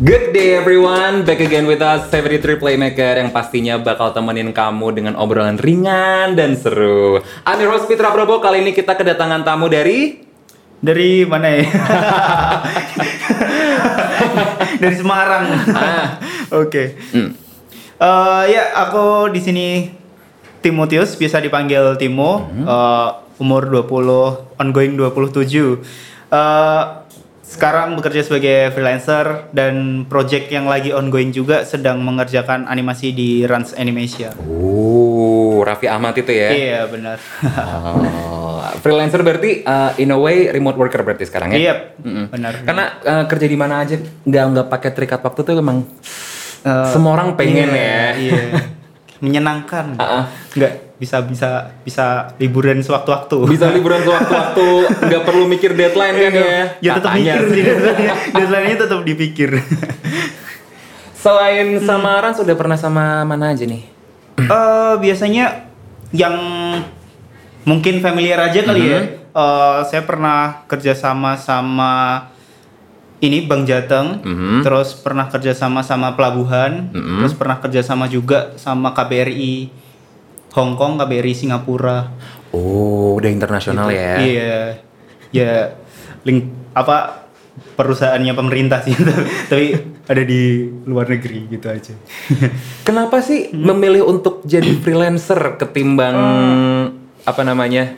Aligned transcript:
Good 0.00 0.32
day 0.32 0.56
everyone, 0.56 1.28
back 1.28 1.44
again 1.44 1.68
with 1.68 1.84
us 1.84 2.08
73 2.08 2.56
Playmaker 2.56 3.20
yang 3.20 3.36
pastinya 3.36 3.76
bakal 3.76 4.16
temenin 4.16 4.48
kamu 4.48 4.96
dengan 4.96 5.12
obrolan 5.12 5.60
ringan 5.60 6.32
dan 6.32 6.56
seru. 6.56 7.20
I'm 7.44 7.60
your 7.60 7.68
host 7.68 7.84
Fitra 7.84 8.08
Probo, 8.08 8.40
kali 8.40 8.64
ini 8.64 8.72
kita 8.72 8.96
kedatangan 8.96 9.44
tamu 9.44 9.68
dari... 9.68 10.24
Dari 10.80 11.28
mana 11.28 11.52
ya? 11.52 11.68
Dari 14.80 14.96
Semarang. 14.96 15.68
Ah. 15.68 16.16
Oke. 16.64 16.96
Hmm. 17.12 17.36
Eh, 18.00 18.42
ya, 18.56 18.72
aku 18.80 19.28
di 19.28 19.44
sini 19.44 19.92
Timotius, 20.64 21.12
biasa 21.20 21.44
dipanggil 21.44 22.00
Timo. 22.00 22.48
Hmm. 22.48 22.64
Eh, 22.64 23.08
umur 23.36 23.68
20, 23.68 24.64
ongoing 24.64 24.96
27. 24.96 25.76
Eh, 26.32 26.82
sekarang 27.50 27.98
bekerja 27.98 28.22
sebagai 28.22 28.70
freelancer 28.70 29.50
dan 29.50 30.06
project 30.06 30.54
yang 30.54 30.70
lagi 30.70 30.94
ongoing 30.94 31.34
juga 31.34 31.66
sedang 31.66 31.98
mengerjakan 31.98 32.70
animasi 32.70 33.10
di 33.10 33.42
Rans 33.42 33.74
Animasia. 33.74 34.30
Oh, 34.38 35.58
Raffi 35.66 35.90
Ahmad 35.90 36.14
itu 36.14 36.30
ya? 36.30 36.54
Iya, 36.54 36.80
benar. 36.86 37.18
Oh, 37.42 38.62
freelancer 38.78 39.26
berarti 39.26 39.66
uh, 39.66 39.98
in 39.98 40.14
a 40.14 40.18
way 40.18 40.46
remote 40.46 40.78
worker 40.78 41.02
berarti 41.02 41.26
sekarang 41.26 41.50
ya? 41.52 41.58
Iya, 41.58 41.74
Mm-mm. 41.98 42.24
benar. 42.30 42.52
Karena 42.62 42.84
uh, 43.02 43.24
kerja 43.26 43.46
di 43.50 43.58
mana 43.58 43.82
aja 43.82 43.98
nggak 43.98 44.44
nggak 44.54 44.66
pakai 44.70 44.90
terikat 44.94 45.20
waktu 45.26 45.40
tuh 45.42 45.58
emang 45.58 45.82
Eh, 46.60 46.86
semua 46.92 47.16
orang 47.16 47.40
pengen 47.40 47.72
iya, 47.72 47.80
ya. 47.80 48.06
Iya. 48.20 48.42
Menyenangkan. 49.24 49.96
Ah, 49.96 50.04
ah. 50.04 50.24
Nggak 50.56 50.72
bisa 51.00 51.24
bisa 51.24 51.50
bisa 51.80 52.06
liburan 52.36 52.76
sewaktu-waktu. 52.78 53.48
Bisa 53.48 53.72
liburan 53.72 54.04
sewaktu-waktu, 54.04 54.68
nggak 55.08 55.22
perlu 55.24 55.48
mikir 55.48 55.72
deadline 55.72 56.12
kan 56.14 56.32
ya? 56.32 56.60
Ya 56.78 56.92
tetap 56.94 57.16
Katanya 57.16 57.32
mikir 57.32 57.44
sih. 57.48 57.62
deadline-nya. 57.64 58.14
Deadline-nya 58.36 58.76
tetap 58.78 59.00
dipikir. 59.02 59.50
Selain 61.16 61.80
sama 61.80 62.20
Rans 62.20 62.38
udah 62.38 62.56
pernah 62.56 62.76
sama 62.76 63.24
mana 63.24 63.52
aja 63.52 63.64
nih? 63.64 63.84
Eh 64.38 64.94
biasanya 64.96 65.68
yang 66.12 66.36
mungkin 67.62 68.00
familiar 68.00 68.40
aja 68.40 68.60
kali 68.60 68.82
ya. 68.84 69.00
Eh, 69.30 69.78
saya 69.86 70.02
pernah 70.02 70.64
kerja 70.64 70.92
sama 70.92 71.36
sama 71.36 72.24
ini 73.20 73.44
Bang 73.44 73.68
Jateng, 73.68 74.24
Mhm. 74.24 74.64
terus 74.64 74.96
pernah 74.96 75.28
kerja 75.28 75.52
sama 75.52 75.80
sama 75.80 76.16
Pelabuhan, 76.16 76.88
Mhm. 76.88 77.20
terus 77.20 77.36
pernah 77.36 77.56
kerja 77.56 77.80
sama 77.80 78.04
juga 78.04 78.56
sama 78.56 78.90
KBRI 78.90 79.68
Hong 80.50 80.74
Kong, 80.74 80.98
KBRI 80.98 81.34
Singapura. 81.34 82.10
Oh, 82.50 83.14
udah 83.14 83.30
internasional 83.30 83.86
ya? 83.88 84.18
Iya, 84.18 84.54
ya 85.30 85.52
link 86.26 86.50
apa 86.74 87.26
perusahaannya 87.78 88.34
pemerintah 88.34 88.82
sih, 88.82 88.94
tapi 89.50 89.78
ada 90.04 90.22
di 90.26 90.66
luar 90.84 91.06
negeri 91.06 91.46
gitu 91.48 91.70
aja. 91.70 91.94
Kenapa 92.86 93.22
sih 93.22 93.54
memilih 93.54 94.02
untuk 94.02 94.42
jadi 94.42 94.74
freelancer 94.76 95.56
ketimbang 95.56 96.16
apa 97.22 97.42
namanya? 97.42 97.94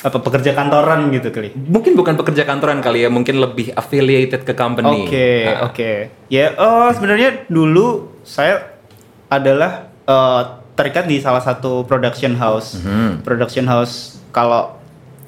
apa 0.00 0.16
pekerja 0.16 0.56
kantoran 0.56 1.12
gitu 1.12 1.28
kali? 1.28 1.52
Mungkin 1.52 1.92
bukan 1.92 2.16
pekerja 2.16 2.48
kantoran 2.48 2.80
kali 2.80 3.04
ya, 3.04 3.12
mungkin 3.12 3.36
lebih 3.36 3.76
affiliated 3.76 4.48
ke 4.48 4.56
company. 4.56 5.04
Oke, 5.04 5.44
Ah. 5.44 5.68
oke. 5.68 5.92
Ya, 6.32 6.56
oh 6.56 6.88
sebenarnya 6.88 7.44
dulu 7.52 8.08
saya 8.24 8.80
adalah 9.28 9.92
eh, 10.08 10.42
terikat 10.80 11.04
di 11.04 11.20
salah 11.20 11.44
satu 11.44 11.84
production 11.84 12.32
house. 12.34 12.80
Mhm. 12.80 13.20
Production 13.20 13.68
house 13.68 14.16
kalau 14.32 14.80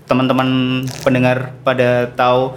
teman-teman 0.08 0.80
pendengar 1.05 1.52
pada 1.61 2.08
tahu 2.08 2.57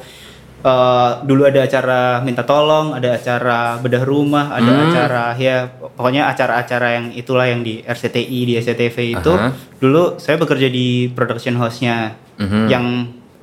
eh, 0.65 1.11
dulu 1.21 1.45
ada 1.45 1.61
acara 1.61 2.25
minta 2.25 2.41
tolong, 2.41 2.97
ada 2.97 3.13
acara 3.13 3.77
bedah 3.77 4.01
rumah, 4.01 4.49
ada 4.49 4.65
Hmm. 4.65 4.85
acara 4.89 5.25
ya 5.37 5.69
pokoknya 5.69 6.25
acara-acara 6.25 6.87
yang 6.89 7.05
itulah 7.13 7.45
yang 7.45 7.61
di 7.61 7.85
RCTI, 7.85 8.39
di 8.49 8.53
SCTV 8.57 9.13
itu. 9.13 9.29
Aha. 9.29 9.53
Dulu 9.77 10.17
saya 10.17 10.41
bekerja 10.41 10.65
di 10.65 11.05
production 11.13 11.53
house-nya 11.61 12.17
Mhm. 12.41 12.65
yang 12.65 12.85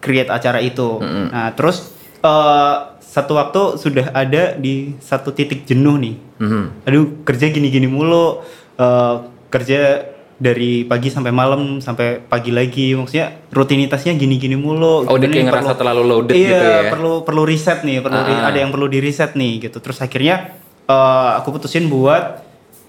create 0.03 0.35
acara 0.35 0.59
itu. 0.59 0.99
Mhm. 0.99 1.31
Nah, 1.31 1.55
terus 1.55 1.95
eh, 2.23 2.77
satu 2.99 3.35
waktu 3.35 3.79
sudah 3.79 4.11
ada 4.11 4.55
di 4.55 4.95
satu 4.99 5.31
titik 5.31 5.63
jenuh 5.63 5.99
nih. 5.99 6.17
Mhm. 6.39 6.63
Aduh, 6.87 7.07
kerja 7.23 7.47
gini-gini 7.49 7.87
mulu. 7.87 8.43
eh, 8.73 9.17
kerja 9.53 10.09
dari 10.35 10.83
pagi 10.83 11.07
sampai 11.07 11.31
malam 11.31 11.79
sampai 11.79 12.19
pagi 12.19 12.51
lagi. 12.51 12.97
Maksudnya 12.97 13.47
rutinitasnya 13.49 14.17
gini-gini 14.17 14.57
mulu. 14.57 15.05
Oh, 15.05 15.15
udah 15.15 15.29
kayak 15.29 15.47
ngerasa 15.47 15.63
perlu- 15.69 15.79
terlalu 15.79 16.03
loaded 16.03 16.35
iya, 16.35 16.49
gitu 16.49 16.67
ya? 16.67 16.81
perlu 16.91 17.13
perlu 17.23 17.43
riset 17.45 17.79
nih, 17.83 18.01
perlu 18.01 18.19
Ah. 18.19 18.49
ada 18.49 18.59
yang 18.59 18.71
perlu 18.71 18.87
di 18.87 18.99
riset 18.99 19.33
nih 19.33 19.63
gitu. 19.63 19.79
Terus 19.79 20.01
akhirnya 20.01 20.57
eh, 20.83 21.31
aku 21.37 21.53
putusin 21.53 21.87
buat 21.87 22.43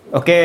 oke, 0.09 0.39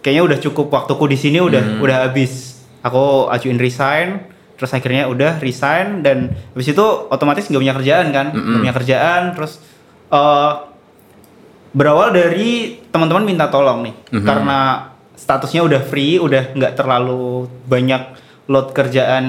kayaknya 0.00 0.22
udah 0.24 0.38
cukup 0.40 0.66
waktuku 0.68 1.04
di 1.06 1.16
sini 1.16 1.38
udah 1.38 1.62
Hmm. 1.62 1.78
udah 1.78 1.96
habis. 2.02 2.58
Aku 2.80 3.26
ajuin 3.28 3.54
resign, 3.56 4.26
terus 4.54 4.70
akhirnya 4.70 5.06
udah 5.06 5.38
resign 5.38 6.00
dan 6.00 6.30
habis 6.52 6.66
itu 6.66 6.82
otomatis 7.06 7.44
nggak 7.44 7.58
punya 7.60 7.74
kerjaan 7.74 8.06
kan, 8.08 8.26
nggak 8.28 8.38
Mm-mm. 8.40 8.58
punya 8.58 8.74
kerjaan. 8.74 9.22
Terus 9.32 9.62
eh, 10.08 10.52
berawal 11.70 12.10
dari 12.10 12.80
teman-teman 12.88 13.22
minta 13.22 13.46
tolong 13.46 13.84
nih, 13.84 13.94
Mhm. 14.10 14.24
karena 14.24 14.58
statusnya 15.18 15.66
udah 15.66 15.82
free, 15.82 16.22
udah 16.22 16.54
nggak 16.54 16.78
terlalu 16.78 17.50
banyak 17.66 18.14
load 18.46 18.70
kerjaan 18.72 19.26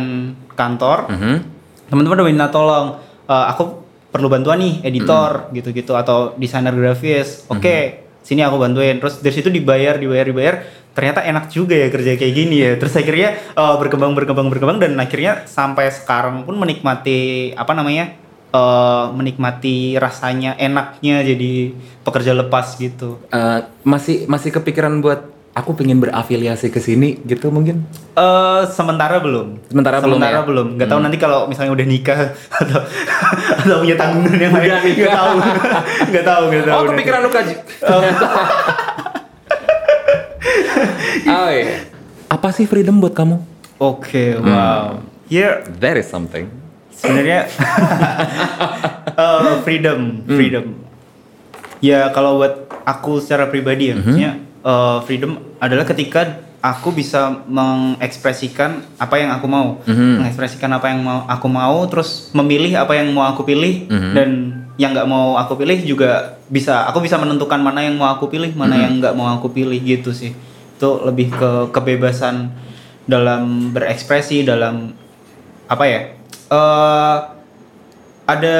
kantor. 0.53 1.09
Mhm. 1.09 1.57
teman-teman 1.89 2.21
udah 2.21 2.27
minta 2.29 2.47
tolong 2.53 3.01
"Eh, 3.25 3.45
aku 3.49 3.81
perlu 4.13 4.29
bantuan 4.29 4.61
nih 4.61 4.85
editor 4.85 5.49
gitu-gitu 5.53 5.97
atau 5.97 6.37
desainer 6.37 6.69
grafis. 6.69 7.49
Oke 7.49 8.05
sini 8.21 8.45
aku 8.45 8.61
bantuin. 8.61 9.01
Terus 9.01 9.25
dari 9.25 9.33
situ 9.33 9.49
dibayar 9.49 9.97
dibayar 9.97 10.25
dibayar. 10.25 10.55
Ternyata 10.93 11.25
enak 11.25 11.49
juga 11.49 11.73
ya 11.73 11.89
kerja 11.89 12.13
kayak 12.13 12.33
gini 12.35 12.55
ya. 12.61 12.71
Terus 12.77 12.93
akhirnya 12.93 13.29
eh, 13.37 13.75
berkembang 13.81 14.13
berkembang 14.13 14.53
berkembang 14.53 14.77
dan 14.77 14.93
akhirnya 15.01 15.49
sampai 15.49 15.89
sekarang 15.89 16.45
pun 16.45 16.57
menikmati 16.61 17.53
apa 17.57 17.73
namanya 17.73 18.13
eh, 18.53 19.05
menikmati 19.13 19.97
rasanya 19.97 20.57
enaknya 20.61 21.25
jadi 21.25 21.73
pekerja 22.05 22.37
lepas 22.37 22.77
gitu. 22.77 23.17
Eh, 23.33 23.59
masih 23.81 24.29
masih 24.29 24.53
kepikiran 24.53 25.01
buat 25.01 25.38
aku 25.59 25.73
pengen 25.73 25.99
berafiliasi 25.99 26.67
ke 26.67 26.79
sini 26.79 27.17
gitu 27.21 27.49
mungkin? 27.49 27.83
eh 28.13 28.61
sementara 28.69 29.19
belum. 29.19 29.57
Sementara 29.65 29.97
belum 29.99 30.15
sementara 30.15 30.37
ya? 30.37 30.43
belum. 30.43 30.67
Nggak 30.75 30.87
tahu 30.87 30.99
nanti 30.99 31.17
kalau 31.17 31.45
misalnya 31.45 31.71
udah 31.71 31.85
nikah 31.85 32.17
atau 32.63 32.79
atau 33.55 33.75
punya 33.79 33.95
tanggungan 33.95 34.33
yang 34.33 34.51
lain. 34.51 34.71
Nikah. 34.71 34.81
Nggak 34.95 35.13
tahu. 35.13 35.35
Nggak 36.09 36.25
tahu. 36.25 36.41
Nggak 36.47 36.65
tahu. 36.65 36.75
Oh, 36.75 36.83
kepikiran 36.89 37.19
lu 37.19 37.29
kaji. 37.29 37.53
oh 41.29 41.49
iya. 41.49 41.75
Apa 42.27 42.47
sih 42.51 42.63
freedom 42.63 42.97
buat 42.97 43.11
kamu? 43.11 43.35
Oke. 43.77 44.35
Hmm. 44.35 44.45
wow. 44.45 44.85
Ya 45.27 45.61
That 45.77 45.95
is 45.95 46.05
something. 46.05 46.47
sebenarnya 46.91 47.47
eh, 49.15 49.53
freedom, 49.63 49.99
Hmm. 50.19 50.35
freedom. 50.35 50.65
Ya 51.79 52.11
kalau 52.11 52.37
buat 52.37 52.67
aku 52.83 53.19
secara 53.19 53.47
pribadi 53.47 53.87
ya, 53.87 53.95
Mhm. 53.95 53.99
maksudnya 54.03 54.31
eh, 54.59 54.97
freedom 55.03 55.39
adalah 55.57 55.83
ketika 55.83 56.21
aku 56.59 56.91
bisa 56.91 57.39
mengekspresikan 57.47 58.83
apa 58.99 59.15
yang 59.15 59.31
aku 59.31 59.47
mau, 59.47 59.79
Mhm. 59.87 60.19
mengekspresikan 60.19 60.67
apa 60.75 60.91
yang 60.91 60.99
mau 60.99 61.23
aku 61.23 61.47
mau, 61.47 61.87
terus 61.87 62.27
memilih 62.35 62.75
apa 62.75 62.99
yang 62.99 63.15
mau 63.15 63.23
aku 63.23 63.47
pilih 63.47 63.87
Mhm. 63.87 64.11
dan 64.11 64.29
yang 64.75 64.91
nggak 64.91 65.07
mau 65.07 65.35
aku 65.35 65.55
pilih 65.55 65.79
juga 65.83 66.35
bisa, 66.47 66.83
aku 66.87 66.99
bisa 66.99 67.15
menentukan 67.15 67.59
mana 67.59 67.83
yang 67.83 67.95
mau 67.95 68.11
aku 68.11 68.27
pilih, 68.27 68.51
mana 68.55 68.75
Mhm. 68.75 68.81
yang 68.83 68.93
nggak 68.99 69.15
mau 69.15 69.31
aku 69.31 69.47
pilih 69.51 69.79
gitu 69.79 70.11
sih. 70.11 70.35
Itu 70.75 71.03
lebih 71.03 71.31
ke 71.31 71.51
kebebasan 71.71 72.51
dalam 73.07 73.71
berekspresi, 73.71 74.43
dalam 74.43 74.91
apa 75.67 75.85
ya? 75.87 76.01
eh 76.49 77.17
ada 78.25 78.57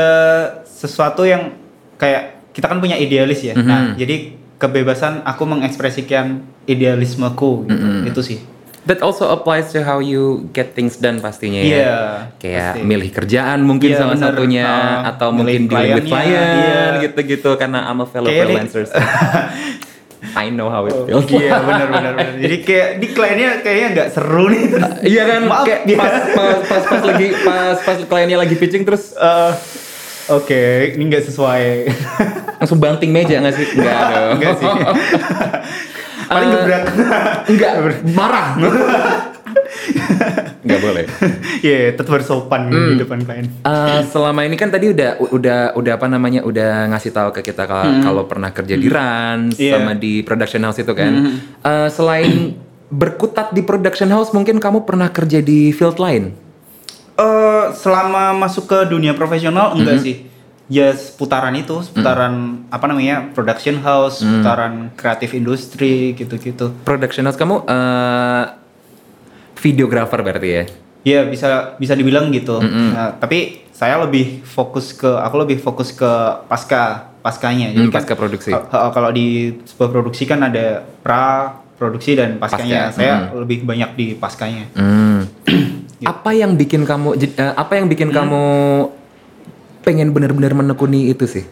sesuatu 0.63 1.25
yang 1.25 1.57
kayak 1.97 2.53
kita 2.53 2.69
kan 2.69 2.77
punya 2.77 2.93
idealis 2.95 3.41
ya. 3.41 3.57
Mhm. 3.57 3.65
Nah, 3.65 3.81
jadi 3.97 4.38
kebebasan 4.59 5.23
aku 5.23 5.47
mengekspresikan 5.47 6.25
idealismeku 6.65 7.65
gitu. 7.65 7.79
Mhm. 7.81 8.05
Itu 8.05 8.21
sih. 8.21 8.39
That 8.81 8.99
also 8.99 9.27
applies 9.27 9.69
to 9.69 9.81
how 9.81 9.99
you 9.99 10.49
get 10.49 10.73
things 10.73 10.97
done 10.97 11.19
pastinya 11.19 11.59
ya. 11.59 11.67
Iya, 11.69 11.97
Kayak 12.37 12.69
pasti. 12.73 12.79
milih 12.81 13.09
kerjaan 13.11 13.59
mungkin 13.61 13.89
Iya, 13.91 13.99
salah 13.99 14.15
bener. 14.15 14.25
satunya 14.33 14.65
Nah, 14.65 14.97
atau 15.05 15.29
mungkin 15.29 15.61
dealing 15.65 15.93
with 15.95 16.07
client 16.07 16.49
iya. 16.57 16.81
gitu-gitu 16.99 17.51
karena 17.55 17.85
I'm 17.85 17.99
a 17.99 18.07
fellow 18.07 18.27
Kayak 18.27 18.45
freelancer. 18.45 18.83
so 18.85 18.95
I 20.35 20.49
know 20.49 20.67
how 20.67 20.83
it 20.83 20.95
feels. 21.05 21.23
Iya 21.27 21.59
benar 21.61 21.87
benar 21.87 22.11
benar. 22.13 22.35
Jadi 22.37 22.57
kayak 22.61 22.89
di 22.97 23.07
kliennya 23.09 23.49
kayaknya 23.61 23.87
nggak 23.93 24.07
seru 24.11 24.45
nih. 24.47 24.63
Terus, 24.67 24.89
Iya 25.05 25.23
kan, 25.25 25.41
Maaf, 25.45 25.63
kayak 25.63 25.81
pas, 25.95 26.13
pas, 26.33 26.57
pas, 26.65 26.83
pas 26.85 27.01
lagi 27.05 27.27
pas 27.39 27.77
pas 27.77 27.97
kliennya 28.01 28.37
lagi 28.37 28.55
pitching 28.55 28.83
terus 28.83 29.15
eh, 29.15 29.51
Oke, 30.31 30.63
ini 30.93 31.03
nggak 31.05 31.25
sesuai. 31.25 31.63
langsung 32.59 32.77
banting 32.77 33.09
meja 33.09 33.39
nggak 33.39 33.55
sih? 33.55 33.65
Enggak 33.73 33.95
dong. 34.11 34.29
Enggak 34.35 34.53
sih. 34.55 34.67
Paling 36.29 36.47
Eh, 36.47 36.53
gebrak. 36.53 36.83
Enggak, 37.47 37.73
marah. 38.11 38.47
Nggak 40.59 40.79
boleh. 40.79 41.03
Iya, 41.61 41.95
tetap 41.95 42.11
harus 42.11 42.27
sopan 42.27 42.67
Hmm. 42.67 42.93
di 42.93 42.99
depan 42.99 43.23
klien. 43.23 43.47
Eh, 43.63 44.01
selama 44.05 44.43
ini 44.43 44.53
kan 44.53 44.69
tadi 44.69 44.91
udah 44.91 45.17
udah 45.25 45.59
udah 45.73 45.93
apa 45.95 46.05
namanya 46.05 46.43
udah 46.43 46.85
ngasih 46.89 47.09
tahu 47.09 47.29
ke 47.31 47.41
kita 47.41 47.63
kalau 47.63 47.89
kalau 48.03 48.23
pernah 48.25 48.51
kerja 48.51 48.75
di 48.75 48.85
Rans 48.85 49.55
Iya. 49.55 49.79
sama 49.79 49.95
di 49.95 50.21
production 50.21 50.61
house 50.61 50.77
itu 50.77 50.91
kan. 50.91 51.41
Eh, 51.57 51.87
selain 51.89 52.59
berkutat 52.87 53.49
di 53.49 53.61
production 53.61 54.09
house, 54.09 54.29
mungkin 54.29 54.57
kamu 54.57 54.83
pernah 54.83 55.09
kerja 55.09 55.39
di 55.39 55.71
field 55.71 55.97
lain. 55.97 56.35
Eh, 57.19 57.65
selama 57.73 58.31
masuk 58.33 58.63
ke 58.65 58.87
dunia 58.87 59.11
profesional 59.11 59.75
enggak 59.75 59.99
Mm-hmm. 59.99 60.07
sih. 60.07 60.17
Ya 60.69 60.93
seputaran 60.93 61.51
itu, 61.53 61.81
seputaran 61.81 62.33
apa 62.69 62.85
namanya? 62.85 63.33
production 63.33 63.75
house, 63.77 64.21
Mm. 64.21 64.25
seputaran 64.29 64.73
kreatif 64.93 65.33
industri 65.33 66.13
gitu-gitu. 66.13 66.71
Production 66.83 67.25
house 67.25 67.35
kamu 67.35 67.65
eh 67.65 68.43
videographer 69.57 70.21
berarti 70.21 70.47
ya? 70.47 70.63
Iya, 71.01 71.21
bisa 71.25 71.49
bisa 71.75 71.91
dibilang 71.91 72.29
gitu. 72.29 72.61
Nah, 72.61 73.11
tapi 73.13 73.65
saya 73.71 73.97
lebih 73.99 74.45
fokus 74.45 74.93
ke 74.93 75.09
aku 75.09 75.35
lebih 75.39 75.57
fokus 75.57 75.89
ke 75.89 76.07
pasca 76.45 77.11
paskanya. 77.19 77.73
Hmm, 77.73 77.89
kan 77.89 77.99
pasca 77.99 78.13
produksi. 78.13 78.51
kal- 78.51 78.67
kal- 78.67 78.93
kalau 78.93 79.09
di 79.09 79.27
sebuah 79.65 79.89
produksi 79.89 80.23
kan 80.23 80.39
ada 80.41 80.85
pra 81.01 81.49
produksi 81.75 82.13
dan 82.13 82.37
paskanya. 82.37 82.87
Pasca, 82.87 82.95
Saya 82.95 83.13
lebih 83.33 83.63
banyak 83.63 83.89
di 83.95 84.07
paskanya. 84.13 84.69
Hmm. 85.99 86.07
Apa 86.07 86.31
yang 86.31 86.55
bikin 86.55 86.83
kamu 86.83 87.09
eh, 87.15 87.27
apa 87.53 87.75
yang 87.75 87.87
bikin 87.87 88.09
kamu 88.09 88.43
pengen 89.81 90.09
benar-benar 90.09 90.51
menekuni 90.53 91.07
itu 91.07 91.23
sih? 91.25 91.43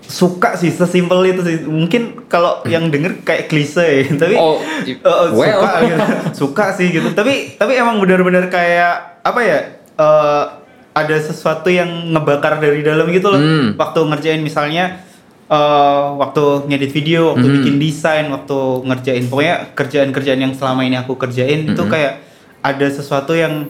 Suka 0.00 0.54
sih, 0.54 0.70
sesimpel 0.70 1.22
itu 1.28 1.40
sih. 1.40 1.56
Mungkin 1.62 2.26
kalau 2.26 2.62
yang 2.64 2.90
denger 2.90 3.22
kayak 3.22 3.46
klise, 3.46 4.02
tapi 4.20 4.34
Oh, 4.34 4.58
eh, 4.82 4.94
well. 5.30 5.62
suka 5.62 5.70
gitu. 5.80 5.98
suka 6.40 6.64
sih 6.72 6.86
gitu 6.90 7.08
tapi 7.10 7.54
tapi 7.54 7.74
emang 7.74 7.98
benar-benar 7.98 8.46
kayak 8.46 9.20
apa 9.20 9.40
ya 9.40 9.58
eh, 9.96 10.44
ada 10.90 11.16
sesuatu 11.16 11.66
yang 11.66 11.86
ngebakar 12.10 12.58
dari 12.58 12.82
dalam 12.82 13.06
gitu 13.08 13.30
loh 13.30 13.38
Hmm. 13.38 13.74
waktu 13.74 14.00
ngerjain 14.04 14.40
misalnya 14.40 15.02
eh, 15.46 16.04
waktu 16.16 16.42
ngedit 16.66 16.90
video 16.90 17.30
waktu 17.30 17.46
Hmm. 17.46 17.56
bikin 17.60 17.74
desain 17.78 18.26
waktu 18.26 18.58
ngerjain 18.84 19.24
pokoknya 19.26 19.74
kerjaan-kerjaan 19.74 20.40
yang 20.40 20.54
selama 20.54 20.82
ini 20.82 20.94
aku 20.96 21.14
kerjain 21.14 21.66
itu 21.66 21.78
Hmm. 21.78 21.86
kayak 21.88 22.29
ada 22.60 22.86
sesuatu 22.86 23.32
yang 23.32 23.68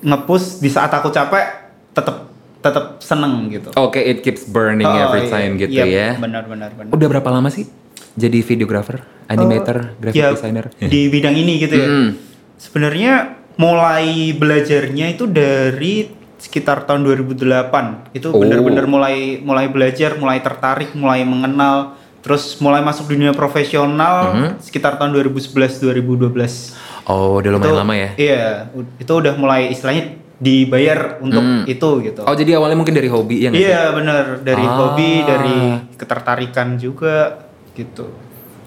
ngepush 0.00 0.58
di 0.58 0.66
saat 0.66 0.90
aku 0.90 1.08
capek 1.08 1.44
tetap 1.92 2.16
tetap 2.58 2.98
seneng 2.98 3.46
gitu 3.48 3.74
Oke, 3.74 3.98
it 3.98 4.22
keeps 4.22 4.42
burning 4.44 4.84
Oh, 4.84 4.94
every 5.04 5.26
iya. 5.26 5.30
time 5.30 5.52
gitu 5.56 5.72
Iya, 5.72 5.84
ya. 5.84 6.08
benar-benar 6.14 6.70
benar 6.72 6.90
Udah 6.90 7.06
berapa 7.08 7.28
lama 7.28 7.48
sih 7.48 7.66
jadi 8.12 8.38
videographer, 8.38 9.00
animator, 9.24 9.96
graphic 9.96 10.20
ya, 10.20 10.30
designer? 10.30 10.68
di 10.76 11.08
bidang 11.08 11.32
ini 11.32 11.56
gitu 11.58 11.74
ya. 11.74 11.88
Mm. 11.88 12.08
Sebenarnya 12.56 13.12
mulai 13.56 14.06
belajarnya 14.32 15.06
itu 15.10 15.24
dari 15.24 16.12
sekitar 16.36 16.84
tahun 16.84 17.08
2008. 17.08 18.12
Itu 18.12 18.28
Oh. 18.28 18.38
benar-benar 18.38 18.84
mulai 18.84 19.40
mulai 19.40 19.66
belajar, 19.66 20.20
mulai 20.20 20.38
tertarik, 20.38 20.92
mulai 20.92 21.24
mengenal, 21.24 21.96
terus 22.20 22.60
mulai 22.60 22.84
masuk 22.84 23.08
dunia 23.08 23.32
profesional 23.32 24.28
Mhm. 24.30 24.48
sekitar 24.60 25.00
tahun 25.00 25.16
2011 25.16 25.80
2012. 25.80 26.76
Oh, 27.04 27.36
udah 27.36 27.50
lumayan 27.50 27.68
Itu- 27.68 27.80
lama 27.80 27.94
ya. 27.94 28.10
Iya, 28.14 28.44
itu 28.96 29.12
udah 29.12 29.34
mulai 29.34 29.68
istilahnya 29.68 30.04
dibayar 30.36 31.18
untuk 31.18 31.38
Hmm. 31.38 31.62
itu 31.64 31.88
gitu. 32.00 32.20
Oh, 32.20 32.32
jadi 32.32 32.56
awalnya 32.56 32.74
mungkin 32.74 32.92
dari 32.92 33.06
hobi 33.06 33.36
ya 33.40 33.50
sih? 33.50 33.58
Iya 33.60 33.90
benar 33.90 34.24
dari 34.40 34.60
Ah. 34.60 34.74
hobi, 34.76 35.12
dari 35.22 35.58
ketertarikan 35.94 36.74
juga 36.76 37.46
gitu. 37.72 38.06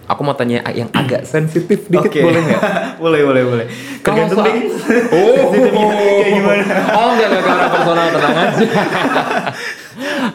Aku 0.06 0.22
mau 0.22 0.32
tanya 0.32 0.62
yang 0.70 0.88
agak 0.92 1.26
sensitif 1.28 1.86
dikit 1.86 2.08
Oke. 2.08 2.22
boleh 2.22 2.42
nggak? 2.42 2.62
boleh, 3.04 3.22
boleh, 3.24 3.44
boleh. 3.44 3.66
Kalau 4.00 4.24
Tergantung 4.24 4.38
soal- 4.38 4.48
deh. 4.48 4.64
Oh, 5.16 5.52
kayak 5.52 6.32
gimana. 6.32 6.64
Oh, 6.96 7.08
enggak 7.12 7.28
enggak 7.28 7.44
karena 7.44 7.66
personal 7.70 8.08
tenang 8.10 8.36
aja. 8.38 8.68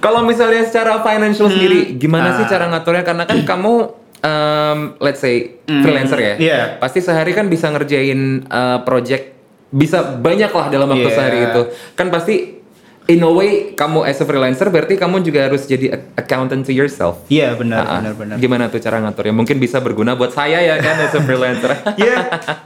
Kalau 0.01 0.21
misalnya 0.23 0.63
secara 0.65 1.01
financial 1.01 1.49
sendiri, 1.49 1.95
gimana 1.95 2.33
sih 2.35 2.45
Ah. 2.45 2.51
cara 2.51 2.65
ngaturnya? 2.67 3.03
Karena 3.03 3.25
kan 3.25 3.39
kamu 3.51 3.73
um, 4.21 4.79
let's 4.99 5.19
say 5.19 5.61
freelancer 5.65 6.17
ya. 6.17 6.35
iya. 6.37 6.61
Pasti 6.77 7.01
sehari 7.01 7.33
kan 7.33 7.47
bisa 7.47 7.69
ngerjain 7.69 8.45
uh, 8.47 8.81
project 8.81 9.37
bisa 9.71 10.03
banyak 10.03 10.51
lah 10.51 10.67
dalam 10.67 10.89
waktu 10.89 11.07
Iya. 11.07 11.15
sehari 11.15 11.39
itu. 11.45 11.63
Kan 11.95 12.11
pasti 12.11 12.59
in 13.07 13.21
a 13.21 13.31
way 13.31 13.75
kamu 13.75 14.03
as 14.03 14.19
a 14.19 14.25
freelancer 14.25 14.67
berarti 14.67 14.95
kamu 14.95 15.19
juga 15.21 15.47
harus 15.47 15.63
jadi 15.65 15.95
accountant 16.15 16.63
to 16.63 16.71
yourself. 16.71 17.23
Iya 17.27 17.55
benar, 17.55 17.83
Ah, 17.83 17.91
ah. 17.91 17.99
benar, 17.99 18.15
benar. 18.15 18.37
Gimana 18.39 18.65
tuh 18.67 18.79
cara 18.79 18.99
ngaturnya? 19.01 19.35
Mungkin 19.35 19.57
bisa 19.57 19.79
berguna 19.79 20.15
buat 20.15 20.31
saya 20.31 20.59
ya 20.61 20.79
kan 20.79 20.97
as 21.01 21.15
a 21.15 21.21
freelancer. 21.21 21.71
Iya. 21.99 22.17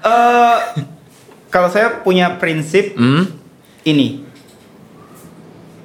eh, 0.00 0.56
kalau 1.48 1.68
saya 1.68 2.00
punya 2.00 2.36
prinsip 2.36 2.92
hmm? 2.94 3.24
ini, 3.84 4.24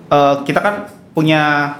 Eh, 0.09 0.35
kita 0.41 0.57
kan 0.57 0.75
punya 1.13 1.75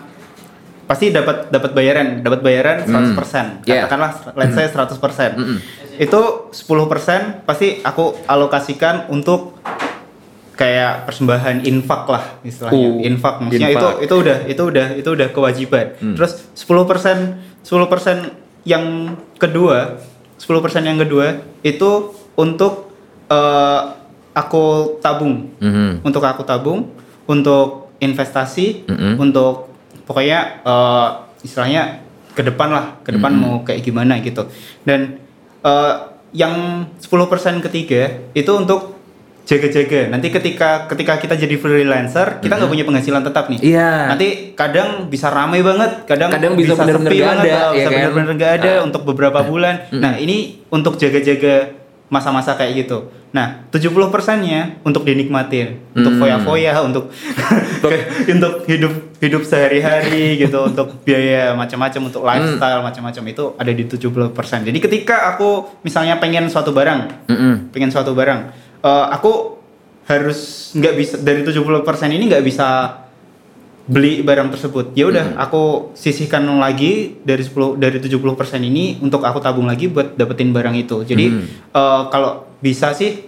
pasti 0.90 1.14
dapat 1.14 1.54
dapat 1.54 1.78
bayaran, 1.78 2.26
dapat 2.26 2.42
bayaran 2.42 2.82
100%. 2.82 3.62
Yeah. 3.70 3.86
Katakanlah 3.86 4.34
let's 4.34 4.58
say 4.58 4.66
100%. 4.66 5.38
Mm-mm. 5.38 5.58
Itu 6.02 6.50
10% 6.50 7.46
pasti 7.46 7.78
aku 7.86 8.18
alokasikan 8.26 9.06
untuk 9.08 9.62
kayak 10.58 11.06
persembahan 11.06 11.62
infak 11.62 12.10
lah 12.10 12.24
istilahnya. 12.42 12.74
Oh, 12.76 12.98
infak 13.00 13.38
maksudnya 13.38 13.70
infak. 13.70 13.80
itu 13.80 13.90
itu 14.04 14.16
udah 14.18 14.38
itu 14.50 14.64
udah 14.66 14.88
itu 14.98 15.10
udah 15.14 15.28
kewajiban. 15.30 15.86
Hmm. 16.02 16.16
Terus 16.18 16.32
10% 16.58 17.38
10% 17.62 18.66
yang 18.66 18.84
kedua, 19.38 20.02
10% 20.36 20.90
yang 20.90 20.98
kedua 20.98 21.38
itu 21.62 21.92
untuk 22.34 22.90
eh, 23.30 23.82
aku 24.34 24.98
tabung 25.00 25.54
Mhm. 25.62 26.02
untuk 26.02 26.26
aku 26.26 26.42
tabung 26.42 26.90
untuk 27.30 27.94
investasi 28.02 28.90
Mm-mm. 28.90 29.14
untuk 29.22 29.69
pokoknya 30.10 30.40
eh, 30.66 31.08
istilahnya 31.40 32.02
ke 32.34 32.42
depan 32.42 32.68
lah 32.68 32.86
ke 33.00 33.14
depan 33.14 33.30
mau 33.32 33.62
kayak 33.62 33.80
gimana 33.80 34.18
gitu. 34.20 34.50
Dan 34.82 35.22
eh, 35.62 35.94
yang 36.32 36.54
10% 36.98 37.06
ketiga 37.62 38.02
itu 38.34 38.52
untuk 38.52 38.98
jaga-jaga. 39.44 40.14
Nanti 40.14 40.30
ketika 40.30 40.86
ketika 40.86 41.18
kita 41.18 41.34
jadi 41.34 41.58
freelancer 41.58 42.38
kita 42.38 42.54
nggak 42.54 42.70
punya 42.70 42.86
penghasilan 42.86 43.22
tetap 43.24 43.50
nih. 43.50 43.58
Iya. 43.64 44.14
nanti 44.14 44.54
kadang 44.54 45.10
bisa 45.10 45.30
ramai 45.30 45.62
banget 45.62 46.06
kadang, 46.06 46.30
Kadang 46.30 46.54
bisa 46.54 46.78
bener-bener 46.78 47.10
sepi 47.10 47.18
nggak 47.18 47.30
banget, 47.34 47.46
ada, 47.46 47.58
ah, 47.58 47.66
ya 47.66 47.74
bisa 47.74 47.82
kan? 47.84 47.98
bener-bener 47.98 48.32
nggak 48.36 48.54
ada 48.62 48.72
Ah. 48.72 48.86
untuk 48.86 49.02
beberapa 49.06 49.40
bulan. 49.42 49.76
Nah 49.92 50.22
ini 50.22 50.38
untuk 50.70 51.02
jaga-jaga 51.02 51.79
masa-masa 52.10 52.54
kayak 52.54 52.84
gitu 52.84 53.08
nah 53.30 53.62
70 53.70 53.94
persennya 54.10 54.82
untuk 54.82 55.06
dinikmatin 55.06 55.78
untuk 55.94 56.18
Hmm. 56.18 56.20
foya-foya 56.20 56.74
untuk 56.82 57.14
untuk 58.26 58.54
hidup 58.72 58.94
hidup 59.18 59.42
sehari-hari 59.44 60.34
gitu 60.42 60.66
untuk 60.66 60.98
biaya 61.02 61.54
macam-macam 61.54 62.02
untuk 62.10 62.26
Hmm. 62.26 62.30
lifestyle 62.34 62.82
macam-macam 62.82 63.24
itu 63.28 63.44
ada 63.56 63.72
di 63.72 63.84
70 63.86 64.34
persen 64.34 64.66
jadi 64.66 64.78
ketika 64.78 65.30
aku 65.30 65.80
misalnya 65.82 66.18
pengen 66.18 66.50
suatu 66.50 66.74
barang 66.74 67.30
Mm-mm. 67.30 67.70
pengen 67.70 67.94
suatu 67.94 68.12
barang 68.12 68.40
eh, 68.82 69.06
aku 69.10 69.62
harus 70.06 70.74
nggak 70.74 70.94
bisa 70.98 71.16
dari 71.22 71.46
70% 71.46 71.86
ini 72.10 72.26
nggak 72.26 72.42
bisa 72.42 72.98
beli 73.90 74.22
barang 74.22 74.50
tersebut 74.50 74.94
ya 74.94 75.10
udah 75.10 75.26
aku 75.36 75.92
sisihkan 75.94 76.46
lagi 76.56 77.18
dari 77.20 77.42
10 77.42 77.74
dari 77.76 77.98
70% 77.98 78.22
ini 78.62 79.02
untuk 79.02 79.20
aku 79.20 79.40
tabung 79.40 79.66
lagi 79.66 79.90
buat 79.90 80.14
dapetin 80.14 80.54
barang 80.54 80.78
itu 80.78 81.02
jadi 81.04 81.26
Hmm. 81.28 81.44
eh, 81.72 82.02
kalau 82.08 82.32
bisa 82.60 82.94
sih 82.94 83.26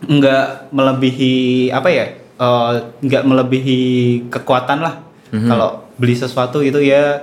nggak 0.00 0.70
melebihi 0.70 1.34
apa 1.70 1.88
ya 1.88 2.06
eh, 2.16 2.72
nggak 2.98 3.24
melebihi 3.24 3.80
kekuatan 4.28 4.78
lah 4.78 4.94
Mhm. 5.28 5.46
kalau 5.46 5.68
beli 5.94 6.14
sesuatu 6.14 6.58
itu 6.60 6.80
ya 6.80 7.22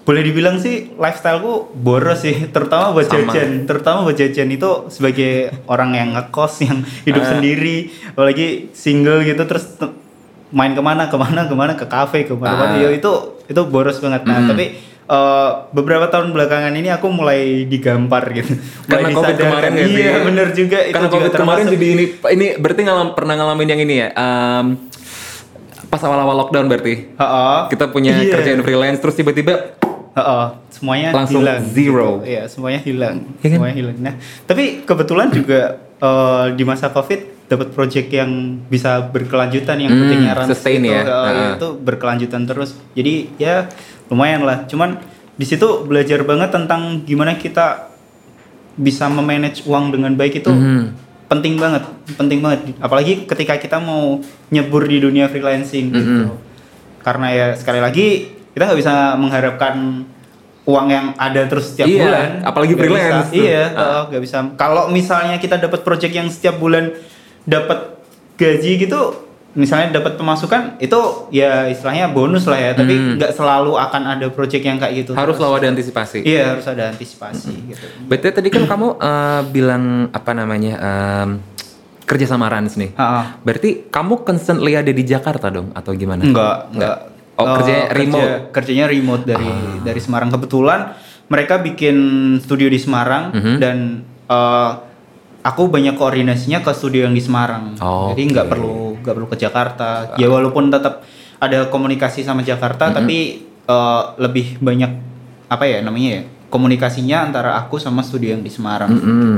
boleh 0.00 0.20
dibilang 0.22 0.56
sih 0.56 0.92
lifestyleku 0.92 1.72
boros 1.74 2.20
sih 2.20 2.34
terutama 2.54 2.90
buat 2.90 3.06
Sama. 3.06 3.28
jajan 3.28 3.64
terutama 3.64 3.98
buat 4.02 4.16
jajan 4.16 4.48
itu 4.48 4.70
sebagai 4.88 5.32
orang 5.66 5.94
yang 5.94 6.08
ngekos 6.12 6.60
yang 6.66 6.80
hidup 7.02 7.22
Ah. 7.22 7.28
sendiri 7.30 7.76
apalagi 8.08 8.46
single 8.72 9.22
gitu 9.22 9.44
terus 9.44 9.76
te- 9.76 9.94
main 10.50 10.72
ke 10.72 10.80
mana 10.80 11.06
ke 11.06 11.14
mana 11.14 11.40
ke 11.44 11.54
mana 11.54 11.72
ke 11.72 11.84
kafe 11.84 12.22
ke 12.22 12.34
mana 12.34 12.64
Ah. 12.68 12.76
ya 12.76 12.88
itu 12.90 13.10
itu 13.44 13.60
boros 13.64 13.98
banget 13.98 14.22
nah 14.24 14.38
Hmm. 14.38 14.48
tapi 14.48 14.64
eh, 15.06 15.50
beberapa 15.70 16.06
tahun 16.06 16.30
belakangan 16.30 16.70
ini 16.72 16.88
aku 16.88 17.06
mulai 17.08 17.40
digampar 17.64 18.30
gitu 18.30 18.54
Karena 18.84 19.06
Mulai 19.06 19.14
COVID 19.16 19.36
kemarin 19.36 19.70
nggak 19.72 19.88
sih? 19.88 20.00
iya 20.00 20.14
bener 20.20 20.48
juga 20.52 20.78
itu 20.80 20.92
Karena 20.92 21.06
juga 21.08 21.16
COVID 21.16 21.32
kemarin 21.32 21.64
termasuk. 21.64 21.74
jadi 21.76 21.86
ini 21.88 22.04
ini 22.30 22.46
berarti 22.56 22.80
ngalam, 22.80 23.08
pernah 23.12 23.34
ngalamin 23.34 23.68
yang 23.68 23.80
ini 23.80 23.94
ya. 23.96 24.08
em, 24.12 24.66
pas 25.86 25.98
awal-awal 26.00 26.36
lockdown 26.38 26.66
berarti. 26.66 26.94
Heeh. 27.12 27.58
Kita 27.68 27.84
punya 27.88 28.14
Iya. 28.16 28.30
kerjaan 28.32 28.60
freelance 28.60 28.98
terus 28.98 29.14
tiba-tiba 29.16 29.74
Heeh, 30.12 30.46
semuanya 30.68 31.10
Langsung 31.12 31.38
hilang. 31.40 31.62
zero. 31.64 32.10
Gitu. 32.18 32.28
Iya, 32.28 32.42
semuanya 32.46 32.80
hilang. 32.80 33.16
Iya 33.36 33.46
kan? 33.48 33.56
Semuanya 33.56 33.76
hilang. 33.76 33.96
Nah, 34.00 34.14
tapi 34.44 34.64
kebetulan 34.80 35.30
juga 35.30 35.60
eh, 35.96 36.46
di 36.52 36.62
masa 36.62 36.88
Covid 36.88 37.29
dapat 37.50 37.74
project 37.74 38.08
yang 38.08 38.30
bisa 38.64 39.02
berkelanjutan 39.04 39.74
yang 39.76 39.90
Hmm, 39.90 40.00
pentingnya 40.00 40.32
runs 40.32 40.48
sustain 40.48 40.80
itu, 40.80 40.94
ya. 40.94 41.02
eh, 41.02 41.10
Heeh. 41.26 41.50
itu 41.58 41.68
berkelanjutan 41.76 42.46
terus. 42.46 42.78
Jadi 42.94 43.34
ya 43.36 43.66
lumayan 44.06 44.46
lah. 44.46 44.64
Cuman 44.64 45.02
di 45.34 45.42
situ 45.42 45.66
belajar 45.82 46.22
banget 46.22 46.48
tentang 46.48 47.02
gimana 47.02 47.34
kita 47.34 47.90
bisa 48.72 49.10
memanage 49.10 49.66
uang 49.66 49.90
dengan 49.90 50.14
baik 50.14 50.38
itu 50.38 50.48
Mhm. 50.48 50.82
penting 51.26 51.58
banget, 51.58 51.82
penting 52.14 52.38
banget. 52.38 52.60
Apalagi 52.78 53.26
ketika 53.26 53.58
kita 53.58 53.76
mau 53.76 54.22
nyebur 54.48 54.86
di 54.86 54.98
dunia 54.98 55.26
freelancing 55.26 55.90
gitu. 55.90 56.38
Karena 57.00 57.26
ya 57.28 57.46
sekali 57.52 57.78
lagi 57.78 58.06
kita 58.48 58.62
nggak 58.64 58.78
bisa 58.78 58.94
mengharapkan 59.16 60.06
uang 60.62 60.86
yang 60.86 61.06
ada 61.16 61.42
terus 61.46 61.72
setiap 61.72 61.88
Iya, 61.88 61.98
bulan. 62.00 62.28
apalagi 62.44 62.72
Nggak 62.72 62.82
freelance 62.84 63.10
bisa. 63.24 63.26
tuh. 63.26 63.42
Iya, 63.42 63.64
Ah. 63.66 63.82
uh, 63.82 64.02
nggak 64.06 64.22
bisa. 64.22 64.36
Kalau 64.54 64.84
misalnya 64.88 65.36
kita 65.36 65.56
dapat 65.56 65.80
project 65.80 66.12
yang 66.12 66.28
setiap 66.28 66.54
bulan 66.56 66.94
dapat 67.42 68.00
gaji 68.34 68.72
gitu, 68.78 69.00
misalnya 69.52 69.94
dapat 69.94 70.14
pemasukan 70.14 70.78
itu 70.78 70.96
ya 71.30 71.66
istilahnya 71.66 72.08
bonus 72.08 72.44
lah 72.44 72.56
ya. 72.56 72.70
Tapi 72.72 72.92
Hmm. 72.92 73.14
nggak 73.16 73.32
selalu 73.32 73.74
akan 73.74 74.02
ada 74.08 74.26
project 74.28 74.62
yang 74.62 74.76
kayak 74.76 74.94
gitu. 74.98 75.12
Harus 75.12 75.36
lawan 75.36 75.58
ada 75.58 75.68
antisipasi. 75.70 76.22
Iya 76.22 76.54
harus 76.54 76.64
ada 76.64 76.88
antisipasi 76.88 77.52
gitu. 77.66 77.84
Betul 78.04 78.30
tadi 78.30 78.48
kan 78.48 78.64
kamu 78.64 78.88
eh, 78.96 79.40
bilang 79.46 79.84
apa 80.10 80.30
namanya 80.32 80.74
em, 80.78 81.28
kerja 82.02 82.26
sama 82.26 82.46
Rans 82.46 82.74
nih. 82.74 82.90
Ha-ha. 82.94 83.38
Berarti 83.40 83.86
kamu 83.86 84.22
constantly 84.22 84.74
ada 84.74 84.90
di 84.90 85.04
Jakarta 85.04 85.46
dong 85.46 85.70
atau 85.72 85.92
gimana? 85.92 86.20
Enggak, 86.20 86.56
enggak. 86.70 86.96
Oh, 87.34 87.46
Eh, 87.46 87.54
kerjanya 87.56 87.84
kerja- 87.86 87.96
remote? 87.96 88.32
Kerjanya 88.52 88.86
remote 88.86 89.24
dari 89.24 89.52
dari 89.80 90.00
Semarang. 90.00 90.28
Kebetulan 90.28 90.80
mereka 91.26 91.56
bikin 91.56 91.96
studio 92.38 92.66
di 92.66 92.76
Semarang 92.76 93.30
Mhm. 93.30 93.54
dan 93.56 93.76
eh, 94.26 94.70
aku 95.40 95.66
banyak 95.66 95.94
koordinasinya 95.94 96.60
ke 96.60 96.70
studio 96.70 97.04
yang 97.04 97.12
di 97.12 97.20
Semarang. 97.20 97.76
Oh, 97.78 98.10
Jadi 98.10 98.22
nggak 98.26 98.44
oke. 98.44 98.50
perlu 98.50 98.72
nggak 98.98 99.14
perlu 99.14 99.28
ke 99.28 99.36
Jakarta. 99.36 99.88
Ya 100.14 100.26
walaupun 100.26 100.68
tetap 100.68 101.02
ada 101.36 101.66
komunikasi 101.66 102.20
sama 102.20 102.42
Jakarta, 102.42 102.88
Mhm. 102.88 102.94
tapi 102.94 103.18
eh, 103.62 104.02
lebih 104.18 104.58
banyak 104.58 104.90
apa 105.46 105.64
ya 105.64 105.78
namanya 105.80 106.10
ya 106.12 106.22
komunikasinya 106.46 107.22
antara 107.22 107.54
aku 107.56 107.76
sama 107.76 108.02
studio 108.02 108.30
yang 108.30 108.42
di 108.42 108.50
Semarang. 108.50 108.90
Mm-mm. 108.90 109.34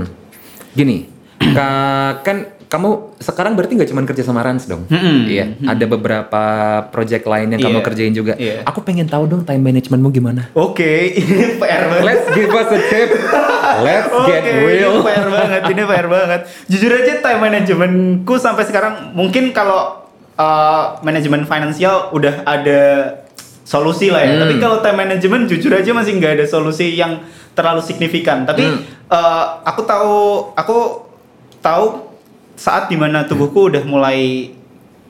Gini, 0.72 1.04
ka- 1.56 2.18
kan 2.20 2.48
kamu 2.72 2.88
sekarang 3.20 3.52
berarti 3.52 3.76
nggak 3.76 3.90
cuma 3.92 4.00
kerja 4.02 4.24
sama 4.24 4.40
Rans 4.40 4.64
dong? 4.64 4.88
Mm-mm. 4.88 5.28
Iya, 5.28 5.60
ada 5.60 5.84
beberapa 5.84 6.42
project 6.88 7.28
lain 7.28 7.52
yang 7.52 7.60
kamu 7.60 7.78
Iya. 7.78 7.84
kerjain 7.84 8.14
juga. 8.16 8.32
Iya. 8.34 8.64
Aku 8.64 8.80
pengen 8.80 9.04
tahu 9.04 9.28
dong 9.28 9.44
time 9.44 9.60
managementmu 9.60 10.08
gimana. 10.08 10.48
Oke, 10.56 11.12
ini 11.12 11.60
PR 11.60 11.84
banget. 11.86 12.04
Let's 12.08 12.26
give 12.32 12.48
us 12.48 12.72
a 12.72 12.80
tip. 12.82 13.10
Let's 13.78 14.08
get 14.24 14.40
Oke, 14.40 14.52
real. 14.64 14.88
Ini 14.90 15.04
fair 15.04 15.26
banget, 15.28 15.62
ini 15.68 15.82
fair 15.84 16.06
banget. 16.08 16.40
Jujur 16.64 16.90
aja 16.90 17.12
time 17.20 17.40
managementku 17.42 18.34
sampai 18.36 18.64
sekarang 18.64 19.12
mungkin 19.12 19.52
kalau 19.52 20.08
uh, 20.34 20.96
manajemen 21.02 21.44
finansial 21.44 22.08
udah 22.10 22.40
ada 22.42 22.80
solusi 23.62 24.08
lah 24.08 24.24
ya. 24.24 24.32
Hmm. 24.32 24.42
Tapi 24.42 24.54
kalau 24.56 24.80
time 24.80 24.96
management 24.98 25.44
jujur 25.46 25.70
aja 25.70 25.92
masih 25.92 26.16
nggak 26.16 26.40
ada 26.40 26.46
solusi 26.48 26.96
yang 26.96 27.20
terlalu 27.52 27.84
signifikan. 27.84 28.42
Tapi 28.42 28.64
Hmm. 28.64 28.80
uh, 29.08 29.60
aku 29.62 29.84
tahu, 29.84 30.16
aku 30.52 30.76
tahu 31.60 32.11
saat 32.62 32.86
di 32.86 32.94
mana 32.94 33.26
tubuhku 33.26 33.66
udah 33.66 33.82
mulai 33.82 34.54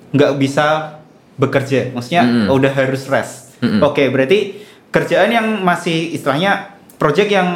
nggak 0.08 0.32
bisa 0.40 0.96
bekerja. 1.36 1.92
Maksudnya 1.92 2.24
Hmm. 2.24 2.48
udah 2.48 2.72
harus 2.72 3.04
rest. 3.12 3.60
Hmm. 3.60 3.84
Oke, 3.84 4.08
berarti 4.08 4.64
kerjaan 4.88 5.28
yang 5.28 5.46
masih 5.60 6.16
istilahnya 6.16 6.72
project 6.96 7.28
yang 7.28 7.48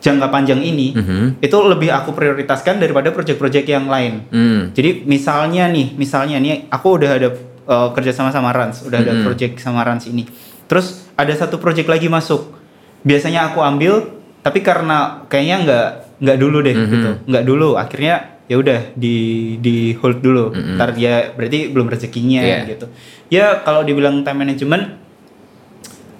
jangka 0.00 0.32
panjang 0.32 0.64
ini 0.64 0.96
Mhm. 0.96 1.44
itu 1.44 1.56
lebih 1.60 1.92
aku 1.92 2.16
prioritaskan 2.16 2.80
daripada 2.80 3.12
project-project 3.12 3.68
yang 3.68 3.84
lain. 3.84 4.24
Hmm. 4.32 4.72
Jadi 4.72 5.04
misalnya 5.04 5.68
nih, 5.68 5.92
misalnya 5.92 6.40
nih 6.40 6.64
aku 6.72 6.96
udah 6.96 7.10
ada 7.20 7.28
uh, 7.70 7.92
kerja 7.94 8.10
sama 8.10 8.32
sama 8.32 8.50
Rans, 8.50 8.82
udah 8.82 8.98
ada 8.98 9.12
Mhm. 9.12 9.22
project 9.22 9.60
sama 9.60 9.84
Rans 9.84 10.08
ini. 10.08 10.24
Terus 10.66 11.06
ada 11.14 11.30
satu 11.30 11.60
project 11.60 11.86
lagi 11.86 12.08
masuk. 12.08 12.56
Biasanya 13.04 13.52
aku 13.52 13.60
ambil, 13.60 14.10
tapi 14.40 14.58
karena 14.58 15.22
kayaknya 15.28 15.56
nggak 15.62 15.86
nggak 16.18 16.38
dulu 16.40 16.58
deh 16.60 16.74
Mhm. 16.74 16.88
gitu, 16.90 17.10
nggak 17.30 17.44
dulu. 17.44 17.68
Akhirnya 17.76 18.39
ya 18.50 18.58
udah 18.58 18.90
di 18.98 19.14
di 19.56 19.94
hold 19.94 20.18
dulu. 20.18 20.50
Mhm. 20.50 20.74
Ntar 20.74 20.90
ya 20.98 21.30
berarti 21.30 21.70
belum 21.70 21.86
rezekinya 21.86 22.42
Iya. 22.42 22.66
gitu. 22.66 22.86
Ya 23.30 23.62
kalau 23.62 23.86
dibilang 23.86 24.26
time 24.26 24.42
management, 24.42 24.98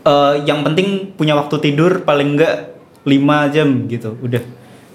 eh, 0.02 0.34
yang 0.46 0.62
penting 0.62 1.10
punya 1.12 1.34
waktu 1.34 1.58
tidur 1.60 2.00
paling 2.00 2.38
enggak 2.38 2.70
5 3.02 3.50
jam 3.50 3.66
gitu, 3.84 4.14
udah. 4.16 4.44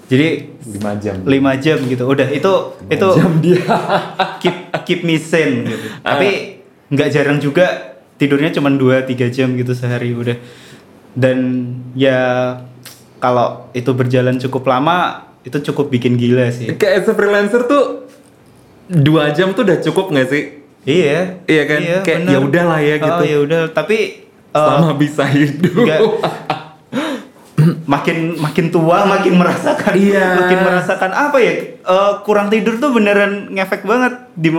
Jadi 0.06 0.54
5 0.64 0.94
jam. 0.96 1.18
5 1.20 1.52
jam 1.58 1.78
gitu 1.82 2.06
udah 2.06 2.30
itu 2.30 2.52
itu 2.86 3.08
dia. 3.42 3.58
keep 4.40 4.56
keep 4.86 5.00
me 5.02 5.18
sane 5.18 5.66
gitu 5.66 5.86
Ah. 6.00 6.14
tapi 6.14 6.62
nggak 6.86 7.08
jarang 7.10 7.42
juga 7.42 7.98
tidurnya 8.14 8.54
cuma 8.54 8.70
2-3 8.70 9.26
jam 9.28 9.58
gitu 9.58 9.74
sehari 9.74 10.14
udah 10.14 10.38
dan 11.10 11.38
ya 11.98 12.54
kalau 13.18 13.66
itu 13.72 13.90
berjalan 13.90 14.38
cukup 14.38 14.70
lama 14.70 15.25
itu 15.46 15.58
cukup 15.64 15.86
bikin 15.88 16.14
gila 16.14 16.50
sih 16.50 16.74
Kayak 16.74 16.92
as 17.00 17.08
a 17.08 17.14
freelancer 17.14 17.62
tuh 17.64 18.04
dua 18.86 19.30
jam 19.30 19.50
tuh 19.50 19.62
udah 19.62 19.78
cukup 19.80 20.10
nggak 20.10 20.26
sih? 20.26 20.42
iya 20.82 21.38
Iya 21.42 21.62
kan? 21.64 21.80
Kayak 22.02 22.20
bener. 22.20 22.32
ya 22.32 22.38
udahlah 22.40 22.80
ya 22.80 22.94
gitu. 22.96 23.14
oh, 23.16 23.24
ya 23.24 23.38
udah 23.40 23.60
tapi 23.68 23.98
eh, 24.28 24.58
Selama 24.58 24.92
bisa 24.94 25.22
hidup. 25.24 25.86
makin 27.86 28.36
makin 28.36 28.66
tua 28.68 29.06
makin 29.06 29.34
merasakan 29.34 29.92
Iya. 29.92 30.26
makin 30.36 30.58
merasakan 30.60 31.10
apa 31.10 31.38
ya 31.38 31.52
eh, 31.78 32.12
kurang 32.22 32.46
tidur 32.46 32.76
tuh 32.76 32.92
beneran 32.92 33.48
ngefek 33.48 33.82
banget 33.82 34.12
di 34.34 34.52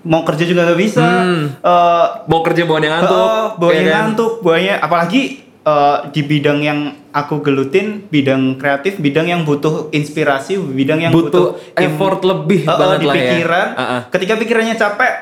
mau 0.00 0.24
kerja 0.24 0.44
juga 0.44 0.64
nggak 0.64 0.80
bisa 0.80 1.04
Hmm. 1.04 1.44
Eh, 1.56 2.06
Mau 2.24 2.40
kerja 2.40 2.64
bawaannya 2.64 2.90
ngantuk. 2.90 3.20
Oh, 3.20 3.46
bawanya 3.56 3.76
ya 3.76 3.84
kan? 3.84 3.94
ngantuk, 4.08 4.32
bawanya 4.40 4.74
apalagi 4.78 5.22
eh, 5.70 6.10
di 6.10 6.22
bidang 6.22 6.58
yang 6.60 6.78
aku 7.10 7.38
gelutin, 7.40 7.86
bidang 8.06 8.56
kreatif, 8.56 8.98
bidang 8.98 9.26
yang 9.26 9.40
butuh 9.42 9.90
inspirasi, 9.90 10.58
bidang 10.58 10.98
yang 11.00 11.10
Butuh 11.10 11.56
butuh, 11.56 11.78
effort 11.78 12.20
lebih 12.22 12.62
eh, 12.62 12.70
banget 12.72 12.98
di 12.98 13.06
lah 13.06 13.14
ya. 13.14 13.22
pikiran. 13.24 13.68
Uh-uh. 13.72 14.00
Ketika 14.10 14.34
pikirannya 14.36 14.74
capek, 14.74 15.12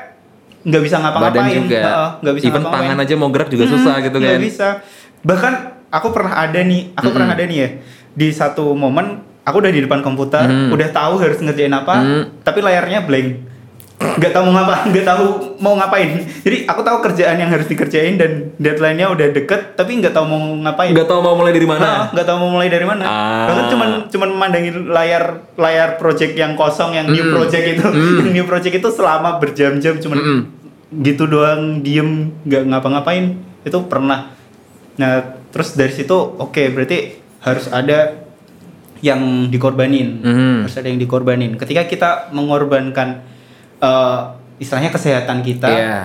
nggak 0.61 0.81
bisa 0.81 0.95
Badan 0.95 1.03
ngapa-ngapain. 1.05 1.55
juga. 1.55 1.79
Nggak 2.19 2.33
bisa 2.35 2.45
Even 2.47 2.63
tangan 2.63 2.97
aja 2.99 3.13
mau 3.15 3.29
gerak 3.29 3.47
juga 3.47 3.63
Hmm, 3.63 3.73
susah 3.75 3.95
gitu 3.99 4.17
nggak 4.17 4.33
kan. 4.33 4.41
bisa. 4.41 4.67
Bahkan 5.21 5.53
aku 5.89 6.07
pernah 6.09 6.33
ada 6.35 6.59
nih, 6.59 6.81
aku 6.91 7.01
Mm-mm. 7.01 7.15
pernah 7.15 7.29
ada 7.29 7.43
nih 7.43 7.57
ya 7.57 7.69
di 8.11 8.27
satu 8.29 8.73
momen 8.73 9.05
aku 9.41 9.57
udah 9.57 9.71
di 9.71 9.81
depan 9.81 9.99
komputer, 9.99 10.45
Mm. 10.45 10.69
udah 10.69 10.89
tahu 10.89 11.13
harus 11.17 11.39
ngerjain 11.39 11.71
apa, 11.71 11.95
Mm. 11.95 12.23
tapi 12.43 12.59
layarnya 12.59 13.01
blank. 13.01 13.29
Nggak 13.99 14.31
tahu 14.31 14.43
mau 14.47 14.55
ngapa, 14.55 14.75
nggak 14.87 15.05
tahu 15.05 15.23
mau 15.59 15.75
ngapain. 15.75 16.23
Jadi 16.39 16.63
aku 16.63 16.81
tahu 16.81 16.97
kerjaan 17.03 17.35
yang 17.35 17.51
harus 17.51 17.67
dikerjain 17.67 18.15
dan 18.15 18.55
deadline-nya 18.55 19.11
udah 19.11 19.27
deket, 19.29 19.75
tapi 19.75 19.99
nggak 19.99 20.15
tahu 20.15 20.23
mau 20.23 20.39
ngapain. 20.39 20.95
Nggak 20.95 21.03
tahu 21.05 21.19
mau 21.19 21.35
mulai 21.35 21.51
dari 21.51 21.67
mana. 21.67 22.07
nggak 22.07 22.23
tahu 22.23 22.37
mau 22.39 22.49
mulai 22.49 22.71
dari 22.71 22.87
mana. 22.87 23.03
Ah. 23.03 23.45
Bahkan 23.51 23.65
cuman 23.67 23.89
cuman 24.07 24.29
memandangin 24.31 24.87
layar 24.87 25.23
layar 25.53 25.99
project 25.99 26.31
yang 26.33 26.55
kosong 26.55 26.95
yang 26.95 27.11
new 27.11 27.27
Mm. 27.27 27.33
project 27.33 27.65
itu, 27.69 27.83
Mm. 27.83 28.15
yang 28.23 28.31
new 28.33 28.45
project 28.45 28.71
itu 28.73 28.89
selama 28.89 29.35
berjam-jam 29.35 29.99
cuman 29.99 30.17
Mm-mm. 30.17 30.39
gitu 31.03 31.27
doang 31.27 31.83
diem 31.83 32.31
nggak 32.47 32.63
ngapa-ngapain 32.65 33.35
itu 33.61 33.77
pernah. 33.85 34.31
Nah 34.95 35.11
terus 35.51 35.75
dari 35.75 35.91
situ 35.91 36.15
oke 36.15 36.71
berarti 36.71 37.19
harus 37.43 37.67
ada 37.67 38.15
yang 38.99 39.47
dikorbanin, 39.47 40.19
Mhm. 40.19 40.55
harus 40.63 40.75
ada 40.75 40.87
yang 40.87 40.99
dikorbanin. 40.99 41.55
Ketika 41.55 41.83
kita 41.83 42.09
mengorbankan 42.31 43.27
eh, 43.79 44.21
istilahnya 44.57 44.89
kesehatan 44.89 45.39
kita, 45.39 45.69
Iya. 45.69 45.99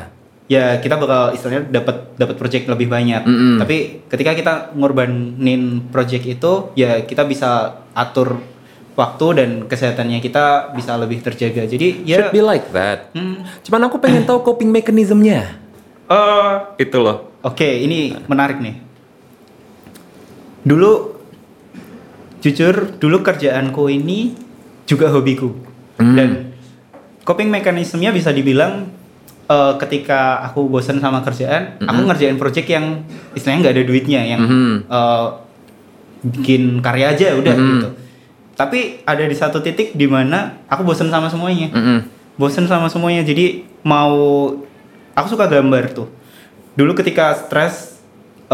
ya 0.46 0.64
kita 0.78 0.94
bakal 0.94 1.34
istilahnya 1.34 1.66
dapat 1.68 2.14
dapat 2.14 2.36
project 2.36 2.64
lebih 2.66 2.86
banyak. 2.86 3.22
Mm-mm. 3.22 3.58
Tapi 3.58 3.76
ketika 4.06 4.32
kita 4.32 4.52
ngorbanin 4.72 5.62
project 5.88 6.24
itu, 6.24 6.52
ya 6.72 7.02
kita 7.02 7.22
bisa 7.22 7.50
atur 7.90 8.38
waktu 8.94 9.26
dan 9.34 9.50
kesehatannya 9.66 10.18
kita 10.18 10.70
bisa 10.70 10.94
lebih 10.94 11.18
terjaga. 11.18 11.66
Jadi 11.66 12.06
ya 12.06 12.22
Should 12.22 12.30
be 12.32 12.38
like 12.40 12.70
that. 12.70 13.10
hmm, 13.10 13.42
Cuman 13.60 13.90
aku 13.90 13.98
pengen 13.98 14.22
tahu 14.22 14.38
coping 14.40 14.70
mechanismnya. 14.70 15.58
eh, 16.06 16.54
Itu 16.78 17.02
loh. 17.02 17.34
Oke, 17.42 17.66
ini 17.66 18.14
menarik 18.24 18.56
nih. 18.56 18.78
Dulu 20.62 20.92
jujur, 22.40 22.96
dulu 22.96 23.20
kerjaanku 23.20 23.90
ini 23.90 24.32
juga 24.86 25.10
hobiku. 25.10 25.52
Hmm. 25.98 26.14
Dan 26.16 26.30
coping 27.24 27.48
mekanismenya 27.48 28.10
bisa 28.10 28.30
dibilang 28.30 28.88
eh, 29.44 29.74
ketika 29.76 30.40
aku 30.40 30.72
bosan 30.72 30.96
sama 30.98 31.20
kerjaan, 31.20 31.76
aku 31.78 32.00
Mhm. 32.00 32.08
ngerjain 32.08 32.36
project 32.36 32.64
yang 32.64 33.04
istilahnya 33.32 33.60
nggak 33.60 33.74
ada 33.76 33.84
duitnya, 33.84 34.20
yang 34.24 34.40
Mhm. 34.40 34.74
eh, 34.88 35.26
bikin 36.24 36.80
karya 36.80 37.12
aja 37.12 37.36
udah 37.36 37.52
Mhm. 37.52 37.68
gitu. 37.68 37.88
Tapi 38.54 38.78
ada 39.02 39.20
di 39.20 39.36
satu 39.36 39.60
titik 39.60 39.92
di 39.92 40.06
mana 40.06 40.64
aku 40.64 40.80
bosan 40.80 41.10
sama 41.10 41.26
semuanya 41.26 41.68
Mm-mm. 41.68 42.06
bosen 42.34 42.64
sama 42.64 42.86
semuanya 42.86 43.20
jadi 43.20 43.60
mau 43.82 44.14
aku 45.12 45.26
suka 45.28 45.44
gambar 45.44 45.90
tuh 45.90 46.06
dulu 46.72 46.94
ketika 46.94 47.34
stres 47.34 47.93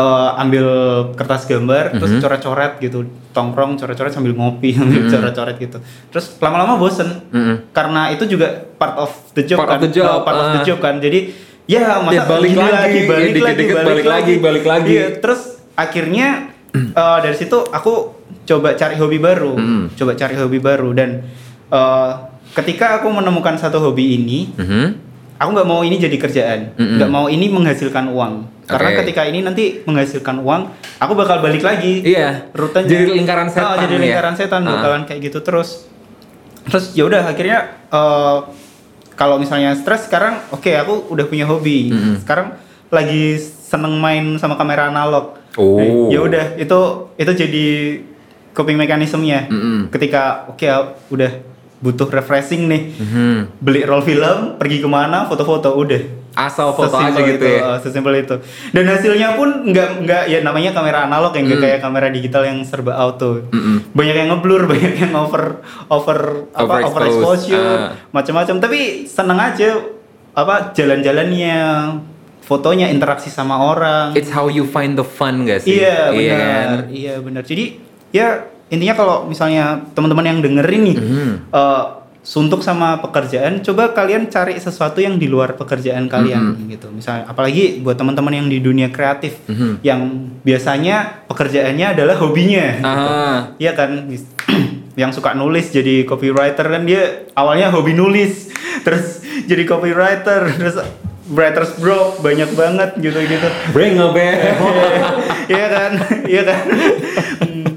eh, 0.00 0.28
ambil 0.38 0.66
kertas 1.12 1.44
gambar 1.44 1.92
terus 1.94 2.10
Mhm. 2.10 2.20
coret-coret 2.20 2.72
gitu 2.80 2.98
tongkrong 3.30 3.76
coret-coret 3.76 4.08
sambil 4.08 4.32
ngopi 4.32 4.72
sambil 4.78 5.04
Mhm. 5.04 5.10
coret-coret 5.10 5.56
gitu 5.58 5.78
terus 6.08 6.32
lama-lama 6.38 6.74
bosen 6.74 7.20
Mm-mm. 7.28 7.68
karena 7.70 8.08
itu 8.08 8.24
juga 8.26 8.48
part 8.74 8.96
of 8.96 9.10
the 9.32 9.44
job 9.44 9.60
Part 9.60 9.68
of 9.68 9.74
kan 9.74 9.80
the 9.82 9.90
job, 9.92 10.08
Eh, 10.10 10.20
part 10.22 10.36
of 10.36 10.46
the 10.50 10.60
ah. 10.60 10.64
job 10.64 10.78
kan 10.78 10.96
jadi 10.98 11.20
ya 11.64 12.00
masa 12.00 12.16
Ya, 12.16 12.22
balik 12.24 12.52
lagi, 12.52 12.66
ya, 12.96 13.06
balik 13.06 13.06
lagi 13.06 13.30
dikit-dikit 13.30 13.76
balik 13.84 14.06
lagi, 14.08 14.34
balik 14.38 14.64
lagi. 14.64 14.90
Iya, 14.92 15.06
terus 15.18 15.40
akhirnya 15.74 16.28
eh, 16.96 17.18
dari 17.20 17.36
situ 17.36 17.58
aku 17.68 17.92
coba 18.42 18.74
cari 18.74 18.94
hobi 18.94 19.18
baru 19.18 19.54
Mhm. 19.54 19.94
coba 19.94 20.12
cari 20.14 20.34
hobi 20.34 20.58
baru 20.58 20.90
dan 20.90 21.22
eh, 21.68 22.10
ketika 22.52 22.98
aku 22.98 23.06
menemukan 23.08 23.54
satu 23.54 23.78
hobi 23.78 24.16
ini, 24.16 24.50
Mhm. 24.50 25.09
Aku 25.40 25.56
nggak 25.56 25.68
mau 25.68 25.80
ini 25.80 25.96
jadi 25.96 26.16
kerjaan, 26.20 26.60
nggak 26.76 27.08
mau 27.08 27.26
ini 27.26 27.48
menghasilkan 27.48 28.12
uang. 28.12 28.44
Karena 28.68 28.92
Oke. 28.92 28.96
ketika 29.02 29.24
ini 29.24 29.40
nanti 29.40 29.80
menghasilkan 29.82 30.36
uang, 30.38 30.62
aku 31.00 31.12
bakal 31.16 31.40
balik 31.40 31.64
lagi. 31.64 32.04
Iya. 32.04 32.52
Rutenya. 32.52 32.86
Jadi 32.86 33.02
lingkaran 33.16 33.48
setan 33.48 33.82
jadi 33.82 33.94
ya? 33.96 34.00
lingkaran 34.04 34.34
setan 34.36 34.62
Ah. 34.62 34.78
bakalan 34.78 35.02
kayak 35.08 35.20
gitu 35.26 35.40
terus. 35.40 35.88
Terus 36.68 36.92
ya 36.92 37.08
udah 37.08 37.24
akhirnya 37.24 37.58
eh, 37.88 38.38
kalau 39.16 39.40
misalnya 39.40 39.72
stres 39.74 40.06
sekarang, 40.06 40.38
oke 40.52 40.70
aku 40.70 41.08
udah 41.08 41.24
punya 41.26 41.48
hobi. 41.48 41.90
Mm-mm. 41.90 42.20
Sekarang 42.22 42.54
lagi 42.92 43.40
seneng 43.40 43.96
main 43.96 44.36
sama 44.36 44.54
kamera 44.54 44.92
analog. 44.92 45.40
Oh. 45.56 46.12
Ya 46.12 46.20
udah 46.20 46.54
itu 46.54 46.78
itu 47.16 47.32
jadi 47.34 47.66
coping 48.52 48.76
mekanismenya. 48.76 49.48
Mm-mm. 49.48 49.88
Ketika 49.88 50.46
oke 50.46 50.68
udah 51.10 51.32
butuh 51.80 52.06
refreshing 52.06 52.68
nih, 52.68 52.82
Mhm. 52.94 53.58
beli 53.58 53.82
roll 53.82 54.00
film, 54.00 54.54
pergi 54.54 54.78
ke 54.78 54.86
mana, 54.86 55.24
foto-foto, 55.24 55.72
udah. 55.74 56.20
Asal 56.30 56.70
foto 56.70 56.94
aja 56.94 57.10
Sesimpel 57.10 57.26
gitu 57.26 57.42
itu, 57.42 57.46
ya. 57.50 57.60
uh, 57.66 57.78
sesimpel 57.82 58.14
itu. 58.16 58.36
Dan 58.70 58.86
hasilnya 58.86 59.34
pun 59.34 59.66
nggak 59.66 60.06
nggak 60.06 60.22
ya 60.28 60.38
namanya 60.40 60.70
kamera 60.70 61.02
analog 61.02 61.34
yang 61.34 61.42
nggak 61.44 61.58
Mm. 61.58 61.66
kayak 61.66 61.78
kamera 61.82 62.06
digital 62.06 62.42
yang 62.46 62.62
serba 62.62 62.94
auto. 62.94 63.42
Mm-mm. 63.50 63.90
Banyak 63.90 64.14
yang 64.14 64.28
ngeblur, 64.30 64.62
banyak 64.70 64.94
yang 65.00 65.12
over 65.12 65.58
over 65.90 66.46
apa 66.52 66.62
Overexposed, 66.86 66.86
overexposure, 66.86 67.74
ah. 67.82 67.90
macam-macam. 68.12 68.56
Tapi 68.62 68.80
seneng 69.04 69.42
aja 69.42 69.68
apa 70.30 70.70
jalan-jalannya, 70.70 71.58
fotonya 72.40 72.86
interaksi 72.88 73.26
sama 73.26 73.58
orang. 73.58 74.14
It's 74.14 74.30
how 74.30 74.46
you 74.46 74.62
find 74.64 74.94
the 74.94 75.04
fun 75.04 75.42
sih? 75.58 75.82
Iya 75.82 76.14
benar, 76.14 76.38
kan? 76.38 76.68
iya 76.90 77.14
benar. 77.18 77.42
Jadi 77.42 77.64
ya 78.10 78.46
intinya 78.70 78.94
kalau 78.94 79.16
misalnya 79.26 79.82
teman-teman 79.92 80.24
yang 80.24 80.38
dengerin 80.40 80.82
nih, 80.86 80.96
Mhm. 80.96 81.30
eh, 81.50 81.84
suntuk 82.20 82.60
sama 82.60 83.00
pekerjaan, 83.00 83.64
coba 83.64 83.90
kalian 83.90 84.28
cari 84.28 84.52
sesuatu 84.54 85.00
yang 85.00 85.16
di 85.16 85.24
luar 85.24 85.56
pekerjaan 85.56 86.04
kalian 86.04 86.52
Mhm. 86.52 86.68
gitu. 86.68 86.86
Misalnya, 86.92 87.24
apalagi 87.26 87.80
buat 87.80 87.96
teman-teman 87.96 88.36
yang 88.36 88.46
di 88.46 88.60
dunia 88.60 88.92
kreatif, 88.92 89.40
Mhm. 89.48 89.80
yang 89.80 90.00
biasanya 90.40 91.24
pekerjaannya 91.26 91.96
adalah 91.96 92.20
hobinya, 92.20 92.66
Ah. 92.80 93.38
Iya 93.56 93.72
kan? 93.72 93.90
Yang 95.00 95.22
suka 95.22 95.32
nulis 95.32 95.72
jadi 95.72 96.04
copywriter 96.04 96.66
kan 96.66 96.84
dia 96.84 97.24
awalnya 97.32 97.72
hobi 97.72 97.96
nulis, 97.96 98.52
terus 98.84 99.24
jadi 99.48 99.64
copywriter, 99.64 100.50
terus 100.52 100.76
writers 101.30 101.72
block 101.80 102.20
banyak 102.20 102.52
banget 102.52 103.00
gitu-gitu. 103.00 103.48
Bring 103.72 103.96
a 103.96 104.12
bell. 104.12 104.38
Iya 105.50 105.66
kan? 105.66 105.90
Iya 106.28 106.42
kan? 106.44 106.62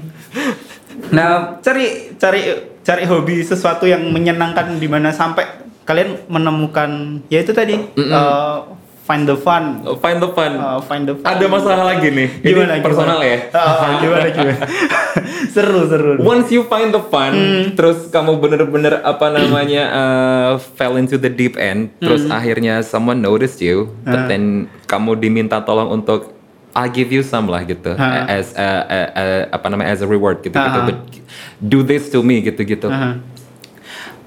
Nah, 1.14 1.30
cari 1.58 1.86
cari 2.14 2.40
cari 2.82 3.04
hobi 3.06 3.40
sesuatu 3.40 3.86
yang 3.86 4.04
menyenangkan 4.10 4.76
di 4.76 4.86
mana 4.86 5.08
sampai 5.08 5.46
kalian 5.84 6.28
menemukan 6.28 7.20
ya 7.28 7.40
itu 7.40 7.52
tadi 7.52 7.76
Mm-mm. 7.76 8.08
uh, 8.08 8.64
find 9.04 9.24
the 9.24 9.36
fun. 9.36 9.84
Find 10.00 10.16
the 10.18 10.32
fun. 10.32 10.52
Uh, 10.56 10.80
find 10.80 11.04
the 11.04 11.14
fun. 11.14 11.28
Ada 11.28 11.44
masalah 11.44 11.84
lagi 11.92 12.08
nih. 12.08 12.28
Gimana? 12.40 12.72
Ini 12.76 12.84
personal 12.84 13.20
gimana? 13.20 13.28
ya. 13.28 13.38
Ah, 13.52 13.90
gimana 14.00 14.26
gimana? 14.28 14.64
seru 15.54 15.80
seru. 15.86 16.10
Once 16.20 16.48
you 16.50 16.64
find 16.64 16.88
the 16.90 17.04
fun, 17.04 17.32
Hmm. 17.32 17.64
terus 17.76 18.08
kamu 18.08 18.40
bener-bener 18.40 19.04
apa 19.04 19.28
namanya 19.28 19.82
uh, 19.92 20.50
fell 20.76 20.96
into 20.96 21.16
the 21.16 21.28
deep 21.28 21.54
end, 21.54 21.92
terus 22.00 22.24
akhirnya 22.26 22.80
someone 22.80 23.20
noticed 23.20 23.60
you, 23.60 23.92
but 24.02 24.12
Hmm. 24.12 24.24
Ah. 24.24 24.28
then 24.28 24.42
kamu 24.84 25.20
diminta 25.20 25.60
tolong 25.60 25.92
untuk 25.92 26.32
I'll 26.74 26.90
give 26.90 27.08
you 27.08 27.22
some 27.22 27.46
lah 27.46 27.62
gitu, 27.62 27.94
Ah. 27.94 28.26
as 28.28 28.50
a, 28.52 28.68
a- 28.84 29.10
a- 29.12 29.46
apa 29.48 29.66
namanya 29.68 29.90
as 29.90 30.00
a 30.00 30.06
reward 30.06 30.42
gitu 30.42 30.52
gitu, 30.52 30.60
Ah. 30.76 30.84
but 30.84 30.98
do 31.58 31.80
this 31.80 32.08
to 32.08 32.18
me 32.20 32.42
gitu 32.42 32.60
gitu. 32.60 32.86
Aha. 32.86 33.22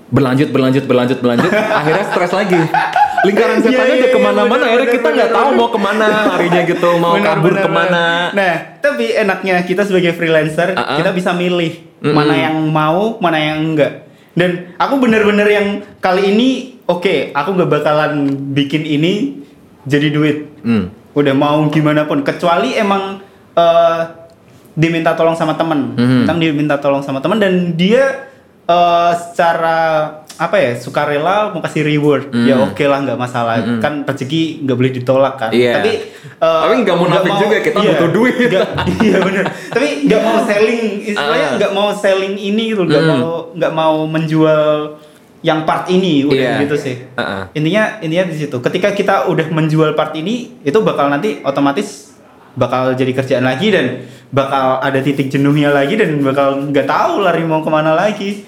Berlanjut 0.08 0.50
berlanjut 0.50 0.84
berlanjut 0.84 1.20
berlanjut, 1.20 1.52
akhirnya 1.80 2.06
stres 2.08 2.32
lagi. 2.32 2.62
Lingkaran 3.18 3.60
Iya, 3.60 3.66
setannya 3.66 3.84
iya, 3.84 3.98
udah 3.98 4.08
iya, 4.08 4.16
ke 4.16 4.20
mana-mana, 4.22 4.48
bener, 4.48 4.66
akhirnya 4.66 4.86
bener, 4.86 4.96
kita 4.96 5.10
nggak 5.10 5.28
bener, 5.28 5.38
tahu 5.38 5.48
bener. 5.50 5.60
mau 5.60 5.68
ke 5.68 5.80
mana 5.82 6.08
larinya 6.30 6.62
gitu, 6.64 6.90
mau 6.96 7.14
Benar, 7.14 7.26
kabur 7.28 7.52
benar, 7.52 7.64
ke 7.66 7.70
mana. 7.70 8.04
Nah, 8.32 8.54
tapi 8.80 9.06
enaknya 9.12 9.56
kita 9.62 9.82
sebagai 9.84 10.12
freelancer, 10.14 10.70
Ah, 10.72 10.82
ah. 10.86 10.96
kita 10.96 11.12
bisa 11.12 11.32
milih 11.34 11.74
Mm-mm. 12.00 12.14
mana 12.14 12.34
yang 12.38 12.56
mau, 12.64 13.18
mana 13.20 13.38
yang 13.38 13.60
enggak. 13.66 14.08
Dan 14.32 14.50
aku 14.78 15.02
bener-bener 15.02 15.48
yang 15.50 15.68
kali 15.98 16.32
ini, 16.32 16.50
oke, 16.86 17.34
aku 17.34 17.50
nggak 17.52 17.68
bakalan 17.74 18.12
bikin 18.54 18.86
ini 18.86 19.44
jadi 19.84 20.08
duit. 20.08 20.38
Hmm. 20.62 20.94
Udah 21.12 21.32
mau 21.32 21.68
gimana 21.68 22.04
pun, 22.04 22.22
kecuali 22.22 22.74
emang 22.74 23.20
eh, 23.54 24.02
diminta 24.72 25.12
tolong 25.12 25.34
sama 25.34 25.54
temen, 25.54 25.94
Mhm. 25.94 26.24
Tentang 26.24 26.38
diminta 26.38 26.76
tolong 26.76 27.02
sama 27.02 27.18
temen 27.18 27.38
dan 27.38 27.54
dia 27.74 28.30
eh, 28.64 29.12
secara 29.18 29.80
apa 30.36 30.54
ya 30.56 30.76
sukarela 30.76 31.50
mau 31.50 31.60
kasih 31.60 31.82
reward, 31.82 32.30
Mhm. 32.30 32.46
ya 32.46 32.56
oke 32.62 32.84
lah 32.84 33.00
nggak 33.02 33.16
masalah. 33.16 33.58
Mhm. 33.58 33.80
Kan 33.80 33.94
rezeki 34.04 34.62
nggak 34.62 34.76
boleh 34.76 34.92
ditolak 34.94 35.34
kan. 35.36 35.50
Iya. 35.50 35.74
Tapi 35.74 35.92
eh, 36.36 36.62
Tapi 36.62 36.74
nggak 36.78 36.98
munafik 36.98 37.34
juga, 37.34 37.58
kita 37.60 37.78
butuh 37.80 38.10
duit. 38.12 38.36
nggak- 38.38 38.70
iya 39.02 39.18
benar. 39.18 39.46
Tapi 39.72 39.88
nggak 40.06 40.22
mau 40.22 40.38
selling, 40.44 40.82
istilahnya 41.08 41.48
Ah. 41.48 41.56
nggak 41.58 41.72
mau 41.72 41.90
selling 41.92 42.36
ini 42.36 42.64
gitu, 42.70 42.84
nggak 42.84 43.02
Hmm. 43.02 43.12
mau 43.18 43.26
nggak 43.50 43.74
mau 43.74 43.96
menjual 44.06 45.02
yang 45.46 45.70
part 45.70 45.86
ini 45.88 46.26
udah 46.26 46.58
Iya. 46.58 46.62
gitu 46.66 46.76
sih. 46.78 46.96
Uh-uh. 47.14 47.54
Intinya 47.54 48.02
intinya 48.02 48.26
di 48.26 48.36
situ. 48.42 48.58
Ketika 48.58 48.90
kita 48.92 49.30
udah 49.30 49.48
menjual 49.54 49.94
part 49.94 50.18
ini, 50.18 50.58
itu 50.66 50.78
bakal 50.82 51.14
nanti 51.14 51.42
otomatis 51.46 52.18
bakal 52.58 52.98
jadi 52.98 53.14
kerjaan 53.14 53.46
lagi 53.46 53.70
dan 53.70 54.10
bakal 54.34 54.82
ada 54.82 54.98
titik 54.98 55.30
jenuhnya 55.30 55.70
lagi 55.70 55.94
dan 55.94 56.18
bakal 56.26 56.58
nggak 56.74 56.90
tahu 56.90 57.22
lari 57.22 57.46
mau 57.46 57.62
ke 57.62 57.70
mana 57.70 57.94
lagi. 57.94 58.42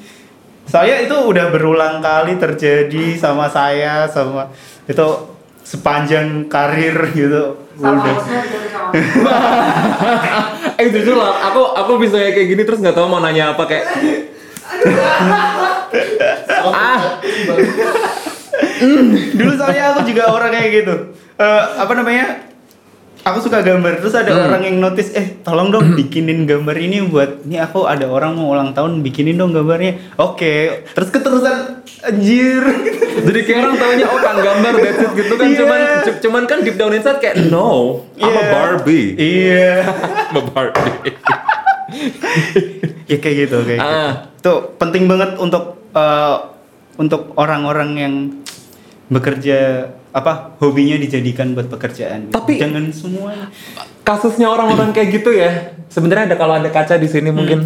Saya 0.65 1.01
itu 1.01 1.13
udah 1.13 1.49
berulang 1.49 2.01
kali 2.01 2.37
terjadi 2.37 3.17
sama 3.17 3.49
saya 3.49 4.09
sama 4.09 4.49
itu 4.85 5.05
sepanjang 5.61 6.49
karir 6.49 6.97
gitu. 7.13 7.57
Sama 7.77 8.01
udah. 8.01 8.17
eh 10.81 10.87
jujur 10.89 11.13
lah, 11.21 11.53
aku 11.53 11.61
aku 11.77 11.91
bisa 12.01 12.17
kayak 12.17 12.49
gini 12.49 12.65
terus 12.65 12.81
nggak 12.81 12.97
tahu 12.97 13.05
mau 13.05 13.21
nanya 13.21 13.53
apa 13.53 13.63
kayak 13.69 13.85
ah 16.51 16.99
Dulu 19.31 19.51
soalnya 19.53 19.93
aku 19.93 20.03
juga 20.05 20.27
orang 20.27 20.51
kayak 20.51 20.69
gitu. 20.73 20.95
Eh, 21.35 21.63
apa 21.75 21.91
namanya? 21.93 22.47
Aku 23.21 23.39
suka 23.39 23.59
gambar 23.59 23.99
terus 23.99 24.15
ada 24.15 24.31
Hmm. 24.31 24.47
orang 24.47 24.63
yang 24.63 24.77
notice 24.79 25.11
eh 25.11 25.37
tolong 25.41 25.69
dong 25.69 25.91
bikinin 25.93 26.43
gambar 26.45 26.71
ini 26.73 27.03
buat 27.03 27.43
ini 27.43 27.59
aku 27.59 27.83
ada 27.83 28.07
orang 28.07 28.31
mau 28.33 28.47
ulang 28.49 28.71
tahun 28.71 29.03
bikinin 29.03 29.35
dong 29.35 29.51
gambarnya. 29.51 30.15
Oke, 30.17 30.87
terus 30.89 31.09
keterusan 31.09 31.83
anjir. 32.01 32.63
jadi 33.27 33.39
kayak 33.41 33.59
orang 33.61 33.75
taunya 33.75 34.05
oh 34.07 34.17
kan 34.17 34.35
gambar 34.37 34.73
that's 34.77 35.01
it 35.01 35.11
gitu 35.13 35.33
kan 35.35 35.45
Iya. 35.45 35.57
cuman 35.59 35.79
cu- 35.99 36.19
cuman 36.21 36.43
kan 36.45 36.57
deep 36.61 36.75
down 36.75 36.93
inside 36.93 37.19
kayak 37.19 37.35
no 37.45 37.99
I'm 38.15 38.31
a 38.31 38.39
Iya. 38.39 38.43
Barbie 38.49 39.07
Iya. 39.13 39.71
I'm 40.31 40.37
a 40.37 40.43
Barbie 40.45 41.11
ya 43.05 43.17
kayak 43.17 43.35
gitu 43.43 43.57
kayak 43.61 43.77
gitu. 43.77 43.91
Ah. 43.99 44.11
Tuh 44.39 44.57
penting 44.77 45.03
banget 45.05 45.35
untuk 45.35 45.78
eh, 45.91 46.35
untuk 46.95 47.33
orang-orang 47.33 47.89
yang 47.95 48.13
bekerja 49.07 49.57
apa 50.09 50.57
hobinya 50.57 50.95
dijadikan 50.95 51.53
buat 51.53 51.67
pekerjaan. 51.67 52.29
Tapi- 52.29 52.57
jangan 52.57 52.89
semuanya. 52.89 53.47
kasusnya 54.01 54.47
orang-orang 54.47 54.89
kayak 54.89 55.09
gitu 55.13 55.29
ya 55.31 55.51
sebenarnya 55.87 56.25
ada 56.25 56.35
kalau 56.35 56.53
ada 56.55 56.65
kaca 56.67 56.97
di 56.97 57.05
sini 57.05 57.29
mungkin 57.29 57.61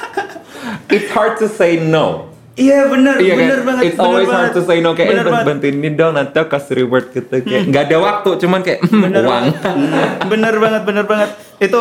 it's 0.88 1.08
hard 1.10 1.36
to 1.36 1.46
say 1.46 1.76
no 1.78 2.32
Iya 2.52 2.88
benar, 2.88 3.16
Iya 3.16 3.34
benar 3.36 3.48
kan? 3.54 3.64
banget. 3.64 3.82
It's 3.84 3.94
benar 3.94 4.08
always 4.10 4.24
hard 4.26 4.36
banget. 4.42 4.52
to 4.54 4.62
say 4.62 4.78
no 4.78 4.90
kayak 4.90 5.06
eh 5.06 5.12
Benar 5.14 5.20
bant- 5.22 5.32
banget. 5.34 5.48
bantuin 5.54 5.74
ini 5.74 5.90
dong 5.92 6.12
nanti 6.12 6.32
aku 6.34 6.48
kasih 6.50 6.74
reward 6.78 7.04
gitu 7.10 7.34
kayak 7.40 7.62
nggak 7.66 7.82
ada 7.86 7.96
waktu 7.98 8.30
cuman 8.38 8.60
kayak 8.60 8.78
hmm, 8.82 9.00
bener 9.02 9.22
uang 9.22 9.44
banget. 9.54 9.54
bener 10.26 10.54
banget 10.58 10.82
bener 10.82 11.04
banget 11.06 11.30
itu 11.58 11.80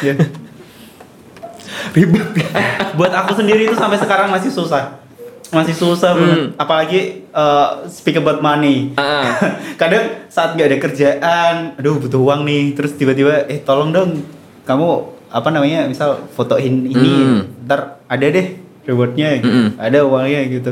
ya, 0.00 0.12
ribet 1.90 2.24
buat 2.96 3.12
aku 3.12 3.36
sendiri 3.36 3.66
itu 3.66 3.74
sampai 3.74 3.98
sekarang 3.98 4.28
masih 4.28 4.48
susah 4.48 5.02
masih 5.50 5.70
susah 5.72 6.12
banget 6.12 6.38
Hmm. 6.40 6.48
apalagi 6.56 7.00
uh, 7.30 7.84
speak 7.86 8.16
about 8.16 8.40
money 8.40 8.90
Ah. 8.94 9.36
kadang 9.80 10.24
saat 10.26 10.54
nggak 10.54 10.66
ada 10.66 10.78
kerjaan 10.80 11.54
aduh 11.74 11.96
butuh 11.96 12.18
uang 12.18 12.42
nih 12.42 12.72
terus 12.72 12.92
tiba-tiba 12.92 13.44
eh 13.44 13.60
tolong 13.60 13.90
dong 13.90 14.24
kamu 14.62 14.88
apa 15.28 15.48
namanya 15.48 15.84
misal 15.84 16.26
fotoin 16.28 16.84
ini 16.84 17.12
Hmm. 17.14 17.40
ntar 17.62 17.80
ada 18.04 18.26
deh 18.26 18.46
rewardnya 18.82 19.38
Mm-mm. 19.38 19.66
ada 19.76 19.98
uangnya 20.02 20.40
gitu 20.50 20.70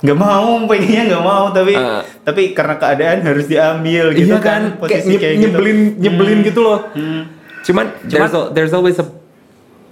nggak 0.00 0.18
mau 0.18 0.60
pengennya 0.64 1.02
nggak 1.06 1.24
mau 1.24 1.44
tapi 1.48 1.72
Ah. 1.74 2.00
tapi 2.20 2.52
karena 2.52 2.76
keadaan 2.76 3.18
harus 3.22 3.44
diambil 3.44 4.12
gitu 4.12 4.30
iya 4.30 4.40
kan 4.40 4.62
kayak, 4.74 4.80
posisi 4.80 5.08
nye- 5.10 5.18
kayak 5.18 5.34
gitu. 5.34 5.42
nyebelin 5.46 5.78
nyebelin 5.98 6.38
Hmm. 6.38 6.46
gitu 6.46 6.60
loh 6.60 6.78
Hmm. 6.90 7.22
cuman, 7.60 7.86
Cuman- 8.00 8.08
there's, 8.08 8.34
al- 8.34 8.50
there's 8.50 8.72
always 8.72 8.96
a 8.96 9.06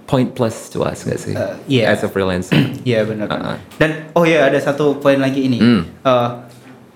point 0.03 0.29
plus 0.29 0.67
to 0.67 0.81
us 0.81 1.03
nggak 1.03 1.17
sih 1.17 1.33
Uh, 1.33 1.55
iya. 1.65 1.89
as 1.89 2.01
a 2.01 2.07
freelancer 2.07 2.59
Iya 2.83 3.03
benar. 3.03 3.27
Uh-uh. 3.27 3.55
Dan 3.77 4.11
oh 4.11 4.23
ya 4.23 4.45
ada 4.45 4.57
satu 4.57 4.95
poin 4.95 5.17
lagi 5.17 5.43
ini. 5.43 5.57
Hmm. 5.57 5.81
Uh, 6.01 6.43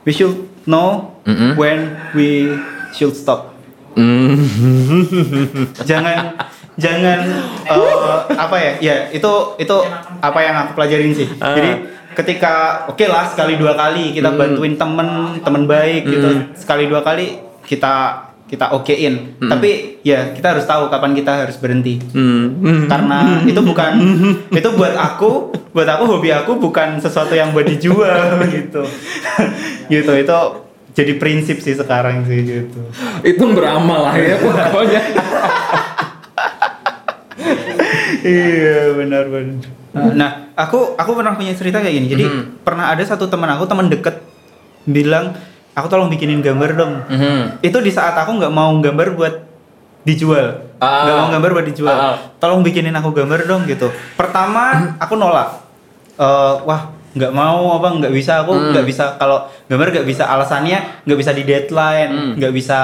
we 0.04 0.12
should 0.12 0.36
know 0.64 1.16
Mm-mm. 1.24 1.56
when 1.56 1.80
we 2.12 2.52
should 2.92 3.12
stop. 3.12 3.56
Mm. 3.94 4.38
Jangan 5.90 6.36
jangan 6.78 7.20
eh, 7.66 8.18
apa 8.30 8.54
ya 8.56 8.72
ya 8.78 8.96
itu 9.10 9.32
itu 9.58 9.76
apa 10.22 10.40
yang 10.40 10.56
aku 10.62 10.78
pelajarin 10.78 11.10
sih 11.10 11.26
Ah. 11.42 11.58
jadi 11.58 11.90
ketika 12.14 12.54
oke 12.86 13.02
lah 13.02 13.26
sekali 13.26 13.58
dua 13.58 13.74
kali 13.74 14.14
kita 14.14 14.30
Hmm. 14.30 14.38
bantuin 14.38 14.78
temen 14.78 15.10
temen 15.42 15.66
baik 15.66 16.06
gitu 16.06 16.30
sekali 16.54 16.86
dua 16.86 17.02
kali 17.02 17.34
kita 17.66 18.27
kita 18.48 18.72
okein 18.72 19.36
Hmm. 19.38 19.50
tapi 19.50 19.70
ya 20.02 20.32
kita 20.32 20.48
harus 20.50 20.64
tahu 20.64 20.88
kapan 20.88 21.12
kita 21.14 21.32
harus 21.38 21.56
berhenti 21.56 22.00
Hmm. 22.10 22.58
Hmm. 22.58 22.88
karena 22.88 23.20
itu 23.44 23.60
bukan 23.60 23.92
itu 24.50 24.70
buat 24.72 24.96
aku 24.96 25.30
buat 25.70 25.86
aku 25.86 26.04
hobi 26.08 26.32
aku 26.32 26.56
bukan 26.56 26.96
sesuatu 26.98 27.32
yang 27.32 27.52
buat 27.52 27.64
dijual 27.64 28.40
gitu 28.56 28.88
gitu 29.94 30.12
itu 30.14 30.38
jadi 30.92 31.14
prinsip 31.16 31.60
sih 31.60 31.74
sekarang 31.74 32.24
sih 32.24 32.40
gitu 32.42 32.80
Itu 33.22 33.44
beramal 33.48 34.02
lah 34.04 34.16
ya 34.16 34.40
pokoknya. 34.40 35.02
iya 38.24 38.94
benar 38.94 39.24
benar 39.28 39.62
nah 40.14 40.30
aku 40.54 40.94
aku 40.96 41.12
pernah 41.14 41.34
punya 41.34 41.54
cerita 41.54 41.80
kayak 41.80 41.94
gini 41.94 42.08
jadi 42.08 42.26
Mhm. 42.26 42.42
pernah 42.62 42.90
ada 42.90 43.02
satu 43.02 43.26
teman 43.26 43.50
aku 43.50 43.66
teman 43.66 43.88
deket 43.88 44.22
bilang 44.84 45.34
aku 45.78 45.88
tolong 45.88 46.10
bikinin 46.10 46.42
gambar 46.42 46.74
dong 46.74 46.94
Mhm. 47.06 47.62
itu 47.62 47.78
di 47.78 47.94
saat 47.94 48.18
aku 48.18 48.34
nggak 48.34 48.50
mau 48.50 48.74
gambar 48.76 49.14
buat 49.14 49.36
dijual 50.02 50.66
Ah. 50.78 51.06
nggak 51.06 51.16
mau 51.16 51.28
gambar 51.30 51.52
buat 51.54 51.68
dijual 51.68 51.94
Ah. 51.94 52.18
tolong 52.38 52.66
bikinin 52.66 52.92
aku 52.92 53.14
gambar 53.14 53.46
dong 53.46 53.64
gitu 53.66 53.88
pertama 54.14 54.98
aku 54.98 55.14
nolak 55.14 55.70
Eh, 56.18 56.56
wah 56.66 56.90
nggak 57.14 57.30
mau 57.30 57.78
apa 57.78 57.94
nggak 57.94 58.10
bisa 58.10 58.42
aku 58.42 58.50
Hmm. 58.50 58.74
nggak 58.74 58.86
bisa 58.86 59.14
kalau 59.16 59.38
gambar 59.66 59.94
nggak 59.94 60.08
bisa 60.08 60.26
alasannya 60.26 61.06
nggak 61.06 61.14
bisa 61.16 61.30
di 61.30 61.42
Hmm. 61.42 61.50
deadline 61.52 62.12
nggak 62.34 62.50
bisa 62.52 62.80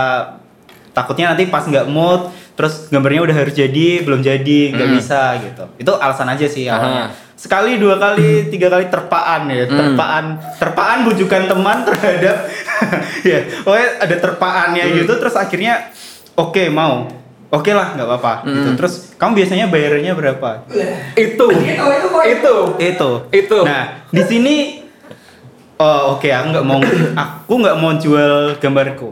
takutnya 0.89 1.33
nanti 1.33 1.49
pas 1.49 1.65
nggak 1.65 1.85
mood 1.87 2.29
terus 2.53 2.85
gambarnya 2.87 3.25
udah 3.25 3.33
harus 3.35 3.51
jadi 3.51 4.05
belum 4.05 4.21
jadi 4.21 4.59
nggak 4.69 4.85
Hmm. 4.85 4.93
bisa 4.95 5.21
gitu 5.41 5.63
itu 5.79 5.91
alasan 5.91 6.29
aja 6.29 6.45
sih 6.45 6.69
awalnya 6.69 7.09
Aha. 7.09 7.22
Sekali 7.33 7.75
dua 7.75 7.97
kali 7.97 8.47
tiga 8.47 8.67
kali 8.67 8.87
terpaan 8.87 9.47
ya 9.47 9.63
Hmm. 9.63 9.75
terpaan 9.75 10.25
terpaan 10.55 10.97
bujukan 11.03 11.43
teman 11.45 11.77
terhadap 11.83 12.37
ya 13.29 13.39
pokoknya 13.59 13.89
ada 13.99 14.15
terpaannya 14.17 14.83
Hmm. 14.83 14.95
gitu 14.97 15.13
terus 15.17 15.35
akhirnya 15.35 15.91
oke 16.33 16.63
mau 16.69 17.09
oke 17.49 17.69
lah 17.69 17.93
nggak 17.93 18.05
apa-apa 18.05 18.33
gitu 18.47 18.69
Hmm. 18.69 18.77
terus 18.77 18.93
kamu 19.15 19.31
biasanya 19.35 19.65
bayarnya 19.67 20.13
berapa 20.13 20.49
Itu. 21.13 21.45
Itu. 22.23 22.55
itu 22.79 23.09
Itu. 23.29 23.57
nah 23.61 23.83
di 24.07 24.21
sini 24.21 24.55
oh 25.75 26.13
oke 26.13 26.27
aku 26.27 26.47
nggak 26.49 26.65
mau 26.65 26.79
aku 27.13 27.53
nggak 27.59 27.77
mau 27.77 27.91
jual 27.93 28.33
gambarku 28.57 29.09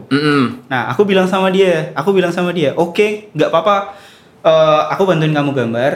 nah 0.66 0.88
aku 0.88 1.02
bilang 1.02 1.26
sama 1.26 1.48
dia 1.48 1.90
aku 1.92 2.10
bilang 2.10 2.30
sama 2.30 2.50
dia 2.50 2.72
oke 2.72 3.30
nggak 3.30 3.48
apa-apa 3.48 3.76
Eh, 4.42 4.82
aku 4.90 5.06
bantuin 5.06 5.30
kamu 5.30 5.54
gambar 5.54 5.92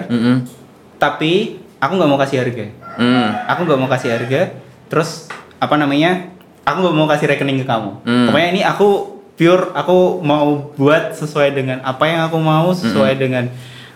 tapi 0.96 1.58
aku 1.86 1.92
nggak 1.94 2.10
mau 2.10 2.18
kasih 2.18 2.42
harga. 2.42 2.66
Mm. 2.96 3.28
aku 3.46 3.60
nggak 3.62 3.78
mau 3.78 3.88
kasih 3.88 4.10
harga 4.10 4.40
terus 4.86 5.28
apa 5.56 5.74
namanya 5.74 6.26
aku 6.62 6.76
nggak 6.80 6.96
mau 6.96 7.06
kasih 7.06 7.26
rekening 7.28 7.62
ke 7.62 7.66
kamu. 7.66 7.90
Hmm. 8.02 8.26
pokoknya 8.26 8.48
ini 8.50 8.62
aku 8.62 8.88
pure 9.32 9.70
aku 9.70 9.96
mau 10.20 10.72
buat 10.74 11.12
sesuai 11.12 11.52
dengan 11.52 11.78
apa 11.80 12.04
yang 12.04 12.24
aku 12.24 12.36
mau 12.36 12.72
sesuai 12.72 13.14
dengan 13.14 13.44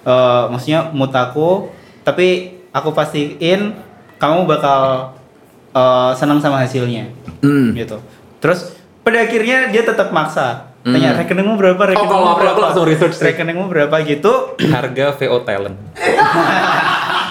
eh, 0.02 0.42
maksudnya 0.46 0.88
mood 0.90 1.10
aku. 1.10 1.68
Tapi 2.00 2.26
aku 2.70 2.90
pastiin 2.90 3.74
kamu 4.16 4.46
bakal 4.46 5.12
eh, 5.70 6.12
senang 6.14 6.38
sama 6.38 6.60
hasilnya. 6.60 7.08
Mm. 7.40 7.72
gitu. 7.74 7.98
Terus 8.38 8.72
pada 9.00 9.20
akhirnya 9.20 9.68
dia 9.68 9.82
tetap 9.82 10.10
maksa. 10.10 10.68
Tanya 10.80 11.12
Hmm. 11.12 11.20
rekeningmu 11.20 11.54
berapa? 11.56 11.92
Rekeningmu 11.92 12.08
kalau 12.08 12.24
aku- 12.26 12.32
aku 12.32 12.40
berapa? 12.42 12.60
langsung 12.62 12.84
research 12.88 13.16
rekeningmu 13.18 13.68
berapa? 13.68 13.92
Gitu. 14.00 14.32
Harga 14.66 15.12
VO 15.14 15.44
talent. 15.44 15.76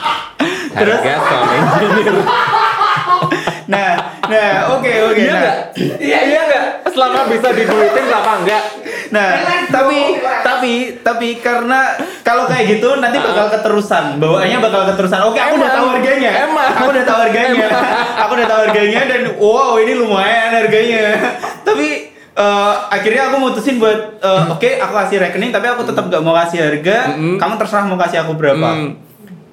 Terus? 0.80 1.00
Harga 1.00 1.16
sound 1.28 1.50
engineer. 1.52 2.16
nah 3.74 3.92
nah 4.26 4.50
oke 4.74 4.92
oke 5.14 5.22
Iya 5.22 5.34
nah. 5.38 5.56
Iya 6.00 6.20
iya 6.26 6.40
nggak? 6.50 6.66
Selama 6.90 7.20
bisa 7.30 7.48
diduitin 7.54 8.04
kenapa 8.10 8.32
enggak? 8.42 8.64
Nah, 9.10 9.30
tapi 9.74 10.22
tapi 10.46 10.74
tapi 11.02 11.28
karena 11.42 11.98
kalau 12.22 12.46
kayak 12.46 12.78
gitu 12.78 13.02
nanti 13.02 13.18
bakal 13.18 13.50
keterusan, 13.50 14.22
bawaannya 14.22 14.58
bakal 14.62 14.82
keterusan. 14.94 15.20
Oke, 15.26 15.42
aku 15.42 15.58
udah 15.58 15.72
tahu 15.74 15.88
harganya. 15.98 16.32
Emang. 16.46 16.70
Aku 16.78 16.90
udah 16.94 17.06
tahu 17.06 17.20
harganya. 17.26 17.68
aku 18.26 18.32
udah 18.38 18.48
tahu 18.48 18.62
harganya 18.70 19.02
dan 19.10 19.22
wow, 19.42 19.82
ini 19.82 19.94
lumayan 19.98 20.50
harganya. 20.54 21.18
tapi 21.68 22.14
eh, 22.14 22.74
akhirnya 22.94 23.34
aku 23.34 23.36
mutusin 23.42 23.82
buat 23.82 24.22
eh, 24.22 24.44
oke, 24.54 24.70
aku 24.78 24.94
kasih 25.06 25.18
rekening 25.26 25.50
tapi 25.50 25.66
aku 25.66 25.82
tetap 25.90 26.06
gak 26.06 26.22
mau 26.22 26.38
kasih 26.46 26.70
harga. 26.70 27.18
Mm-mm. 27.18 27.42
Kamu 27.42 27.54
terserah 27.58 27.86
mau 27.90 27.98
kasih 27.98 28.22
aku 28.22 28.38
berapa. 28.38 28.70
Hmm. 28.78 29.09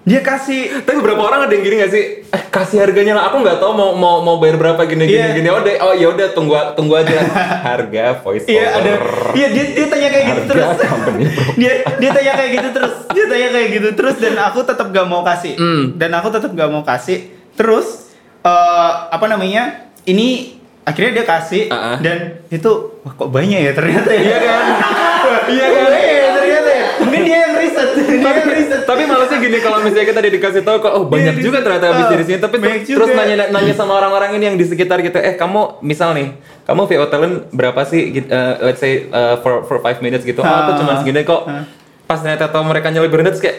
Dia 0.06 0.22
kasih 0.22 0.86
Tapi 0.86 0.96
beberapa 0.96 1.18
orang 1.20 1.44
ada 1.44 1.52
yang 1.52 1.66
gini 1.66 1.76
gak 1.76 1.90
sih? 1.90 2.04
Eh, 2.22 2.42
kasih 2.46 2.78
harganya 2.78 3.12
lah. 3.12 3.26
Aku 3.26 3.42
nggak 3.42 3.58
tahu 3.58 3.74
mau 3.74 3.90
mau 3.92 4.22
mau 4.22 4.38
bayar 4.38 4.54
berapa 4.54 4.78
gini 4.82 5.02
gini 5.04 5.18
Iya. 5.18 5.34
gini. 5.34 5.48
Oh, 5.48 5.58
deh, 5.58 5.76
oh 5.76 5.92
ya 5.92 6.06
udah 6.08 6.30
tunggu 6.30 6.54
tunggu 6.72 6.94
aja. 6.96 7.18
Harga 7.66 8.22
voice 8.22 8.46
Iya 8.46 8.70
ada, 8.72 8.90
iya 9.32 9.50
dia 9.50 9.64
dia 9.68 9.86
tanya 9.86 10.08
kayak 10.08 10.24
gitu 10.24 10.40
Harga 10.46 10.54
terus. 10.54 10.78
company 10.88 11.22
dia 11.60 11.72
dia 11.98 12.10
tanya 12.12 12.32
kayak 12.32 12.50
gitu 12.52 12.68
terus, 12.70 12.94
dia 13.10 13.24
tanya 13.26 13.48
kayak 13.50 13.68
gitu 13.68 13.88
terus 13.92 14.14
dan 14.16 14.34
aku 14.40 14.58
tetap 14.62 14.86
gak 14.88 15.06
mau 15.06 15.22
kasih. 15.22 15.52
Hmm. 15.58 15.82
Dan 15.98 16.10
aku 16.14 16.28
tetap 16.30 16.50
gak 16.52 16.70
mau 16.70 16.82
kasih. 16.82 17.18
Terus 17.52 17.86
eh 18.40 18.90
apa 19.10 19.26
namanya? 19.26 19.90
Ini 20.02 20.54
akhirnya 20.82 21.12
dia 21.12 21.26
kasih 21.26 21.66
Ah, 21.66 21.74
ah. 21.74 21.96
dan 21.98 22.46
itu 22.46 22.70
wah 23.02 23.10
kok 23.12 23.26
banyak 23.26 23.58
ya 23.60 23.72
ternyata 23.74 24.06
ya. 24.08 24.22
Iya 24.22 24.38
kan? 24.40 24.64
Iya 25.50 25.66
kan? 25.68 25.88
ya 25.90 26.28
ternyata 26.32 26.70
ya. 26.70 26.84
Mungkin 26.96 27.20
dia 27.22 27.38
yang 27.40 27.54
riset. 27.56 27.88
dia 27.98 28.15
tapi, 28.28 28.50
riset. 28.52 28.80
tapi 28.82 29.02
malesnya 29.04 29.38
gini 29.38 29.58
kalau 29.58 29.78
misalnya 29.78 30.06
kita 30.06 30.20
dikasih 30.22 30.62
tahu 30.62 30.76
kok 30.78 30.92
oh 30.92 31.04
banyak 31.04 31.34
Iya, 31.34 31.42
juga 31.42 31.58
di- 31.58 31.64
ternyata 31.64 31.86
habis 31.88 32.02
ah, 32.02 32.10
dari 32.10 32.24
sini 32.24 32.38
tapi 32.38 32.56
banyak 32.56 32.80
terus 32.82 33.08
juga. 33.08 33.18
nanya 33.18 33.34
nanya 33.48 33.72
sama 33.72 33.92
orang-orang 33.94 34.30
ini 34.34 34.44
yang 34.44 34.56
di 34.56 34.64
sekitar 34.64 35.00
gitu 35.00 35.16
eh 35.16 35.34
kamu 35.34 35.60
misal 35.80 36.12
nih 36.12 36.34
kamu 36.62 36.80
VO 36.84 37.06
talent 37.06 37.34
berapa 37.50 37.80
sih 37.82 38.00
eh, 38.16 38.26
let's 38.60 38.78
say 38.78 39.06
uh, 39.08 39.38
for 39.38 39.62
for 39.62 39.78
five 39.78 39.98
minutes 39.98 40.22
gitu 40.22 40.38
oh 40.38 40.46
aku 40.46 40.70
Ah. 40.72 40.76
cuma 40.76 40.92
segini 40.98 41.22
kok 41.22 41.42
Ah. 41.44 41.64
pas 42.04 42.18
ternyata 42.18 42.46
tahu 42.46 42.64
mereka 42.64 42.88
nyelip 42.88 43.08
berenda 43.08 43.30
terus 43.30 43.42
kayak 43.42 43.58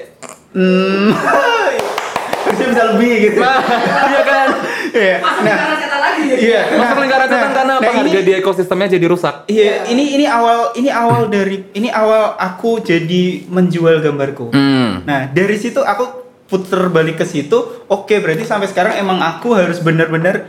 Hmm. 0.50 1.12
Bisa 2.48 2.84
lebih 2.90 3.14
gitu. 3.28 3.38
nah 3.38 3.60
iya 4.08 4.22
kan 4.24 4.48
Iya. 4.90 5.18
Nah. 5.20 5.87
Iya. 6.20 6.62
masuk 6.74 6.98
lingkaran 7.00 7.28
setan 7.28 7.52
karena 7.52 7.74
apa 7.76 7.84
nah 7.84 7.94
ini- 7.96 8.10
harga 8.10 8.22
di 8.22 8.34
ekosistemnya 8.34 8.88
jadi 8.90 9.06
rusak 9.06 9.36
Iya, 9.46 9.88
ini 9.88 10.14
ini 10.14 10.26
awal 10.26 10.74
ini 10.74 10.90
awal 10.90 11.28
dari 11.28 11.70
ini 11.72 11.90
awal 11.90 12.36
aku 12.36 12.80
jadi 12.80 13.24
menjual 13.46 14.00
gambarku. 14.00 14.50
hmm. 14.50 15.04
Nah, 15.04 15.30
dari 15.30 15.56
situ 15.56 15.80
aku 15.80 16.04
puter 16.46 16.88
balik 16.88 17.18
ke 17.18 17.26
situ. 17.26 17.60
Oke, 17.86 18.18
berarti 18.18 18.44
sampai 18.44 18.66
sekarang 18.66 18.96
emang 18.96 19.20
aku 19.20 19.52
harus 19.52 19.78
benar-benar 19.78 20.48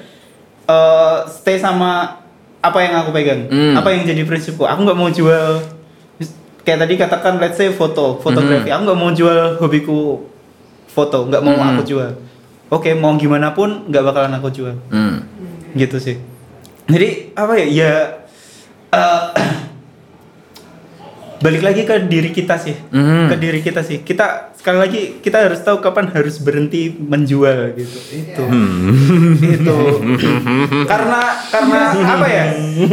eh, 0.64 1.18
stay 1.28 1.56
sama 1.56 2.22
apa 2.58 2.78
yang 2.80 2.94
aku 2.96 3.10
pegang. 3.10 3.46
Hmm. 3.46 3.74
Apa 3.74 3.90
yang 3.90 4.02
jadi 4.04 4.22
prinsipku. 4.22 4.62
Aku 4.62 4.82
nggak 4.82 4.94
mau 4.94 5.08
jual 5.08 5.62
kayak 6.60 6.78
tadi 6.80 6.94
katakan 6.96 7.38
let's 7.38 7.54
say 7.54 7.70
foto, 7.70 8.18
fotografi. 8.18 8.68
Aku 8.68 8.82
nggak 8.84 8.98
mau 8.98 9.10
jual 9.10 9.56
hobiku 9.56 10.26
foto, 10.86 11.24
nggak 11.24 11.40
mau 11.40 11.54
Hmm. 11.54 11.70
aku 11.72 11.82
jual. 11.84 12.10
Oke, 12.68 12.92
mau 12.92 13.14
gimana 13.14 13.50
pun 13.50 13.86
nggak 13.86 14.04
bakalan 14.04 14.32
aku 14.34 14.48
jual 14.50 14.74
Hmm. 14.88 15.24
Gitu 15.74 15.96
sih. 16.00 16.16
Jadi 16.88 17.36
apa 17.36 17.52
ya 17.60 17.66
ya 17.68 17.92
eh, 18.94 19.22
balik 21.44 21.62
lagi 21.62 21.82
ke 21.84 21.94
diri 22.08 22.30
kita 22.32 22.56
sih. 22.56 22.76
Hmm. 22.92 23.28
ke 23.28 23.36
diri 23.36 23.60
kita 23.60 23.84
sih. 23.84 24.00
Kita 24.00 24.56
sekali 24.56 24.78
lagi 24.78 25.00
kita 25.20 25.48
harus 25.48 25.60
tahu 25.60 25.84
kapan 25.84 26.08
harus 26.12 26.40
berhenti 26.40 26.92
menjual 26.92 27.76
gitu. 27.76 27.98
Itu. 28.14 28.42
Itu. 29.56 29.76
Karena 30.88 31.20
karena 31.50 31.80
apa 31.92 32.26
ya? 32.26 32.44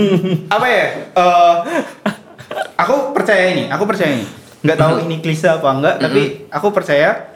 Apa 0.55 0.67
ya? 0.67 0.85
Eh, 1.15 1.55
aku 2.75 3.15
percaya 3.15 3.43
ini 3.51 3.63
aku 3.71 3.83
percaya 3.87 4.11
ini. 4.17 4.27
Nggak 4.65 4.79
tahu 4.81 4.93
ini 5.05 5.21
klise 5.21 5.45
apa 5.45 5.69
enggak 5.69 5.95
tapi 6.01 6.49
aku 6.49 6.73
percaya 6.73 7.34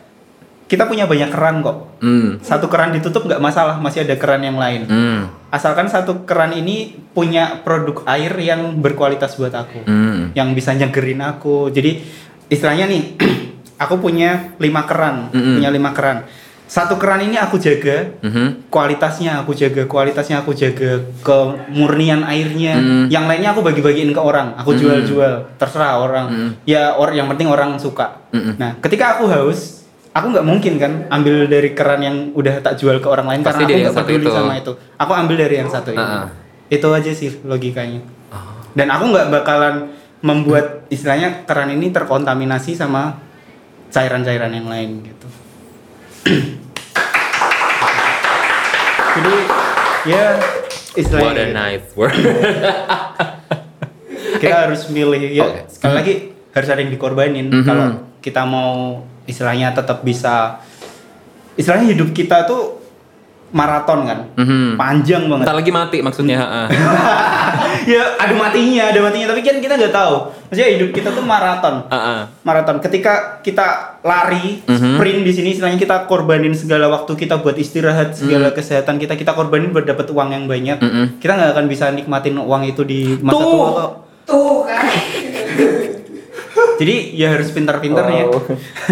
kita 0.69 0.85
punya 0.85 1.03
banyak 1.03 1.27
keran 1.27 1.59
kok 1.59 1.97
Hmm. 1.99 2.37
satu 2.39 2.69
keran 2.69 2.93
ditutup 2.93 3.25
nggak 3.25 3.41
masalah 3.41 3.75
masih 3.75 4.05
ada 4.05 4.15
keran 4.15 4.39
yang 4.39 4.55
lain 4.55 4.85
Hmm. 4.85 5.21
asalkan 5.49 5.89
satu 5.89 6.23
keran 6.23 6.53
ini 6.53 6.93
punya 7.11 7.59
produk 7.59 8.05
air 8.05 8.31
yang 8.37 8.77
berkualitas 8.77 9.33
buat 9.35 9.51
aku 9.51 9.83
Hmm. 9.83 10.29
yang 10.31 10.53
bisa 10.53 10.71
nyegerin 10.71 11.19
aku 11.19 11.67
jadi 11.69 11.99
istilahnya 12.47 12.85
nih 12.85 13.03
aku 13.83 13.97
punya 13.97 14.53
lima 14.57 14.85
keran 14.85 15.27
Mm-mm. 15.29 15.57
punya 15.57 15.69
lima 15.69 15.89
keran 15.91 16.23
satu 16.69 17.01
keran 17.01 17.23
ini 17.23 17.33
aku 17.33 17.57
jaga 17.57 18.13
Mhm. 18.21 18.69
kualitasnya 18.69 19.41
aku 19.41 19.57
jaga 19.57 19.89
kualitasnya 19.89 20.37
aku 20.37 20.53
jaga 20.53 21.01
kemurnian 21.25 22.21
airnya 22.21 22.77
Mm. 22.77 23.05
yang 23.09 23.25
lainnya 23.25 23.51
aku 23.51 23.65
bagi-bagiin 23.65 24.13
ke 24.13 24.21
orang 24.21 24.53
aku 24.53 24.75
Mm. 24.75 24.79
jual-jual 24.79 25.33
terserah 25.57 25.97
orang 25.97 26.27
Mm. 26.29 26.49
ya 26.63 26.93
or 26.93 27.09
yang 27.09 27.25
penting 27.25 27.49
orang 27.49 27.73
suka 27.75 28.21
Mm-mm. 28.29 28.53
nah 28.55 28.77
ketika 28.79 29.17
aku 29.17 29.25
haus 29.25 29.78
aku 30.19 30.25
nggak 30.29 30.43
mungkin 30.43 30.73
kan 30.75 30.91
ambil 31.09 31.45
dari 31.45 31.69
keran 31.71 31.99
yang 31.99 32.15
udah 32.31 32.59
tak 32.59 32.75
jual 32.75 32.97
ke 32.97 33.05
orang 33.05 33.25
lain 33.25 33.39
Pasti 33.41 33.61
karena 33.61 33.81
aku 33.81 33.89
nggak 33.89 34.05
peduli 34.05 34.21
itu. 34.21 34.29
sama 34.33 34.51
itu 34.53 34.71
aku 34.93 35.11
ambil 35.13 35.35
dari 35.37 35.55
yang 35.55 35.67
satu 35.67 35.89
ini 35.89 35.97
Ah, 35.97 36.19
ah. 36.19 36.25
itu 36.67 36.87
aja 36.89 37.09
sih 37.09 37.29
logikanya 37.41 37.99
Oh. 38.29 38.37
dan 38.71 38.87
aku 38.87 39.03
nggak 39.07 39.27
bakalan 39.31 39.75
membuat 40.19 40.83
istilahnya 40.87 41.43
keran 41.43 41.67
ini 41.71 41.89
terkontaminasi 41.89 42.73
sama 42.73 43.17
cairan-cairan 43.89 44.49
yang 44.51 44.65
lain 44.65 44.89
gitu 45.03 45.27
jadi 49.09 49.33
ya 50.05 50.23
istilahnya 50.93 51.25
What 51.25 51.35
a 51.35 51.41
gitu. 51.41 51.55
nice 51.55 51.87
word. 51.93 52.13
kita 54.39 54.55
harus 54.67 54.81
milih 54.87 55.19
ya 55.29 55.43
Oke. 55.43 55.59
sekali 55.67 55.93
lagi 55.95 56.13
harus 56.49 56.67
ada 56.67 56.79
yang 56.79 56.89
dikorbanin 56.89 57.45
Mhm. 57.49 57.63
kalau 57.63 57.85
kita 58.19 58.41
mau 58.43 59.03
istilahnya 59.29 59.71
tetap 59.71 60.01
bisa 60.01 60.57
istilahnya 61.53 61.93
hidup 61.93 62.09
kita 62.11 62.43
tuh 62.43 62.81
maraton 63.49 64.05
kan 64.05 64.19
Mhm. 64.35 64.77
panjang 64.77 65.25
banget 65.25 65.45
Ntar 65.45 65.57
lagi 65.57 65.71
mati 65.71 65.97
maksudnya. 65.99 66.37
heeh. 66.37 66.67
ya 67.93 68.13
ada 68.15 68.29
matinya 68.31 68.83
ada 68.87 69.01
matinya 69.01 69.27
tapi 69.27 69.41
kan 69.41 69.57
kita 69.57 69.73
nggak 69.73 69.89
tahu 69.91 70.15
maksudnya 70.43 70.69
hidup 70.69 70.89
kita 70.91 71.09
tuh 71.09 71.25
maraton 71.25 71.81
Heeh. 71.83 72.19
maraton 72.43 72.77
ketika 72.77 73.41
kita 73.41 73.97
lari 74.01 74.61
Mhm. 74.63 74.95
sprint 74.95 75.21
di 75.23 75.31
sini 75.31 75.49
istilahnya 75.51 75.77
kita 75.77 76.05
korbanin 76.05 76.53
segala 76.53 76.89
waktu 76.89 77.09
kita 77.15 77.41
buat 77.41 77.57
istirahat 77.57 78.13
segala 78.13 78.53
kesehatan 78.53 78.97
kita 78.97 79.17
kita 79.17 79.33
korbanin 79.33 79.73
buat 79.73 79.83
dapat 79.83 80.05
uang 80.07 80.29
yang 80.29 80.45
banyak 80.45 80.77
Mhm. 80.77 81.05
kita 81.17 81.33
nggak 81.33 81.51
akan 81.51 81.65
bisa 81.65 81.89
nikmatin 81.89 82.37
uang 82.37 82.63
itu 82.63 82.81
di 82.83 83.17
masa 83.19 83.33
Tuh. 83.35 83.49
tua 83.49 83.67
kok 83.73 83.91
Tuh 84.29 84.61
kan. 84.61 84.85
Jadi 86.75 86.95
ya 87.11 87.27
harus 87.31 87.49
pintar-pintarnya 87.49 88.23
Oh. 88.25 88.41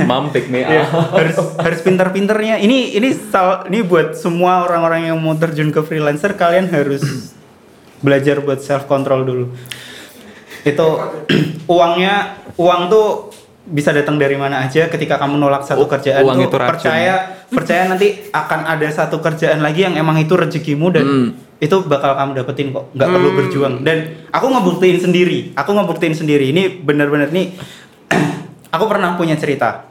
Mom 0.04 0.30
pick 0.30 0.48
me 0.48 0.62
Ya, 0.62 0.84
up. 0.86 1.14
harus 1.14 1.36
harus 1.56 1.80
pintar-pintarnya. 1.82 2.58
Ini 2.58 2.96
ini 2.96 3.10
sal, 3.14 3.68
ini 3.68 3.82
buat 3.82 4.14
semua 4.14 4.64
orang-orang 4.64 5.08
yang 5.08 5.18
mau 5.18 5.34
terjun 5.34 5.70
ke 5.70 5.82
freelancer 5.82 6.34
kalian 6.34 6.68
harus 6.68 7.32
belajar 7.98 8.40
buat 8.40 8.60
self 8.60 8.86
control 8.86 9.24
dulu. 9.24 9.46
Itu 10.62 10.88
uangnya 11.70 12.16
uang 12.56 12.82
tuh 12.88 13.08
bisa 13.68 13.92
datang 13.92 14.16
dari 14.16 14.34
mana 14.34 14.62
aja 14.62 14.88
ketika 14.88 15.16
kamu 15.18 15.38
nolak 15.38 15.60
satu 15.62 15.84
U- 15.84 15.90
kerjaan 15.90 16.24
uang 16.24 16.38
tuh 16.38 16.44
itu 16.46 16.56
racun. 16.56 16.70
percaya 16.72 17.14
percaya 17.46 17.82
nanti 17.86 18.08
akan 18.30 18.60
ada 18.66 18.88
satu 18.88 19.20
kerjaan 19.20 19.60
lagi 19.60 19.84
yang 19.84 19.94
emang 19.94 20.16
itu 20.18 20.34
rezekimu 20.34 20.88
dan 20.90 21.04
Hmm. 21.04 21.30
itu 21.58 21.84
bakal 21.84 22.14
kamu 22.14 22.32
dapetin 22.38 22.70
kok 22.70 22.88
nggak 22.92 23.10
perlu 23.10 23.28
Hmm. 23.28 23.38
berjuang 23.38 23.74
dan 23.82 23.98
aku 24.30 24.46
ngebuktiin 24.48 25.00
sendiri 25.00 25.52
aku 25.54 25.70
ngebuktiin 25.70 26.14
sendiri 26.14 26.50
ini 26.50 26.80
benar-benar 26.80 27.28
nih 27.28 27.60
aku 28.72 28.86
pernah 28.86 29.14
punya 29.14 29.36
cerita 29.36 29.84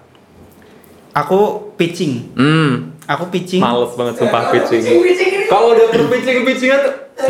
aku 1.13 1.73
pitching 1.75 2.33
Hmm. 2.33 2.97
aku 3.05 3.29
pitching 3.29 3.61
Males 3.61 3.93
banget 3.93 4.15
sumpah 4.19 4.43
pitching. 4.51 4.83
Pitching. 4.83 5.31
Kalau 5.47 5.73
udah 5.73 5.87
perlu 5.89 6.07
pitching 6.09 6.43
pitchingan 6.43 6.81
tuh. 6.83 6.95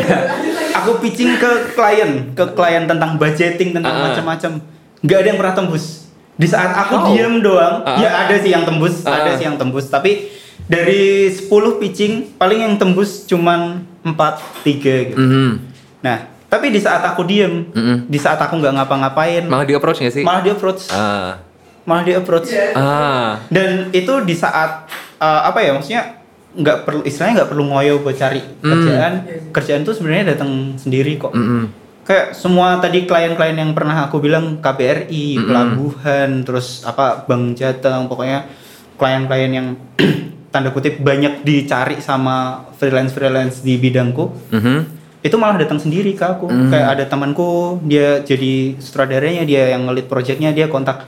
aku 0.75 0.99
pitching 0.99 1.35
ke 1.35 1.51
klien 1.71 2.11
ke 2.31 2.43
klien 2.51 2.83
tentang 2.83 3.15
budgeting 3.15 3.71
tentang 3.71 3.93
Ah. 3.93 4.03
macam-macam 4.09 4.51
nggak 4.99 5.17
ada 5.17 5.27
yang 5.27 5.37
pernah 5.37 5.53
tembus 5.53 6.06
di 6.37 6.45
saat 6.45 6.71
aku 6.71 6.93
Oh. 6.95 7.05
diem 7.09 7.41
doang 7.41 7.81
Ah. 7.81 7.97
ya 7.97 8.09
ada 8.23 8.35
sih 8.37 8.49
yang 8.49 8.61
tembus 8.61 9.01
Ah. 9.03 9.19
ada 9.19 9.33
sih 9.33 9.43
yang 9.43 9.57
tembus 9.57 9.85
tapi 9.87 10.29
dari 10.63 11.27
10 11.27 11.49
pitching 11.75 12.13
paling 12.35 12.61
yang 12.61 12.75
tembus 12.75 13.25
cuman 13.25 13.81
4 14.01 14.37
3 14.61 14.77
gitu 15.07 15.17
Mhm. 15.17 15.51
nah 15.99 16.17
tapi 16.47 16.69
di 16.69 16.77
saat 16.77 17.01
aku 17.03 17.23
diem 17.23 17.65
Mhm. 17.67 18.05
di 18.05 18.15
saat 18.15 18.37
aku 18.37 18.55
nggak 18.55 18.73
ngapa-ngapain 18.75 19.43
Malah 19.43 19.65
di 19.65 19.73
approach 19.73 19.99
gak 19.99 20.13
sih? 20.13 20.23
malah 20.23 20.39
dia 20.39 20.53
approach 20.53 20.87
Ah. 20.89 21.41
malah 21.83 22.03
dia 22.03 22.15
approach 22.15 22.47
Iya. 22.47 22.71
Ah. 22.73 23.29
dan 23.49 23.89
itu 23.91 24.13
di 24.21 24.33
saat 24.33 24.85
uh, 25.17 25.41
apa 25.43 25.57
ya 25.59 25.73
maksudnya 25.73 26.21
nggak 26.53 26.77
perlu 26.83 27.01
istilahnya 27.01 27.33
nggak 27.37 27.49
perlu 27.49 27.63
ngoyo 27.65 27.93
buat 27.99 28.13
cari 28.13 28.41
Hmm. 28.59 28.69
kerjaan 28.71 29.13
kerjaan 29.51 29.81
tuh 29.81 29.93
sebenarnya 29.93 30.33
datang 30.33 30.49
sendiri 30.75 31.15
kok 31.15 31.31
Mhm. 31.31 31.86
Kayak 32.07 32.31
semua 32.31 32.79
tadi 32.79 33.03
klien-klien 33.03 33.53
yang 33.53 33.71
pernah 33.71 34.07
aku 34.07 34.17
bilang 34.17 34.57
KBRI 34.57 35.35
Mm-mm. 35.35 35.45
pelabuhan 35.45 36.29
terus 36.41 36.81
apa 36.81 37.21
Bank 37.21 37.53
Jateng 37.53 38.07
pokoknya 38.07 38.47
klien-klien 38.95 39.51
yang 39.51 39.67
tanda 40.47 40.71
kutip 40.71 40.97
banyak 40.97 41.43
dicari 41.43 41.99
sama 41.99 42.63
freelance 42.73 43.11
freelance 43.11 43.59
di 43.59 43.75
bidangku 43.75 44.31
Mhm. 44.49 44.79
itu 45.19 45.35
malah 45.35 45.59
datang 45.59 45.75
sendiri 45.75 46.15
ke 46.15 46.23
aku 46.23 46.47
Mm. 46.47 46.71
kayak 46.71 46.87
ada 46.89 47.03
temanku 47.05 47.49
dia 47.83 48.21
jadi 48.21 48.53
sutradaranya 48.77 49.43
dia 49.43 49.75
yang 49.75 49.83
ngelit 49.83 50.07
projectnya 50.07 50.49
dia 50.49 50.65
kontak 50.65 51.03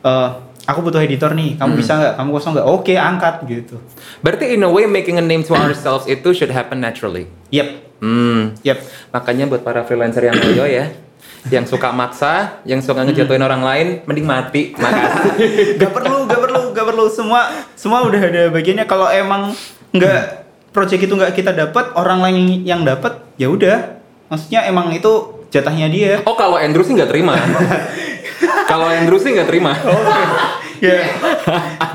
"Eh, 0.00 0.28
aku 0.64 0.80
butuh 0.80 0.98
editor 0.98 1.30
nih 1.30 1.54
kamu 1.54 1.70
Mm. 1.70 1.78
bisa 1.78 1.92
nggak 1.94 2.12
kamu 2.14 2.28
kosong 2.30 2.52
nggak 2.54 2.66
oke 2.66 2.92
angkat 2.92 3.34
gitu 3.44 3.76
Berarti 4.20 4.44
in 4.50 4.62
a 4.62 4.68
way 4.68 4.84
making 4.84 5.16
a 5.16 5.24
name 5.24 5.40
to 5.40 5.52
ourselves 5.52 6.04
itu 6.06 6.32
should 6.32 6.48
happen 6.48 6.78
naturally. 6.78 7.28
yep 7.48 7.84
Hmm. 7.98 8.52
yep 8.60 8.80
Makanya 9.10 9.46
buat 9.46 9.60
para 9.60 9.80
freelancer 9.80 10.20
yang 10.22 10.36
loyo 10.36 10.66
ya, 10.66 10.92
yang 11.46 11.64
suka 11.64 11.88
maksa, 11.88 12.60
yang 12.62 12.78
suka 12.78 13.00
ngejatuhin 13.00 13.40
orang 13.40 13.60
lain, 13.60 13.86
mending 14.04 14.24
mati. 14.24 14.74
Makasih. 14.74 15.32
gak 15.80 15.88
perlu 15.90 16.24
gak 16.24 16.36
perlu 16.38 16.60
gak 16.70 16.84
perlu 16.84 17.04
semua 17.06 17.48
semua 17.74 18.02
udah 18.02 18.20
ada 18.20 18.42
bagiannya 18.50 18.84
kalau 18.84 19.08
emang 19.08 19.52
nggak 19.90 20.22
project 20.70 21.00
itu 21.02 21.14
nggak 21.14 21.32
kita 21.32 21.54
dapat 21.54 21.94
orang 21.94 22.18
lain 22.20 22.36
yang 22.62 22.82
dapat 22.82 23.22
ya 23.36 23.46
udah 23.46 23.94
maksudnya 24.26 24.64
emang 24.64 24.90
itu 24.90 25.33
jatahnya 25.54 25.86
dia 25.86 26.12
Oh 26.22 26.34
kalau 26.34 26.58
Andrew 26.58 26.82
sih 26.82 26.92
nggak 26.92 27.06
terima. 27.06 27.38
kalau 28.70 28.90
Andrew 28.90 29.16
sih 29.16 29.30
nggak 29.30 29.46
terima. 29.46 29.78
ya 30.82 31.00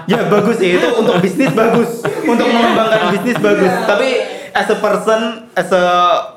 ya 0.07 0.19
bagus 0.25 0.57
sih 0.57 0.79
itu 0.79 0.87
untuk 0.89 1.19
bisnis 1.19 1.51
bagus 1.51 1.99
untuk 2.23 2.47
mengembangkan 2.47 3.11
bisnis 3.11 3.37
bagus 3.37 3.69
tapi 3.85 4.23
as 4.49 4.65
a 4.65 4.77
person 4.79 5.21
as 5.53 5.69
a 5.69 5.85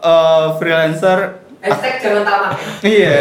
uh, 0.02 0.44
freelancer 0.58 1.38
Hashtag 1.62 2.02
jangan 2.02 2.26
tamat. 2.26 2.52
iya 2.82 3.14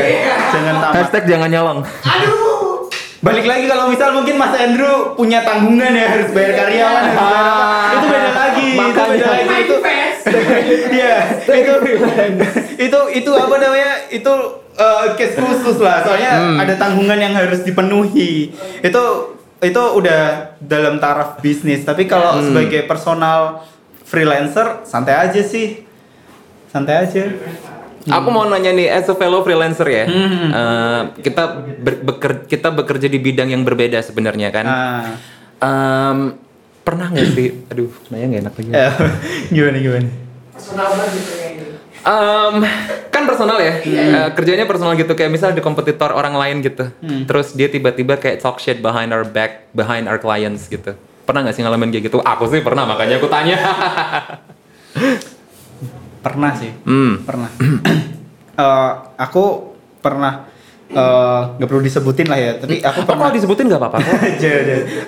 jangan 0.50 0.76
tamat 0.82 0.96
Hashtag 0.98 1.24
jangan 1.30 1.48
nyolong. 1.48 1.80
Aduh. 2.02 2.90
balik 3.22 3.46
lagi 3.46 3.70
kalau 3.70 3.86
misal 3.88 4.12
mungkin 4.12 4.34
Mas 4.36 4.58
Andrew 4.58 5.14
punya 5.14 5.46
tanggungan 5.46 5.94
ya 5.94 6.10
harus 6.10 6.34
bayar 6.34 6.52
karyawan 6.58 7.04
harus 7.06 7.14
bayar 7.14 7.46
apa. 7.46 7.94
itu 7.94 8.06
beda 8.10 8.32
lagi 8.34 8.66
itu 8.66 8.80
Makanya. 8.82 9.12
beda 9.14 9.28
lagi 9.30 9.46
My 9.46 9.60
itu. 9.62 9.76
Iya, 10.92 11.16
itu 11.44 11.74
itu 12.78 13.00
itu 13.14 13.32
apa 13.32 13.56
namanya? 13.58 13.92
Itu 14.08 14.34
uh, 14.74 15.06
case 15.14 15.36
khusus 15.36 15.78
lah. 15.78 16.02
Soalnya 16.02 16.34
Hmm. 16.34 16.58
ada 16.58 16.74
tanggungan 16.76 17.18
yang 17.18 17.34
harus 17.34 17.62
dipenuhi. 17.62 18.52
Itu 18.80 19.04
itu 19.60 19.82
udah 19.94 20.22
dalam 20.58 20.98
taraf 20.98 21.38
bisnis. 21.40 21.82
Tapi 21.82 22.06
kalau 22.06 22.38
Hmm. 22.38 22.46
sebagai 22.50 22.84
personal 22.84 23.66
freelancer 24.04 24.82
santai 24.84 25.16
aja 25.20 25.42
sih. 25.42 25.86
Santai 26.68 27.06
aja. 27.06 27.24
Aku 28.02 28.28
mau 28.28 28.50
nanya 28.50 28.74
nih, 28.74 28.90
as 28.90 29.06
a 29.06 29.14
fellow 29.14 29.46
freelancer 29.46 29.86
ya, 29.86 30.10
Hmm. 30.10 30.50
eh, 30.50 31.02
kita 31.22 31.44
ber- 31.78 32.02
beker- 32.02 32.50
kita 32.50 32.74
bekerja 32.74 33.06
di 33.06 33.22
bidang 33.22 33.54
yang 33.54 33.62
berbeda 33.62 34.02
sebenarnya 34.02 34.50
kan. 34.50 34.66
Nah, 34.66 35.06
Em, 35.62 36.34
pernah 36.82 37.08
nggak 37.08 37.28
sih? 37.30 37.48
Aduh, 37.68 37.92
nanya 38.08 38.26
nggak 38.28 38.42
enak 38.42 38.54
lagi. 38.56 38.70
eh, 38.72 38.94
gimana 39.50 39.78
gimana? 39.78 40.10
Personal 40.52 40.86
banget 40.90 41.10
gitu 41.14 41.32
gitu. 41.32 41.74
Em, 42.02 42.56
kan 43.08 43.24
personal 43.24 43.58
ya, 43.58 43.74
Iya. 43.80 44.02
Eh, 44.04 44.30
kerjanya 44.34 44.66
personal 44.66 44.94
gitu 44.96 45.12
kayak 45.12 45.30
misalnya 45.30 45.54
di 45.54 45.62
kompetitor 45.62 46.10
orang 46.10 46.34
lain 46.34 46.60
gitu, 46.60 46.90
Hmm. 46.98 47.24
terus 47.24 47.54
dia 47.54 47.68
tiba-tiba 47.68 48.18
kayak 48.18 48.40
talk 48.40 48.58
shit 48.58 48.80
behind 48.80 49.10
our 49.10 49.22
back, 49.22 49.70
behind 49.72 50.06
our 50.06 50.18
clients 50.18 50.66
gitu. 50.66 50.98
Pernah 51.22 51.46
nggak 51.46 51.56
sih 51.56 51.62
ngalamin 51.62 51.90
kayak 51.90 52.06
gitu? 52.08 52.18
Aku 52.20 52.46
sih 52.48 52.60
pernah, 52.60 52.84
makanya 52.84 53.16
aku 53.16 53.30
tanya. 53.30 53.58
Pernah 56.22 56.52
sih. 56.54 56.72
hmm. 56.82 57.14
Pernah. 57.24 57.50
Eh, 58.52 58.92
aku 59.16 59.74
pernah 59.98 60.51
eh, 60.94 61.42
nggak 61.54 61.68
perlu 61.68 61.82
disebutin 61.82 62.28
lah 62.28 62.38
ya, 62.38 62.52
tapi 62.56 62.80
aku 62.80 63.00
Oh, 63.00 63.06
pernah 63.06 63.22
kalau 63.24 63.34
disebutin 63.34 63.66
nggak 63.66 63.80
apa-apa 63.80 63.98
kok. 63.98 64.12
Aku 64.12 64.28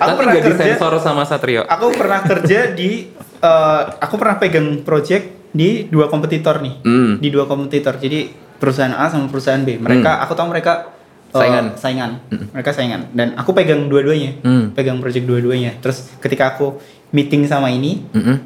Nanti 0.00 0.16
pernah 0.16 0.34
kerja 0.34 0.48
disensor 0.48 0.92
sama 0.98 1.22
Satrio. 1.22 1.62
aku 1.64 1.86
pernah 1.92 2.20
kerja 2.20 2.60
di 2.70 2.90
eh, 3.38 3.82
aku 3.96 4.14
pernah 4.14 4.36
pegang 4.36 4.80
project 4.80 5.24
di 5.50 5.86
dua 5.86 6.06
kompetitor 6.06 6.58
nih 6.58 6.74
Hmm. 6.80 7.12
di 7.16 7.28
dua 7.28 7.44
kompetitor 7.44 7.94
jadi 7.96 8.26
perusahaan 8.56 8.90
A 8.92 9.06
sama 9.06 9.28
perusahaan 9.28 9.60
B 9.60 9.76
mereka 9.76 10.18
aku 10.18 10.32
tahu 10.32 10.48
mereka 10.48 10.90
eh, 11.28 11.36
Saingan. 11.36 11.66
saingan 11.74 12.10
mereka 12.50 12.70
saingan 12.70 13.06
dan 13.10 13.34
aku 13.34 13.52
pegang 13.52 13.84
dua-duanya 13.84 14.40
Hmm. 14.40 14.70
pegang 14.70 14.98
project 14.98 15.22
dua-duanya 15.22 15.78
terus 15.78 16.10
ketika 16.18 16.54
aku 16.54 16.82
meeting 17.10 17.44
sama 17.44 17.68
ini 17.68 18.02
Mm-mm. 18.10 18.36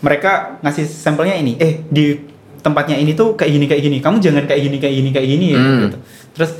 mereka 0.00 0.58
ngasih 0.60 0.82
sampelnya 0.84 1.36
ini 1.36 1.54
eh 1.56 1.78
di 1.84 2.18
tempatnya 2.62 2.96
ini 2.96 3.12
tuh 3.12 3.34
kayak 3.34 3.52
gini 3.52 3.66
kayak 3.66 3.82
gini 3.82 3.96
kamu 3.98 4.16
jangan 4.18 4.44
kayak 4.46 4.62
gini 4.62 4.76
kayak 4.78 4.94
gini 4.96 5.10
kayak 5.10 5.28
gini 5.28 5.46
ya 5.50 5.58
Hmm. 5.58 5.80
gitu 5.82 5.96
terus 6.32 6.50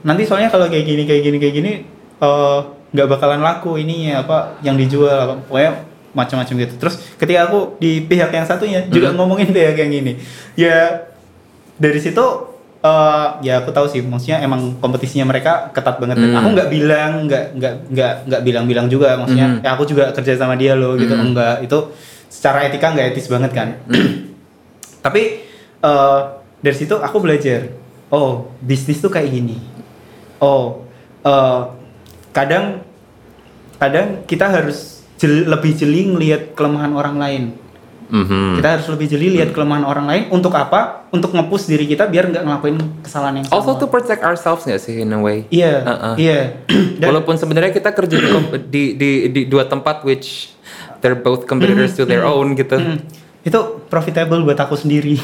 nanti 0.00 0.22
soalnya 0.22 0.48
kalau 0.48 0.66
kayak 0.66 0.84
gini 0.84 1.02
kayak 1.04 1.22
gini 1.22 1.36
kayak 1.36 1.54
gini 1.54 1.72
eh, 2.20 2.58
nggak 2.94 3.08
bakalan 3.08 3.40
laku 3.40 3.74
ininya 3.74 4.22
apa 4.22 4.38
yang 4.60 4.74
dijual 4.74 5.10
apa 5.10 5.34
pokoknya 5.44 5.72
macam-macam 6.14 6.54
gitu 6.60 6.74
terus 6.78 6.94
ketika 7.14 7.50
aku 7.50 7.74
di 7.76 7.98
pihak 8.00 8.30
yang 8.30 8.46
satunya 8.46 8.86
juga 8.86 9.10
Hmm. 9.10 9.18
ngomongin 9.18 9.50
pihak 9.50 9.74
yang 9.76 9.90
ini 9.92 10.12
ya 10.54 11.02
dari 11.74 11.98
situ 11.98 12.22
eh, 12.80 13.26
ya 13.42 13.58
aku 13.58 13.72
tahu 13.72 13.88
sih 13.88 13.98
maksudnya 14.00 14.38
emang 14.38 14.78
kompetisinya 14.78 15.26
mereka 15.26 15.72
ketat 15.72 15.98
banget 15.98 16.14
dan 16.16 16.30
Hmm. 16.30 16.38
aku 16.38 16.48
nggak 16.52 16.68
bilang 16.68 17.10
nggak 17.26 17.44
nggak 17.54 17.74
nggak 17.90 18.12
nggak 18.28 18.40
bilang-bilang 18.44 18.86
juga 18.86 19.16
maksudnya 19.16 19.48
Hmm. 19.50 19.64
ya 19.64 19.70
aku 19.72 19.82
juga 19.84 20.12
kerja 20.12 20.36
sama 20.36 20.54
dia 20.54 20.76
loh 20.76 20.94
gitu 20.94 21.10
Hmm. 21.10 21.32
enggak 21.32 21.64
itu 21.64 21.78
secara 22.28 22.62
etika 22.62 22.92
nggak 22.92 23.06
etis 23.10 23.26
banget 23.26 23.50
kan 23.50 23.68
tapi 25.04 25.44
eh, 25.78 26.20
dari 26.58 26.72
situ 26.72 26.96
aku 26.96 27.20
belajar 27.20 27.68
oh 28.08 28.48
bisnis 28.58 28.98
tuh 28.98 29.12
kayak 29.12 29.28
gini 29.28 29.60
oh 30.40 30.88
eh, 31.20 31.62
kadang 32.32 32.80
kadang 33.76 34.24
kita 34.24 34.48
harus 34.48 35.04
jeli- 35.16 35.44
lebih 35.44 35.72
jeli 35.74 36.08
ngelihat 36.08 36.54
kelemahan 36.54 36.92
orang 36.92 37.16
lain. 37.16 37.44
Mhm. 38.04 38.60
Kita 38.60 38.68
harus 38.76 38.86
lebih 38.86 39.06
jeli 39.08 39.32
lihat 39.32 39.50
kelemahan 39.50 39.82
orang 39.82 40.06
lain 40.06 40.22
untuk 40.28 40.52
apa? 40.52 41.08
Untuk 41.08 41.32
nge-push 41.32 41.66
diri 41.66 41.88
kita 41.88 42.04
biar 42.04 42.28
nggak 42.28 42.44
ngelakuin 42.44 42.76
kesalahan 43.00 43.40
yang 43.40 43.46
sama. 43.48 43.56
Also 43.56 43.70
to 43.76 43.86
protect 43.86 44.20
ourselves 44.20 44.62
nggak 44.62 44.78
sih 44.78 45.00
in 45.00 45.10
a 45.10 45.18
way? 45.18 45.48
Iya, 45.48 45.74
Uh-uh. 45.82 46.14
iya. 46.14 46.60
Dan- 47.00 47.08
Walaupun 47.10 47.34
sebenarnya 47.34 47.72
kita 47.72 47.90
kerja 47.90 48.14
di, 48.14 48.28
di, 48.68 48.82
di, 48.94 49.10
di 49.32 49.40
dua 49.48 49.64
tempat 49.64 50.04
which 50.04 50.52
they're 51.00 51.16
both 51.16 51.44
competitors 51.44 51.92
to 51.92 52.04
their 52.04 52.22
own 52.22 52.52
gitu. 52.54 52.76
Hmm, 52.76 53.00
itu 53.44 53.58
profitable 53.86 54.40
buat 54.42 54.56
aku 54.56 54.74
sendiri. 54.74 55.14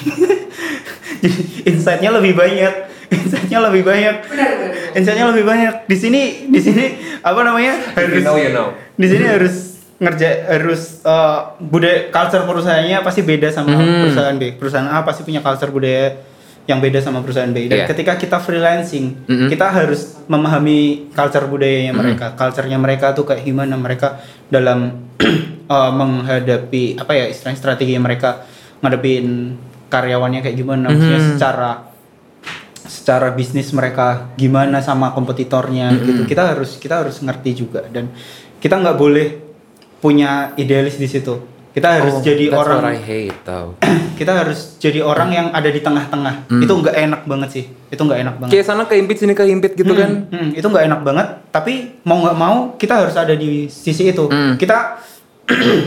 Jadi 1.23 1.41
insight-nya 1.67 2.11
lebih 2.13 2.33
banyak, 2.33 2.73
insight-nya 3.11 3.61
lebih 3.61 3.83
banyak, 3.83 4.15
Benar, 4.25 4.49
benar, 4.51 4.69
benar. 4.73 4.97
insight-nya 4.97 5.27
lebih 5.29 5.45
banyak. 5.45 5.75
Di 5.85 5.97
sini, 5.97 6.23
di 6.49 6.61
sini 6.61 6.85
apa 7.21 7.41
namanya? 7.43 7.75
Harus, 7.93 8.25
you 8.25 8.53
know. 8.53 8.73
di 8.95 9.07
sini 9.07 9.27
harus 9.27 9.55
ngerja 10.01 10.29
harus 10.49 11.05
uh, 11.05 11.61
budaya 11.61 12.09
culture 12.09 12.41
perusahaannya 12.41 13.05
pasti 13.05 13.21
beda 13.21 13.53
sama 13.53 13.77
Hmm. 13.77 14.09
perusahaan 14.09 14.33
B. 14.33 14.57
Perusahaan 14.57 14.89
A 14.89 15.05
pasti 15.05 15.21
punya 15.23 15.45
culture 15.45 15.69
budaya 15.69 16.17
yang 16.65 16.79
beda 16.79 17.01
sama 17.01 17.21
perusahaan 17.21 17.49
B. 17.49 17.67
Dan 17.67 17.83
Iya. 17.83 17.87
ketika 17.87 18.15
kita 18.15 18.39
freelancing, 18.39 19.27
Mhm. 19.27 19.49
kita 19.49 19.67
harus 19.67 20.21
memahami 20.27 21.11
culture 21.11 21.45
budayanya 21.45 21.91
mereka. 21.93 22.33
Culture-nya 22.33 22.77
mereka 22.77 23.11
tuh 23.11 23.25
kayak 23.25 23.43
gimana 23.43 23.75
mereka 23.75 24.21
dalam 24.47 25.09
uh, 25.67 25.91
menghadapi 25.99 26.97
apa 26.97 27.13
ya 27.13 27.25
istilahnya 27.27 27.59
strategi 27.59 27.95
mereka 27.97 28.43
ngadepin 28.81 29.57
karyawannya 29.87 30.41
kayak 30.41 30.57
gimana, 30.57 30.89
maksudnya 30.89 31.21
Mhm. 31.21 31.31
secara 31.35 31.71
secara 32.81 33.31
bisnis 33.31 33.71
mereka 33.71 34.35
gimana 34.35 34.81
sama 34.81 35.13
kompetitornya 35.13 35.91
Mm-hmm. 35.91 36.07
gitu 36.07 36.23
kita 36.27 36.43
harus 36.49 36.75
kita 36.75 37.05
harus 37.05 37.23
ngerti 37.23 37.51
juga 37.55 37.87
dan 37.87 38.11
kita 38.59 38.75
nggak 38.75 38.99
boleh 38.99 39.29
punya 40.01 40.51
idealis 40.57 40.97
di 40.97 41.07
situ 41.07 41.39
kita 41.71 41.89
harus 41.93 42.13
Oh, 42.13 42.21
jadi 42.21 42.45
that's 42.47 42.61
orang 42.61 42.81
what 42.81 42.91
I 42.91 42.99
hate 42.99 43.39
tau. 43.43 43.67
kita 44.19 44.33
harus 44.35 44.59
jadi 44.77 45.01
orang 45.01 45.31
yang 45.31 45.47
ada 45.51 45.67
di 45.67 45.79
tengah-tengah 45.79 46.35
Mm. 46.47 46.61
itu 46.61 46.73
nggak 46.75 46.97
enak 47.01 47.21
banget 47.25 47.49
sih 47.51 47.65
itu 47.87 47.99
nggak 47.99 48.21
enak 48.21 48.35
banget 48.37 48.53
Kayak 48.53 48.67
sana 48.67 48.83
keimpit 48.85 49.17
sini 49.17 49.33
keimpit 49.33 49.73
gitu 49.75 49.89
Hmm, 49.89 49.97
kan. 49.97 50.11
hmm, 50.29 50.49
itu 50.53 50.67
nggak 50.67 50.85
enak 50.85 51.01
banget 51.01 51.27
tapi 51.49 51.73
mau 52.03 52.19
nggak 52.19 52.37
mau 52.37 52.57
kita 52.75 52.95
harus 52.99 53.15
ada 53.15 53.33
di 53.33 53.67
sisi 53.67 54.09
itu 54.09 54.27
Hmm. 54.27 54.55
kita 54.57 54.99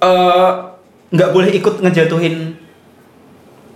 eh, 0.00 0.50
nggak 1.10 1.30
boleh 1.30 1.50
ikut 1.52 1.74
ngejatuhin 1.78 2.53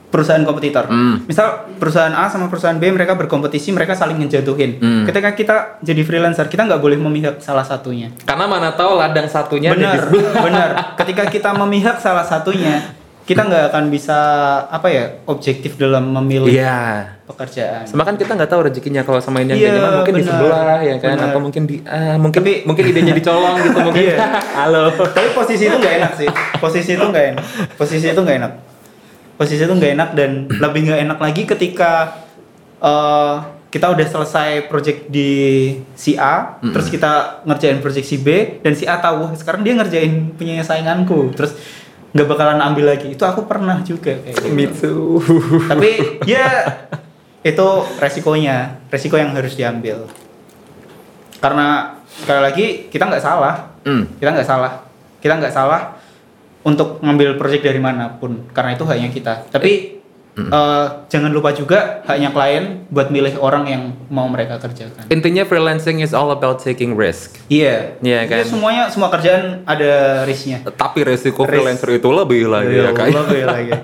perusahaan 0.09 0.40
kompetitor 0.40 0.85
Hmm. 0.85 1.21
misal 1.25 1.47
perusahaan 1.77 2.11
A 2.11 2.27
sama 2.27 2.47
perusahaan 2.47 2.75
B 2.75 2.88
mereka 2.88 3.12
berkompetisi 3.14 3.71
mereka 3.71 3.92
saling 3.92 4.16
ngejatuhin 4.18 4.71
Hmm. 4.77 5.05
ketika 5.05 5.31
kita 5.33 5.57
jadi 5.79 6.01
freelancer 6.01 6.47
kita 6.47 6.64
nggak 6.64 6.79
boleh 6.79 6.97
memihak 6.97 7.38
salah 7.38 7.62
satunya 7.62 8.09
Karena 8.23 8.44
mana 8.44 8.73
tahu 8.73 8.97
ladang 8.97 9.27
satunya 9.27 9.71
di 9.71 9.81
benar 9.81 10.09
benar 10.47 10.71
ketika 10.97 11.25
kita 11.27 11.51
memihak 11.53 11.97
salah 11.99 12.23
satunya 12.23 12.97
kita 13.23 13.44
nggak 13.44 13.64
akan 13.68 13.85
bisa 13.88 14.16
apa 14.66 14.88
ya 14.88 15.05
objektif 15.25 15.77
dalam 15.77 16.09
memilih 16.11 16.49
Iya. 16.49 17.21
pekerjaan 17.29 17.85
Sama 17.85 18.01
kan 18.03 18.16
kita 18.16 18.33
nggak 18.33 18.49
tahu 18.49 18.64
rezekinya 18.64 19.05
kalau 19.05 19.21
sama 19.21 19.44
ini 19.44 19.53
yang 19.53 19.61
kayak 19.61 19.75
gimana 19.75 19.92
mungkin 19.94 20.14
di 20.14 20.23
benar. 20.23 20.33
sebelah 20.35 20.79
ya 20.81 20.94
kan 20.97 21.16
atau 21.21 21.38
mungkin 21.38 21.62
di 21.62 21.77
ah, 21.85 22.16
mungkin 22.16 22.40
Tapi- 22.40 22.61
mungkin 22.64 22.85
idenya 22.87 23.12
dicolong 23.12 23.61
gitu 23.61 23.79
mungkin. 23.85 24.01
Iya. 24.03 24.16
Halo. 24.59 24.88
tapi 25.07 25.29
posisi 25.31 25.62
itu 25.62 25.77
nggak 25.77 25.94
enak 25.99 26.12
sih 26.16 26.29
posisi 26.57 26.90
itu 26.90 27.05
nggak 27.05 27.25
enak 27.29 27.44
posisi 27.77 28.07
itu 28.07 28.16
nggak 28.16 28.37
enak 28.40 28.53
posisi 29.38 29.62
itu 29.62 29.70
nggak 29.70 29.92
enak 29.94 30.11
dan 30.12 30.31
lebih 30.64 30.81
nggak 30.85 31.01
enak 31.07 31.18
lagi 31.18 31.42
ketika 31.46 32.20
eh, 32.79 33.37
kita 33.68 33.92
udah 33.92 34.07
selesai 34.07 34.64
project 34.64 35.07
di 35.07 35.31
si 35.92 36.16
A 36.16 36.57
Mm-mm. 36.59 36.72
terus 36.72 36.88
kita 36.88 37.44
ngerjain 37.44 37.79
project 37.79 38.05
si 38.05 38.16
B 38.16 38.59
dan 38.59 38.72
si 38.72 38.85
A 38.85 38.96
tahu 38.96 39.33
sekarang 39.35 39.61
dia 39.61 39.77
ngerjain 39.77 40.33
punya 40.35 40.61
sainganku 40.61 41.31
terus 41.33 41.53
nggak 42.09 42.24
bakalan 42.24 42.57
ambil 42.59 42.88
lagi 42.88 43.12
itu 43.12 43.20
aku 43.20 43.44
pernah 43.44 43.85
juga 43.85 44.16
kayak 44.16 44.40
gitu. 44.40 44.48
Me 44.51 44.64
too. 44.66 45.20
tapi 45.68 45.90
ya 46.33 46.48
itu 47.38 47.68
resikonya 47.96 48.81
resiko 48.88 49.14
yang 49.14 49.37
harus 49.37 49.53
diambil 49.53 50.09
karena 51.38 51.94
sekali 52.11 52.40
lagi 52.42 52.66
kita 52.88 53.05
nggak 53.07 53.22
salah 53.22 53.68
Hmm. 53.87 54.05
kita 54.20 54.35
nggak 54.35 54.44
salah 54.44 54.85
kita 55.16 55.33
nggak 55.38 55.55
salah 55.55 55.96
untuk 56.68 57.00
ngambil 57.00 57.35
project 57.35 57.64
dari 57.64 57.81
mana 57.81 58.12
pun 58.12 58.44
karena 58.52 58.74
itu 58.74 58.85
haknya 58.85 59.09
kita 59.09 59.33
tapi 59.48 59.96
eh, 60.37 60.87
jangan 61.07 61.33
lupa 61.33 61.50
juga 61.50 62.04
haknya 62.04 62.28
klien 62.28 62.64
buat 62.87 63.09
milih 63.09 63.35
orang 63.38 63.64
yang 63.64 63.83
mau 64.07 64.28
mereka 64.28 64.54
kerjakan 64.57 65.09
Intinya 65.09 65.42
freelancing 65.42 65.98
is 65.98 66.12
all 66.12 66.28
about 66.28 66.61
taking 66.61 66.92
risk. 66.92 67.40
iya 67.48 67.96
Iya 67.98 68.22
kan? 68.22 68.44
semuanya 68.44 68.87
semua 68.87 69.09
kerjaan 69.09 69.64
ada 69.64 70.22
risknya 70.22 70.61
Tapi 70.62 71.02
resiko 71.02 71.42
Risk. 71.42 71.50
freelancer 71.50 71.90
itu 71.90 72.09
lebih 72.09 72.46
lagi 72.46 72.70
ya 72.70 72.83
Iya, 72.85 72.90
kayak. 72.92 73.14
lebih 73.16 73.42
lagi. 73.44 73.72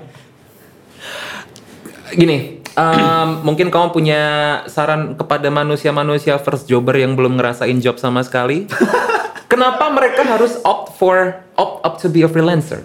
Gini, 2.15 2.37
em, 2.71 3.29
mungkin 3.41 3.67
kamu 3.67 3.91
punya 3.91 4.21
saran 4.65 5.17
kepada 5.17 5.49
manusia-manusia 5.49 6.37
first 6.37 6.63
jobber 6.65 6.95
yang 6.95 7.11
belum 7.13 7.35
ngerasain 7.35 7.75
job 7.79 7.97
sama 7.97 8.21
sekali? 8.21 8.63
Kenapa 9.45 9.87
mereka 9.89 10.21
harus 10.23 10.57
opt 10.61 10.95
for 10.95 11.15
opt 11.53 11.75
up 11.81 11.95
to 11.97 12.07
be 12.07 12.21
a 12.21 12.29
freelancer? 12.29 12.81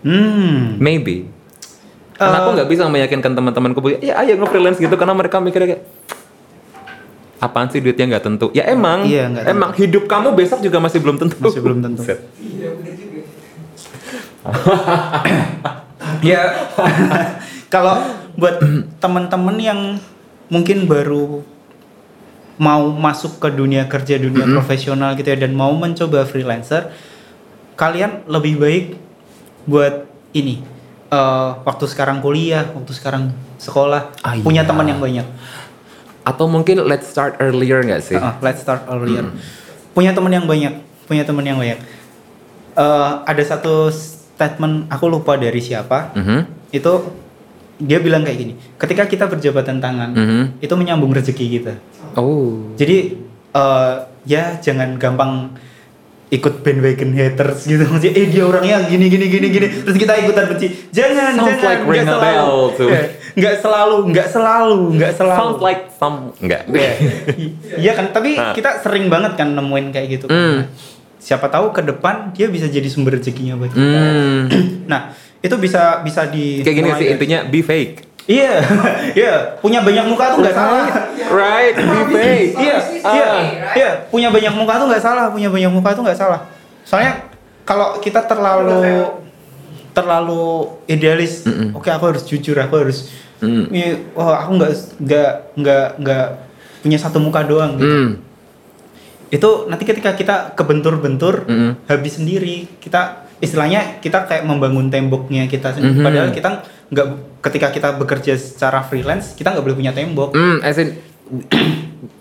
hmm 0.00 0.76
Maybe. 0.78 1.26
Karena 2.12 2.42
aku 2.42 2.50
Eh. 2.50 2.54
nggak 2.56 2.68
bisa 2.68 2.82
meyakinkan 2.84 3.32
teman-temanku 3.32 3.78
bahwa 3.78 3.98
ya 3.98 4.18
ayo 4.18 4.34
nge-freelance 4.36 4.76
gitu 4.76 4.90
karena 4.92 5.14
mereka 5.14 5.38
mikirnya 5.38 5.68
kayak 5.72 5.82
apaan 7.38 7.70
sih 7.70 7.78
duitnya 7.78 8.04
nggak 8.08 8.24
tentu. 8.24 8.50
Ya 8.50 8.66
emang, 8.66 9.06
Iya, 9.06 9.30
tentu. 9.30 9.46
emang 9.48 9.70
hidup 9.72 10.04
kamu 10.04 10.34
besok 10.34 10.58
juga 10.58 10.78
masih 10.78 10.98
belum 10.98 11.16
tentu. 11.16 11.38
masih 11.38 11.62
belum 11.62 11.78
tentu 11.80 12.02
Set. 12.02 12.18
Iya, 16.18 16.40
ya 16.42 16.42
kalau 17.74 18.02
buat 18.34 18.58
teman-teman 18.98 19.56
yang 19.58 19.80
mungkin 20.48 20.86
baru 20.86 21.42
mau 22.58 22.90
masuk 22.90 23.38
ke 23.38 23.48
dunia 23.54 23.86
kerja 23.86 24.18
dunia 24.18 24.44
profesional 24.50 25.14
gitu 25.14 25.30
ya 25.30 25.38
dan 25.38 25.54
mau 25.54 25.70
mencoba 25.74 26.26
freelancer 26.26 26.90
kalian 27.78 28.26
lebih 28.26 28.58
baik 28.58 28.84
buat 29.64 30.04
ini 30.34 30.60
eh, 31.08 31.50
waktu 31.62 31.84
sekarang 31.86 32.18
kuliah 32.18 32.66
waktu 32.74 32.92
sekarang 32.92 33.30
sekolah 33.58 34.10
Ah, 34.22 34.34
punya 34.38 34.62
iya. 34.62 34.68
teman 34.68 34.86
yang 34.86 35.00
banyak 35.02 35.26
Atau 36.28 36.44
mungkin 36.44 36.84
let's 36.84 37.08
start 37.08 37.40
earlier 37.40 37.80
nggak 37.80 38.04
sih? 38.04 38.12
Uh-uh, 38.12 38.36
let's 38.44 38.60
start 38.60 38.84
earlier. 38.84 39.24
Punya 39.96 40.12
teman 40.12 40.28
yang 40.28 40.44
banyak, 40.44 40.76
punya 41.08 41.24
teman 41.24 41.40
yang 41.40 41.56
banyak. 41.56 41.80
Eh, 42.76 43.10
ada 43.24 43.42
satu 43.48 43.88
statement 43.88 44.92
aku 44.92 45.08
lupa 45.08 45.40
dari 45.40 45.56
siapa. 45.64 46.12
Mhm. 46.12 46.68
Itu 46.68 47.16
dia 47.78 47.98
bilang 47.98 48.20
kayak 48.20 48.38
gini. 48.38 48.52
Ketika 48.74 49.02
kita 49.04 49.24
berjabatan 49.24 49.78
tangan, 49.78 50.10
Mhm. 50.10 50.42
itu 50.58 50.74
menyambung 50.74 51.10
rezeki 51.10 51.46
kita. 51.52 51.74
Oh. 52.14 52.74
Jadi 52.74 53.14
eh, 53.50 53.94
ya 54.24 54.58
jangan 54.58 54.94
gampang 54.94 55.56
ikut 56.28 56.60
bandwagon 56.60 57.16
haters 57.16 57.64
gitu 57.64 57.80
maksudnya 57.82 58.12
eh 58.12 58.28
dia 58.28 58.44
orangnya 58.44 58.84
gini 58.84 59.08
gini 59.08 59.26
gini 59.26 59.48
gini 59.48 59.66
terus 59.80 59.96
kita 59.96 60.12
ikutan 60.18 60.44
benci 60.46 60.68
jangan 60.92 61.32
Sounds 61.32 61.56
jangan 61.56 61.64
like 61.64 61.82
ring 61.82 61.88
nggak 61.88 62.04
a 62.04 62.12
selalu. 62.12 62.28
bell 62.28 62.52
tuh. 62.76 62.88
Eh, 62.90 63.04
nggak 63.34 63.54
selalu 63.58 63.96
nggak 64.06 64.28
selalu 64.28 64.78
nggak 64.92 65.12
selalu 65.14 65.38
Sounds 65.40 65.60
like 65.64 65.82
some 65.90 66.18
enggak. 66.36 66.62
Iya. 66.68 66.92
Iya 67.78 67.92
kan, 67.94 68.06
tapi 68.10 68.36
Nah. 68.36 68.52
kita 68.52 68.70
sering 68.78 69.08
banget 69.08 69.32
kan 69.34 69.48
nemuin 69.50 69.86
kayak 69.88 70.06
gitu. 70.12 70.26
Hmm. 70.26 70.68
kan. 70.68 70.68
Siapa 71.18 71.48
tahu 71.48 71.72
ke 71.72 71.80
depan 71.82 72.30
dia 72.30 72.46
bisa 72.46 72.68
jadi 72.68 72.86
sumber 72.86 73.16
rezekinya 73.16 73.56
buat 73.56 73.72
kita. 73.72 73.80
Hmm. 73.80 74.42
Nah, 74.92 75.12
itu 75.38 75.54
bisa 75.54 76.02
bisa 76.02 76.26
di 76.26 76.60
Kayak 76.60 76.76
gini 76.76 76.88
sih 76.90 76.96
dari- 77.00 77.12
intinya 77.14 77.38
be 77.44 77.60
fake. 77.60 77.94
Iya, 78.28 78.60
iya. 79.16 79.34
Punya 79.56 79.80
banyak 79.80 80.04
muka 80.04 80.36
tuh 80.36 80.44
nggak 80.44 80.52
salah. 80.52 80.84
Right, 81.28 81.74
be 81.74 82.00
fake. 82.12 82.52
Iya, 82.56 82.76
iya, 83.00 83.28
iya. 83.72 83.90
Punya 84.06 84.28
banyak 84.28 84.52
muka 84.52 84.76
tuh 84.76 84.86
nggak 84.86 85.00
salah. 85.00 85.32
Punya 85.32 85.48
banyak 85.48 85.70
muka 85.70 85.96
tuh 85.96 86.04
nggak 86.04 86.18
salah. 86.18 86.44
Soalnya 86.84 87.24
kalau 87.64 87.96
kita 87.98 88.20
terlalu 88.22 89.08
terlalu 89.90 90.44
idealis, 90.86 91.42
Mm-mm. 91.42 91.74
oke 91.74 91.88
aku 91.88 92.04
harus 92.06 92.22
jujur, 92.22 92.54
aku 92.54 92.74
harus. 92.78 93.08
Ini, 93.38 94.12
wah 94.12 94.42
aku 94.42 94.50
nggak 94.56 94.72
nggak 94.98 95.32
nggak 95.56 95.86
nggak 95.96 96.26
punya 96.80 96.98
satu 96.98 97.18
muka 97.18 97.42
doang. 97.42 97.74
Gitu. 97.76 97.86
Hmm. 97.88 98.10
itu 99.28 99.68
nanti 99.68 99.84
ketika 99.84 100.16
kita 100.16 100.36
kebentur-bentur 100.52 101.44
Mm-mm. 101.44 101.84
habis 101.84 102.16
sendiri 102.16 102.64
kita 102.80 103.27
istilahnya 103.38 103.98
kita 103.98 104.24
kayak 104.24 104.42
membangun 104.42 104.88
temboknya 104.88 105.46
kita 105.46 105.72
sendiri 105.72 105.94
Mhm. 105.94 106.04
padahal 106.04 106.28
kita 106.30 106.50
nggak 106.88 107.06
ketika 107.40 107.68
kita 107.70 107.88
bekerja 107.94 108.32
secara 108.34 108.82
freelance 108.82 109.32
kita 109.32 109.50
nggak 109.50 109.62
boleh 109.62 109.76
punya 109.76 109.92
tembok 109.92 110.32
Hmm, 110.32 110.58
as 110.60 110.76
in 110.76 110.98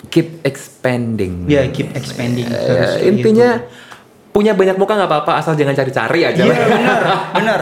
keep 0.08 0.40
expanding. 0.42 1.46
ya 1.46 1.68
keep 1.68 1.92
expanding 1.92 2.46
kayak 2.46 3.02
intinya 3.02 3.50
punya 4.30 4.54
banyak 4.54 4.76
muka 4.76 4.94
nggak 4.94 5.10
apa-apa 5.10 5.32
asal 5.38 5.54
jangan 5.54 5.74
cari-cari 5.74 6.22
aja. 6.24 6.38
gitu. 6.38 6.48
iya 6.48 6.68
benar 6.68 7.02
benar 7.34 7.60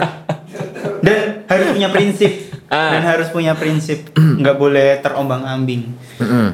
dan 1.06 1.18
harus 1.46 1.66
punya 1.72 1.88
prinsip 1.88 2.32
Ah. 2.66 2.98
dan 2.98 3.02
harus 3.06 3.30
punya 3.30 3.54
prinsip 3.54 4.10
nggak 4.40 4.56
boleh 4.56 5.00
terombang-ambing 5.00 5.82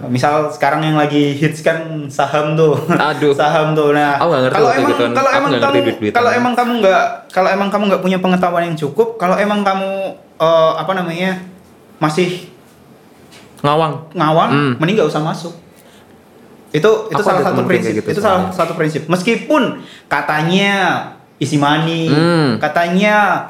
misal 0.06 0.48
sekarang 0.48 0.82
yang 0.82 0.96
lagi 0.96 1.32
hits 1.32 1.60
kan 1.60 1.78
saham 2.06 2.54
tuh 2.54 2.74
Aduh. 2.88 3.30
saham 3.40 3.72
tuh 3.72 3.90
nah 3.90 4.18
kalau 4.18 4.70
emang 4.70 4.90
kalau 5.12 5.30
emang 5.30 5.52
kamu 5.54 5.78
kalau 6.10 6.30
emang 6.30 6.52
kamu 6.52 6.72
nggak 6.80 7.02
kalau 7.30 7.48
emang 7.48 7.68
kamu 7.68 7.82
nggak 7.88 8.02
punya 8.02 8.18
pengetahuan 8.18 8.64
yang 8.66 8.76
cukup 8.76 9.16
kalau 9.16 9.34
emang 9.34 9.62
kamu 9.62 9.90
eh, 10.36 10.72
apa 10.76 10.92
namanya 10.92 11.38
masih 11.98 12.50
Ngawang. 13.62 14.10
ngawang 14.12 14.50
Hmm. 14.50 14.72
mending 14.76 14.98
nggak 14.98 15.06
usah 15.08 15.22
masuk 15.22 15.54
itu 16.72 16.90
itu 17.06 17.14
Aku 17.14 17.22
salah 17.22 17.44
satu 17.44 17.62
prinsip 17.62 17.92
gitu 17.94 18.08
itu 18.10 18.18
salah 18.18 18.50
satu 18.50 18.72
prinsip 18.74 19.06
meskipun 19.06 19.78
katanya 20.08 20.72
isi 21.38 21.54
money 21.56 22.10
Hmm. 22.10 22.58
katanya 22.58 23.46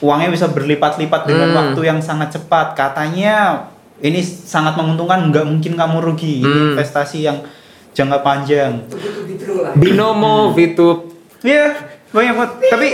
uangnya 0.00 0.34
bisa 0.34 0.50
berlipat-lipat 0.50 1.20
dengan 1.24 1.48
Hmm. 1.48 1.58
waktu 1.58 1.80
yang 1.84 1.98
sangat 2.00 2.32
cepat 2.32 2.74
katanya 2.74 3.68
ini 4.02 4.20
sangat 4.20 4.74
menguntungkan 4.74 5.30
nggak 5.30 5.46
mungkin 5.46 5.72
kamu 5.72 5.96
rugi 6.02 6.42
ini 6.42 6.46
Hmm. 6.46 6.68
investasi 6.74 7.22
yang 7.22 7.38
jangka 7.92 8.18
panjang 8.20 8.82
lah. 9.54 9.72
Binomo, 9.74 10.50
VTube. 10.50 11.12
Iya, 11.42 11.76
banyak 12.08 12.34
banget. 12.34 12.52
Tapi 12.66 12.86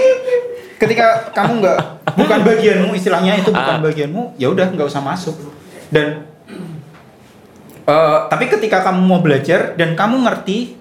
ketika 0.76 1.06
kamu 1.32 1.52
nggak 1.60 1.78
bukan 2.12 2.38
bagianmu 2.42 2.90
istilahnya 2.92 3.36
itu 3.36 3.48
bukan 3.48 3.76
Ah. 3.76 3.82
bagianmu, 3.82 4.36
ya 4.36 4.48
udah 4.48 4.68
nggak 4.68 4.84
usah 4.84 5.00
masuk. 5.00 5.36
Dan 5.88 6.28
eh, 7.84 8.18
tapi 8.28 8.44
ketika 8.48 8.82
kamu 8.82 9.00
mau 9.00 9.20
belajar 9.20 9.72
dan 9.74 9.94
kamu 9.94 10.22
ngerti 10.22 10.76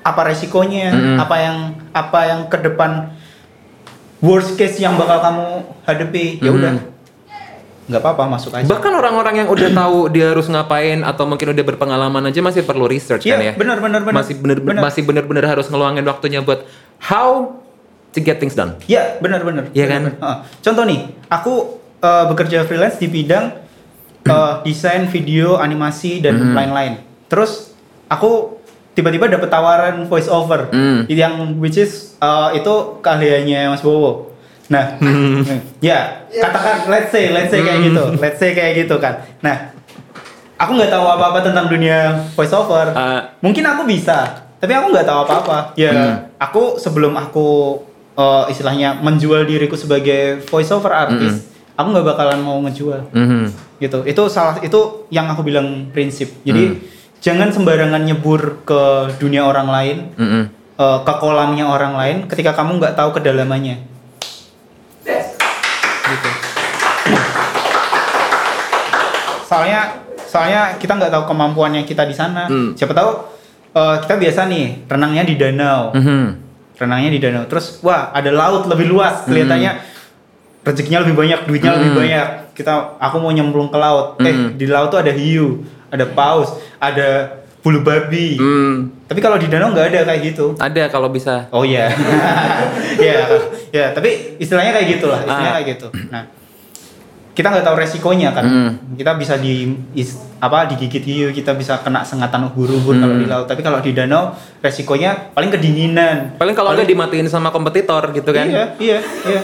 apa 0.00 0.20
resikonya, 0.24 0.88
Mm-mm. 0.90 1.16
apa 1.16 1.36
yang 1.36 1.56
apa 1.90 2.20
yang 2.26 2.40
ke 2.46 2.58
depan 2.58 3.12
worst 4.18 4.56
case 4.56 4.76
yang 4.76 4.96
bakal 4.96 5.20
kamu 5.20 5.46
hadapi, 5.84 6.24
ya 6.38 6.50
udah 6.50 6.72
Mm. 6.74 6.84
Nggak 7.88 7.98
apa-apa 7.98 8.24
masuk 8.28 8.52
aja. 8.52 8.68
Bahkan 8.68 8.92
orang-orang 8.94 9.34
yang 9.38 9.48
udah 9.48 9.68
tahu 9.72 9.98
dia 10.08 10.30
harus 10.30 10.44
ngapain 10.46 11.00
atau 11.00 11.24
mungkin 11.24 11.50
udah 11.50 11.64
berpengalaman 11.64 12.20
aja 12.24 12.38
masih 12.38 12.62
perlu 12.62 12.84
research 12.84 13.24
kan 13.24 13.40
Iya, 13.40 13.48
ya. 13.48 13.52
benar 13.56 13.80
benar 13.80 14.04
benar. 14.04 14.20
Masih 14.20 14.34
bener 14.36 14.58
benar. 14.60 14.80
masih 14.82 15.02
bener-bener 15.02 15.42
harus 15.42 15.66
ngeluangin 15.66 16.04
waktunya 16.04 16.38
buat 16.38 16.68
how 17.00 17.56
to 18.10 18.20
get 18.20 18.36
things 18.36 18.52
done. 18.52 18.76
Iya, 18.84 19.16
benar 19.18 19.40
benar. 19.40 19.72
Iya 19.72 19.86
kan? 19.86 20.02
Heeh. 20.12 20.36
Contoh 20.60 20.84
nih, 20.84 21.00
aku 21.26 21.54
eh, 21.98 22.24
bekerja 22.26 22.62
freelance 22.62 22.96
di 22.96 23.08
bidang 23.08 23.56
eh, 24.22 24.52
desain 24.68 25.08
video, 25.08 25.56
animasi 25.56 26.20
dan 26.20 26.36
Hmm. 26.36 26.52
lain-lain. 26.52 27.00
Terus 27.26 27.72
aku 28.06 28.60
tiba-tiba 28.92 29.26
dapet 29.26 29.46
tawaran 29.46 30.04
voice 30.04 30.26
over 30.26 30.68
Hmm. 30.68 31.08
yang 31.08 31.56
which 31.56 31.74
is 31.74 32.16
eh, 32.18 32.48
itu 32.54 32.74
keahliannya 33.00 33.72
Mas 33.72 33.80
Bowo. 33.80 34.28
Nah, 34.68 35.00
ya 35.80 35.98
katakan 36.28 36.92
let's 36.92 37.08
say 37.08 37.32
let's 37.32 37.48
say 37.48 37.60
kayak 37.60 37.80
Hmm. 37.80 37.86
gitu, 37.88 38.04
let's 38.20 38.38
say 38.38 38.52
kayak 38.52 38.84
gitu 38.84 39.00
kan. 39.00 39.24
Nah, 39.40 39.72
aku 40.54 40.76
nggak 40.76 40.92
tahu 40.92 41.04
apa-apa 41.08 41.40
tentang 41.40 41.66
dunia 41.66 42.28
voice 42.36 42.52
over. 42.52 42.92
Ah. 42.92 43.32
Mungkin 43.40 43.64
aku 43.64 43.88
bisa, 43.88 44.44
tapi 44.56 44.76
aku 44.76 44.92
nggak 44.92 45.08
tahu 45.08 45.18
apa-apa. 45.24 45.72
Ya, 45.74 45.90
Hmm. 45.90 46.16
aku 46.36 46.76
sebelum 46.76 47.16
aku 47.16 47.80
eh, 48.18 48.44
istilahnya 48.50 48.98
menjual 48.98 49.46
diriku 49.46 49.78
sebagai 49.78 50.42
voice 50.44 50.74
over 50.74 50.90
artist, 50.90 51.38
Hmm. 51.38 51.78
aku 51.78 51.86
nggak 51.94 52.06
bakalan 52.10 52.42
mau 52.42 52.58
ngejual 52.60 53.14
Mhm. 53.14 53.46
gitu. 53.78 54.02
Itu 54.02 54.26
salah 54.26 54.58
itu 54.58 55.06
yang 55.08 55.30
aku 55.30 55.46
bilang 55.46 55.86
prinsip. 55.94 56.26
Jadi 56.42 56.64
Hmm. 56.66 56.78
jangan 57.22 57.54
sembarangan 57.54 58.02
nyebur 58.02 58.66
ke 58.66 58.82
dunia 59.22 59.46
orang 59.46 59.70
lain, 59.70 59.96
Mhm. 60.18 60.42
eh, 60.76 60.98
ke 61.06 61.12
kolamnya 61.14 61.70
orang 61.70 61.94
lain 61.94 62.16
ketika 62.26 62.52
kamu 62.52 62.82
nggak 62.82 62.98
tahu 62.98 63.14
kedalamannya. 63.14 63.86
Soalnya 69.58 69.80
soalnya 70.20 70.62
kita 70.76 70.92
nggak 70.94 71.10
tahu 71.10 71.24
kemampuannya 71.26 71.82
kita 71.82 72.02
di 72.02 72.12
sana. 72.12 72.46
Hmm. 72.46 72.72
Siapa 72.72 72.92
tahu 72.92 73.10
eh, 73.70 73.96
kita 74.00 74.14
biasa 74.16 74.40
nih 74.46 74.86
renangnya 74.86 75.24
di 75.24 75.34
danau. 75.34 75.90
Mhm. 75.92 76.46
renangnya 76.78 77.10
di 77.10 77.18
danau 77.18 77.42
terus 77.44 77.82
wah 77.82 78.14
ada 78.14 78.30
laut 78.30 78.62
lebih 78.64 78.86
luas 78.86 79.26
kelihatannya 79.26 79.82
rezekinya 80.62 81.02
lebih 81.02 81.18
banyak 81.18 81.40
duitnya 81.42 81.74
lebih 81.74 81.90
Hmm. 81.90 81.98
banyak 81.98 82.26
kita 82.54 82.72
aku 82.96 83.18
mau 83.18 83.30
nyemplung 83.30 83.66
ke 83.66 83.74
laut 83.76 84.14
eh 84.20 84.30
Hmm. 84.30 84.54
di 84.54 84.62
laut 84.64 84.86
tuh 84.86 85.02
ada 85.02 85.10
hiu 85.10 85.58
ada 85.88 86.06
paus 86.06 86.54
ada 86.78 87.34
bulu 87.58 87.82
babi 87.82 88.38
Hmm. 88.38 88.94
tapi 89.04 89.18
kalau 89.18 89.34
di 89.34 89.46
danau 89.46 89.74
nggak 89.74 89.90
ada 89.90 90.00
kayak 90.06 90.22
gitu 90.24 90.54
Ada 90.54 90.86
kalau 90.86 91.10
bisa. 91.10 91.50
oh 91.50 91.66
iya 91.66 91.90
ya 93.02 93.26
ya 93.70 93.90
tapi 93.90 94.38
istilahnya 94.38 94.70
kayak 94.72 94.86
gitulah 94.94 95.18
istilahnya 95.18 95.50
Ah. 95.50 95.54
kayak 95.58 95.68
gitu 95.74 95.86
nah 96.08 96.22
kita 97.38 97.54
nggak 97.54 97.62
tahu 97.62 97.76
resikonya 97.78 98.34
kan 98.34 98.42
Hmm. 98.42 98.70
kita 98.92 99.14
bisa 99.14 99.38
di 99.38 99.62
is- 99.94 100.18
apa 100.38 100.66
digigit 100.66 100.98
hiu 101.00 101.30
kita 101.30 101.54
bisa 101.54 101.78
kena 101.78 102.02
sengatan 102.02 102.50
ubur-ubur 102.50 102.94
kalau 102.94 103.14
Hmm. 103.14 103.22
di 103.22 103.26
laut 103.26 103.46
tapi 103.46 103.62
kalau 103.62 103.78
di 103.78 103.94
danau 103.94 104.34
resikonya 104.58 105.30
paling 105.30 105.46
kedinginan 105.48 106.34
Paling 106.34 106.50
kalau 106.52 106.74
nggak 106.74 106.84
dimatiin 106.84 107.30
sama 107.30 107.48
kompetitor 107.48 108.10
gitu 108.10 108.26
kan. 108.28 108.42
Iya, 108.44 108.64
iya, 108.76 108.98
iya. 109.24 109.42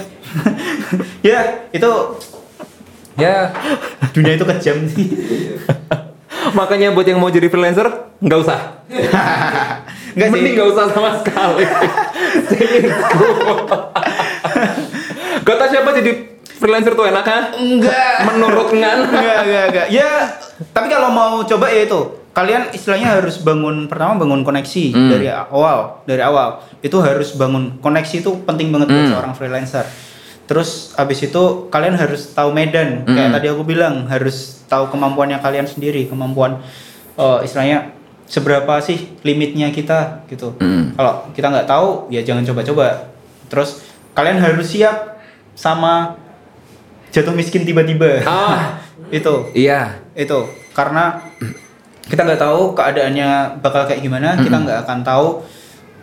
ya, 1.31 1.39
itu 1.71 1.91
Ya. 3.15 3.55
dunia 4.11 4.35
itu 4.35 4.43
kejam 4.45 4.77
sih. 4.91 5.07
Makanya 6.59 6.91
buat 6.91 7.07
yang 7.07 7.17
mau 7.17 7.31
jadi 7.31 7.47
freelancer 7.47 7.87
nggak 8.19 8.41
usah. 8.41 8.59
Enggak 10.15 10.29
sih. 10.29 10.35
Mending 10.35 10.53
nggak 10.53 10.69
usah 10.69 10.85
sama 10.91 11.11
sekali. 11.17 11.63
Seriusku. 12.45 13.27
Kata 15.43 15.65
siapa 15.69 15.91
jadi 15.93 16.34
freelancer 16.65 16.97
tuh 16.97 17.05
enak 17.05 17.21
kan? 17.21 17.43
Enggak. 17.53 18.25
Menurut 18.25 18.73
Ngan. 18.73 18.99
Enggak, 19.13 19.39
enggak, 19.45 19.65
enggak. 19.69 19.87
Ya, 19.93 20.11
tapi 20.73 20.89
kalau 20.89 21.13
mau 21.13 21.45
coba 21.45 21.69
ya 21.69 21.85
itu. 21.85 22.01
Kalian 22.35 22.73
istilahnya 22.75 23.21
harus 23.21 23.39
bangun 23.39 23.87
pertama 23.87 24.19
bangun 24.19 24.43
koneksi 24.43 24.85
Hmm. 24.91 25.07
dari 25.07 25.29
awal, 25.31 26.03
dari 26.03 26.19
awal. 26.19 26.65
Itu 26.81 26.99
harus 26.99 27.37
bangun 27.37 27.79
koneksi 27.79 28.25
itu 28.25 28.31
penting 28.43 28.73
banget 28.73 28.89
buat 28.91 29.05
Hmm. 29.07 29.13
seorang 29.13 29.35
freelancer. 29.37 29.85
Terus 30.45 30.97
abis 30.97 31.31
itu 31.31 31.43
kalian 31.71 31.95
harus 31.95 32.33
tahu 32.35 32.51
medan. 32.51 33.07
Kayak 33.07 33.29
Hmm. 33.31 33.35
tadi 33.39 33.47
aku 33.53 33.63
bilang 33.63 34.09
harus 34.09 34.65
tahu 34.67 34.91
kemampuannya 34.91 35.39
kalian 35.39 35.69
sendiri, 35.69 36.09
kemampuan 36.09 36.65
eh, 37.15 37.39
istilahnya 37.47 37.95
seberapa 38.27 38.83
sih 38.83 39.15
limitnya 39.23 39.71
kita 39.71 40.27
gitu. 40.27 40.59
Hmm. 40.59 40.91
Kalau 40.99 41.31
kita 41.31 41.47
nggak 41.47 41.69
tahu 41.71 42.11
ya 42.11 42.27
jangan 42.27 42.43
coba-coba. 42.43 43.07
Terus 43.47 43.87
kalian 44.11 44.43
harus 44.43 44.67
siap 44.67 45.23
sama 45.55 46.19
jatuh 47.15 47.31
miskin 47.31 47.63
tiba-tiba. 47.63 48.21
Ah. 48.25 48.83
itu 49.11 49.35
Iya. 49.55 50.03
itu 50.13 50.39
karena 50.73 51.23
kita 52.05 52.21
nggak 52.21 52.41
tahu 52.41 52.75
keadaannya 52.75 53.29
bakal 53.59 53.87
kayak 53.87 54.01
gimana 54.01 54.35
kita 54.37 54.57
nggak 54.57 54.79
akan 54.83 55.01
tahu 55.01 55.41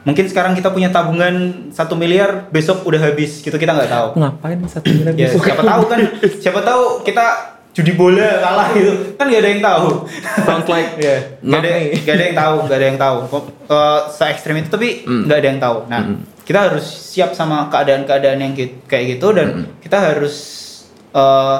mungkin 0.01 0.25
sekarang 0.25 0.53
kita 0.53 0.69
punya 0.69 0.89
tabungan 0.89 1.35
satu 1.69 1.93
miliar 1.93 2.47
besok 2.49 2.81
udah 2.83 3.01
habis 3.01 3.37
gitu 3.39 3.53
kita 3.53 3.69
nggak 3.69 3.87
tahu 3.87 4.07
Ngapain 4.15 4.57
satu 4.65 4.87
miliar 4.89 5.13
ya 5.13 5.27
besok? 5.27 5.43
siapa 5.43 5.63
tahu 5.63 5.83
kan 5.85 5.99
siapa 6.39 6.59
tahu 6.61 6.83
kita 7.01 7.25
judi 7.71 7.93
bola 7.93 8.29
kalah 8.39 8.67
gitu 8.71 8.91
kan 9.13 9.25
nggak 9.25 9.39
ada 9.39 9.49
yang 9.49 9.63
tahu 9.63 9.85
Sounds 10.41 10.67
like 10.67 10.91
ya 11.03 11.17
nggak 11.37 11.51
not 11.53 11.61
ada 11.61 11.71
nggak 11.95 12.15
ada 12.15 12.23
yang 12.23 12.37
tahu 12.37 12.55
nggak 12.61 12.77
ada 12.77 12.87
yang 12.87 12.99
tahu 12.99 13.17
kok 13.27 13.43
eh, 13.67 13.99
se 14.09 14.23
ekstrim 14.25 14.55
itu 14.57 14.69
tapi 14.69 14.89
Mm. 15.03 15.21
nggak 15.25 15.37
ada 15.37 15.47
yang 15.47 15.59
tahu 15.59 15.77
nah 15.85 16.01
Mm. 16.01 16.15
kita 16.41 16.59
harus 16.65 16.85
siap 16.87 17.31
sama 17.31 17.67
keadaan-keadaan 17.67 18.39
yang 18.39 18.53
kayak 18.85 19.05
gitu 19.11 19.27
dan 19.31 19.47
Mm. 19.53 19.65
kita 19.79 19.97
harus 19.99 20.35
eh, 21.11 21.57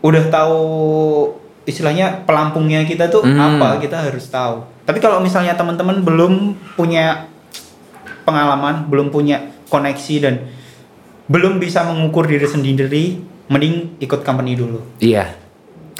udah 0.00 0.24
tahu 0.28 0.60
istilahnya 1.62 2.22
pelampungnya 2.22 2.82
kita 2.82 3.06
tuh 3.06 3.22
Mm. 3.22 3.38
apa 3.38 3.78
kita 3.78 4.02
harus 4.02 4.26
tahu 4.26 4.66
tapi 4.82 4.98
kalau 4.98 5.18
misalnya 5.18 5.54
teman-teman 5.54 6.02
belum 6.02 6.34
punya 6.74 7.30
pengalaman 8.22 8.86
belum 8.86 9.08
punya 9.08 9.40
koneksi 9.66 10.14
dan 10.18 10.34
belum 11.24 11.56
bisa 11.56 11.82
mengukur 11.84 12.26
diri 12.26 12.44
sendiri 12.44 13.04
mending 13.46 13.94
ikut 13.98 14.20
company 14.20 14.54
dulu 14.54 14.82
Iya. 14.98 15.38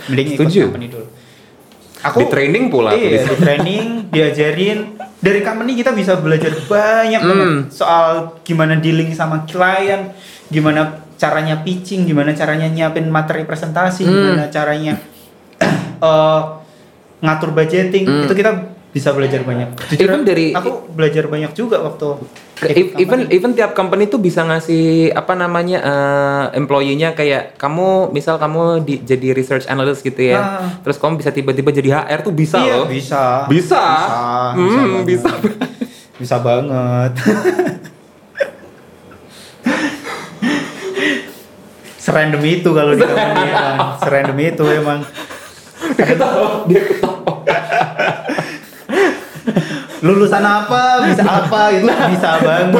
mending 0.04 0.28
ikut 0.34 0.46
Setuju. 0.46 0.62
company 0.68 0.88
dulu 0.88 1.06
Di 2.02 2.26
training 2.26 2.64
pula 2.66 2.90
aku 2.90 2.98
iya 3.00 3.22
di 3.22 3.36
training 3.36 3.84
diajarin 4.14 4.78
dari 5.16 5.38
company 5.40 5.78
kita 5.78 5.94
bisa 5.94 6.18
belajar 6.18 6.50
banyak 6.60 7.22
banget 7.22 7.46
Hmm. 7.46 7.60
soal 7.70 8.34
gimana 8.42 8.74
dealing 8.76 9.14
sama 9.14 9.46
klien 9.46 10.10
gimana 10.50 11.06
caranya 11.22 11.54
pitching 11.56 12.02
gimana 12.02 12.34
caranya 12.34 12.66
nyiapin 12.66 13.06
materi 13.06 13.44
presentasi 13.44 14.02
Hmm. 14.02 14.10
gimana 14.12 14.44
caranya 14.48 14.98
eh, 16.02 16.40
ngatur 17.20 17.50
budgeting 17.52 18.02
Hmm. 18.02 18.26
itu 18.26 18.34
kita 18.34 18.50
bisa 18.92 19.08
belajar 19.10 19.40
banyak 19.40 19.72
Even 19.94 20.20
dari- 20.20 20.52
aku 20.52 20.90
belajar 20.90 21.24
banyak 21.24 21.54
juga 21.54 21.80
waktu 21.80 22.18
Even 22.62 22.94
company. 22.94 23.32
even 23.32 23.50
tiap 23.52 23.72
company 23.72 24.06
tuh 24.06 24.18
bisa 24.18 24.38
ngasih 24.40 25.10
apa 25.10 25.32
namanya 25.32 25.78
eh, 25.80 26.44
employee-nya 26.54 27.10
kayak 27.12 27.56
kamu 27.56 28.10
misal 28.10 28.36
kamu 28.36 28.62
di, 28.80 29.00
jadi 29.00 29.32
research 29.32 29.66
analyst 29.66 29.98
gitu 30.00 30.28
ya. 30.28 30.38
Ah. 30.38 30.70
Terus 30.80 30.94
kamu 30.94 31.16
bisa 31.16 31.30
tiba-tiba 31.30 31.70
jadi 31.70 31.90
HR 32.00 32.22
tuh 32.22 32.30
bisa 32.30 32.60
iya, 32.60 32.74
loh. 32.76 32.86
bisa 32.86 33.48
Bisa. 33.48 33.82
bisa 33.82 33.82
Hmm, 34.54 34.70
banget. 34.70 35.04
bisa. 35.08 35.30
bisa 36.14 36.36
banget 36.38 37.12
serandom 42.02 42.42
itu 42.42 42.68
kalau 42.74 42.92
di 42.92 43.00
company 43.00 43.46
kan. 43.48 43.74
Serandom 44.02 44.38
itu 44.38 44.64
emang. 44.66 45.00
Ketawa, 45.94 46.66
dia 46.66 46.82
ketawa. 46.82 47.32
Lulusan 50.02 50.42
apa, 50.42 51.06
bisa 51.06 51.22
apa 51.22 51.60
itu 51.70 51.86
bisa 51.86 52.30
banget. 52.42 52.74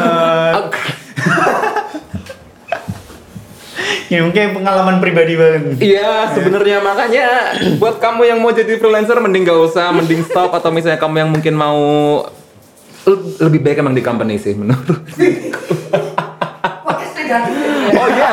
Ini 4.11 4.20
mungkin 4.20 4.47
pengalaman 4.53 5.01
pribadi 5.01 5.35
banget. 5.35 5.79
Iya, 5.79 6.29
sebenarnya 6.35 6.83
makanya 6.83 7.27
buat 7.79 7.97
kamu 7.97 8.27
yang 8.27 8.39
mau 8.43 8.51
jadi 8.51 8.77
freelancer 8.77 9.16
mending 9.16 9.47
gak 9.47 9.61
usah, 9.62 9.89
mending 9.89 10.20
stop 10.23 10.53
atau 10.53 10.68
misalnya 10.68 10.99
kamu 10.99 11.23
yang 11.23 11.31
mungkin 11.33 11.55
mau 11.57 11.81
le- 13.03 13.35
lebih 13.41 13.62
baik 13.62 13.81
emang 13.81 13.95
di 13.95 14.03
company 14.03 14.37
sih 14.37 14.53
menurut. 14.53 15.01
Oh 17.95 18.09
iya. 18.11 18.31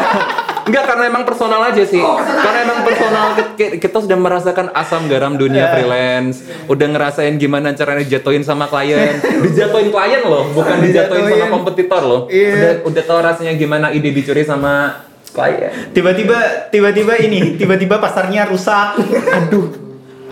Enggak 0.70 0.86
karena 0.86 1.04
emang 1.08 1.24
personal 1.24 1.62
aja 1.66 1.82
sih. 1.82 1.98
Oh, 1.98 2.16
personal. 2.16 2.44
karena 2.46 2.60
emang 2.62 2.80
personal 2.84 3.26
Ki- 3.34 3.54
ki- 3.56 3.74
kita 3.80 3.98
sudah 4.00 4.16
merasakan 4.16 4.70
asam 4.72 5.02
garam 5.06 5.34
dunia 5.34 5.74
freelance. 5.74 6.46
Udah 6.66 6.88
ngerasain 6.88 7.34
gimana 7.36 7.74
caranya 7.74 8.06
jatuhin 8.08 8.42
sama 8.42 8.70
klien. 8.70 9.18
Dijatuhin 9.44 9.90
klien 9.90 10.22
loh, 10.22 10.46
bukan 10.50 10.78
dijatuhin 10.80 11.26
sama 11.28 11.46
kompetitor 11.50 12.02
loh. 12.02 12.22
Iya. 12.30 12.54
Udah 12.54 12.74
udah 12.88 13.04
tahu 13.04 13.20
rasanya 13.20 13.54
gimana 13.54 13.90
ide 13.90 14.10
dicuri 14.10 14.42
sama 14.42 15.02
klien. 15.28 15.74
Tiba-tiba 15.90 16.38
tiba-tiba 16.70 17.18
ini, 17.18 17.58
tiba-tiba 17.58 17.98
pasarnya 17.98 18.46
rusak. 18.46 19.02
Aduh. 19.42 19.90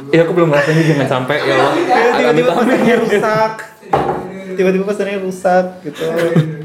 Ya 0.07 0.23
aku 0.23 0.31
belum 0.31 0.47
ngerasain 0.47 0.87
jangan 0.87 1.07
sampai 1.09 1.35
ya 1.41 1.55
Allah. 1.57 1.73
tiba-tiba 2.15 2.51
pasarnya 2.53 2.95
rusak. 2.95 3.51
Tiba-tiba 4.55 4.83
pasarnya 4.85 5.17
rusak 5.19 5.65
gitu. 5.83 6.05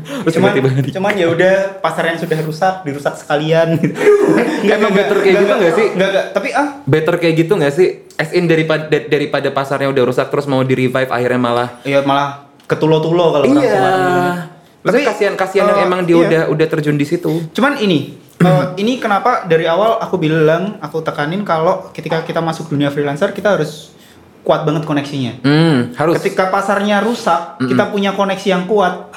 Terus 0.03 0.35
cuman, 0.37 0.51
tiba-tiba 0.53 0.83
di- 0.83 0.93
cuman 0.93 1.12
ya 1.16 1.26
udah 1.26 1.55
pasar 1.80 2.12
yang 2.12 2.18
sudah 2.18 2.39
rusak 2.43 2.74
dirusak 2.83 3.14
sekalian 3.16 3.80
gitu. 3.80 3.97
Emang 4.68 4.93
better 4.93 5.18
kayak 5.18 5.37
gitu 5.41 5.53
nggak 5.53 5.74
sih? 5.74 5.87
Enggak, 5.97 6.09
enggak. 6.12 6.26
Tapi 6.30 6.49
ah, 6.53 6.68
Better 6.85 7.14
kayak 7.18 7.35
gitu 7.39 7.53
nggak 7.57 7.72
sih? 7.72 7.89
As 8.14 8.30
in 8.30 8.47
daripada 8.47 8.87
daripada 8.87 9.49
pasarnya 9.51 9.89
udah 9.89 10.05
rusak 10.05 10.28
terus 10.28 10.47
mau 10.47 10.61
di 10.61 10.74
revive 10.76 11.11
akhirnya 11.11 11.41
malah 11.41 11.68
ya 11.83 12.05
malah 12.05 12.47
ketulo-tulo 12.66 13.26
kalau 13.33 13.45
Iya. 13.49 13.59
Bilang. 13.59 14.39
Tapi 14.83 15.01
kasihan 15.07 15.35
kasihan 15.39 15.66
yang 15.68 15.78
eh, 15.78 15.87
emang 15.87 16.01
dia 16.03 16.16
iya. 16.16 16.22
udah 16.26 16.43
udah 16.51 16.66
terjun 16.68 16.99
di 16.99 17.07
situ. 17.07 17.47
Cuman 17.55 17.78
ini, 17.78 18.18
eh, 18.18 18.64
ini 18.76 18.99
kenapa 18.99 19.47
dari 19.47 19.62
awal 19.62 20.03
aku 20.03 20.18
bilang, 20.18 20.74
aku 20.83 20.99
tekanin 21.01 21.47
kalau 21.47 21.87
ketika 21.95 22.26
kita 22.26 22.43
masuk 22.43 22.66
dunia 22.66 22.91
freelancer 22.91 23.30
kita 23.30 23.55
harus 23.55 23.95
kuat 24.43 24.66
banget 24.66 24.82
koneksinya. 24.82 25.32
Hmm, 25.43 25.95
harus. 25.95 26.18
Ketika 26.18 26.51
pasarnya 26.51 26.99
rusak, 27.01 27.62
kita 27.62 27.88
punya 27.88 28.11
koneksi 28.12 28.49
yang 28.51 28.64
kuat, 28.66 29.11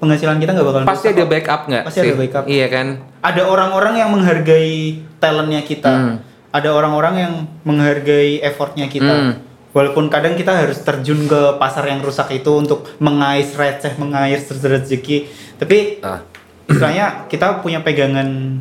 penghasilan 0.00 0.40
kita 0.40 0.56
nggak 0.56 0.66
bakal 0.66 0.80
Pasti 0.88 1.12
ada 1.12 1.24
backup 1.28 1.60
nggak? 1.68 1.84
Pasti 1.84 1.98
ada 2.00 2.08
sih? 2.08 2.16
backup. 2.16 2.44
Iya 2.48 2.66
kan? 2.72 2.86
Ada 3.20 3.42
orang-orang 3.44 3.94
yang 4.00 4.08
menghargai 4.10 4.72
talentnya 5.20 5.60
kita. 5.60 5.92
Hmm. 5.92 6.14
Ada 6.50 6.72
orang-orang 6.72 7.14
yang 7.14 7.32
menghargai 7.62 8.40
effortnya 8.40 8.88
kita. 8.88 9.12
Hmm. 9.12 9.34
Walaupun 9.70 10.10
kadang 10.10 10.34
kita 10.34 10.50
harus 10.50 10.82
terjun 10.82 11.30
ke 11.30 11.54
pasar 11.62 11.86
yang 11.86 12.02
rusak 12.02 12.26
itu 12.34 12.50
untuk 12.50 12.90
mengais 12.98 13.54
receh, 13.54 13.94
mengais 14.02 14.50
rezeki. 14.50 15.30
Tapi 15.62 16.02
Ah. 16.02 16.26
istilahnya 16.66 17.30
kita 17.30 17.62
punya 17.62 17.78
pegangan 17.78 18.58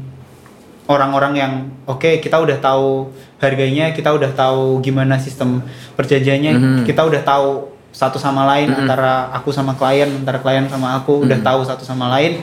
orang-orang 0.89 1.33
yang 1.37 1.53
oke 1.85 2.17
kita 2.17 2.41
udah 2.41 2.57
tahu 2.57 3.13
harganya, 3.37 3.93
kita 3.93 4.09
udah 4.09 4.33
tahu 4.33 4.81
gimana 4.81 5.15
sistem 5.15 5.61
perjanjiannya, 5.93 6.51
Mhm. 6.51 6.83
kita 6.83 7.05
udah 7.05 7.21
tahu 7.21 7.69
satu 7.89 8.17
sama 8.17 8.45
lain 8.47 8.73
antara 8.73 9.29
aku 9.31 9.49
sama 9.49 9.73
klien, 9.73 10.09
antara 10.09 10.41
klien 10.41 10.65
sama 10.65 10.97
aku 10.97 11.23
udah 11.23 11.37
tahu 11.39 11.61
satu 11.63 11.85
sama 11.85 12.09
lain. 12.09 12.41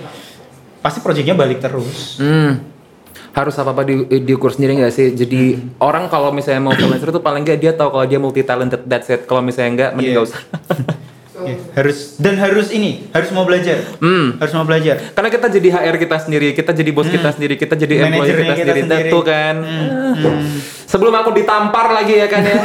Pasti 0.78 1.02
proyeknya 1.02 1.34
balik 1.34 1.58
terus. 1.58 2.16
Hmm. 2.16 2.62
Harus 3.32 3.52
apa 3.58 3.70
apa 3.70 3.82
di, 3.82 4.00
diukur 4.22 4.48
sendiri 4.48 4.78
nggak 4.78 4.94
sih? 4.94 5.12
Jadi 5.12 5.42
Hmm. 5.52 5.76
orang 5.78 6.06
kalau 6.06 6.30
misalnya 6.30 6.62
mau 6.62 6.72
freelancer 6.72 7.10
tuh 7.10 7.20
paling 7.20 7.42
nggak 7.42 7.58
dia 7.58 7.72
tahu 7.74 7.90
kalau 7.90 8.06
dia 8.06 8.16
multi 8.16 8.40
talented 8.40 8.86
that's 8.86 9.10
it. 9.10 9.26
Kalau 9.26 9.42
misalnya 9.42 9.70
nggak 9.74 9.90
mending 9.92 10.06
Iya. 10.06 10.14
nggak 10.16 10.28
usah. 10.30 10.40
Ya, 11.36 11.52
harus 11.76 12.16
dan 12.16 12.40
harus 12.40 12.72
ini, 12.72 13.12
harus 13.12 13.28
mau 13.28 13.44
belajar. 13.44 13.76
Hmm. 14.00 14.40
Harus 14.40 14.56
mau 14.56 14.64
belajar. 14.64 15.12
Karena 15.12 15.28
kita 15.28 15.46
jadi 15.52 15.68
HR 15.68 15.96
kita 16.00 16.16
sendiri, 16.16 16.56
kita 16.56 16.72
jadi 16.72 16.90
bos 16.96 17.12
kita 17.12 17.28
sendiri, 17.28 17.60
kita 17.60 17.76
jadi 17.76 18.08
employee 18.08 18.32
Hmm. 18.32 18.40
Kita, 18.40 18.54
kita 18.56 18.56
sendiri. 18.56 18.80
sendiri. 18.88 19.10
Tentu 19.12 19.18
kan. 19.20 19.54
Hmm. 19.60 20.48
Sebelum 20.88 21.12
aku 21.12 21.36
ditampar 21.36 21.92
lagi 21.92 22.16
ya 22.16 22.26
kan 22.30 22.40
ya. 22.40 22.56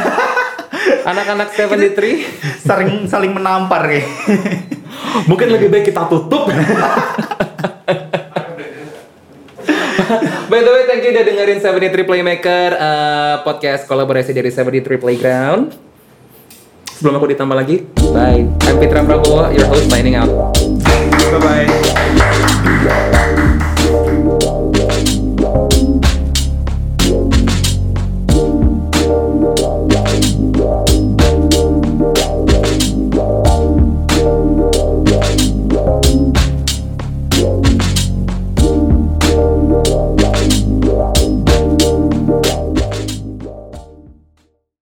Anak-anak 1.12 1.52
73 1.52 2.64
Saling 2.64 3.04
saling 3.04 3.36
menampar 3.36 3.92
ya. 3.92 4.02
Mungkin 5.28 5.52
lebih 5.52 5.68
baik 5.68 5.92
kita 5.92 6.08
tutup. 6.08 6.48
By 10.48 10.60
the 10.60 10.70
way, 10.72 10.84
thank 10.84 11.04
you 11.04 11.12
udah 11.12 11.24
dengerin 11.24 11.58
73 11.60 12.04
Playmaker 12.04 12.68
uh, 12.76 13.34
podcast 13.40 13.84
kolaborasi 13.84 14.32
dari 14.32 14.48
73 14.48 15.00
Playground. 15.00 15.91
Sebelum 17.02 17.18
aku 17.18 17.34
ditambah 17.34 17.58
lagi, 17.58 17.82
bye. 18.14 18.46
I'm 18.62 18.78
Fitra 18.78 19.02
Prabowo, 19.02 19.50
your 19.50 19.66
host 19.66 19.90
signing 19.90 20.14
out. 20.14 20.30
Bye 21.34 21.66
bye. 21.66 23.18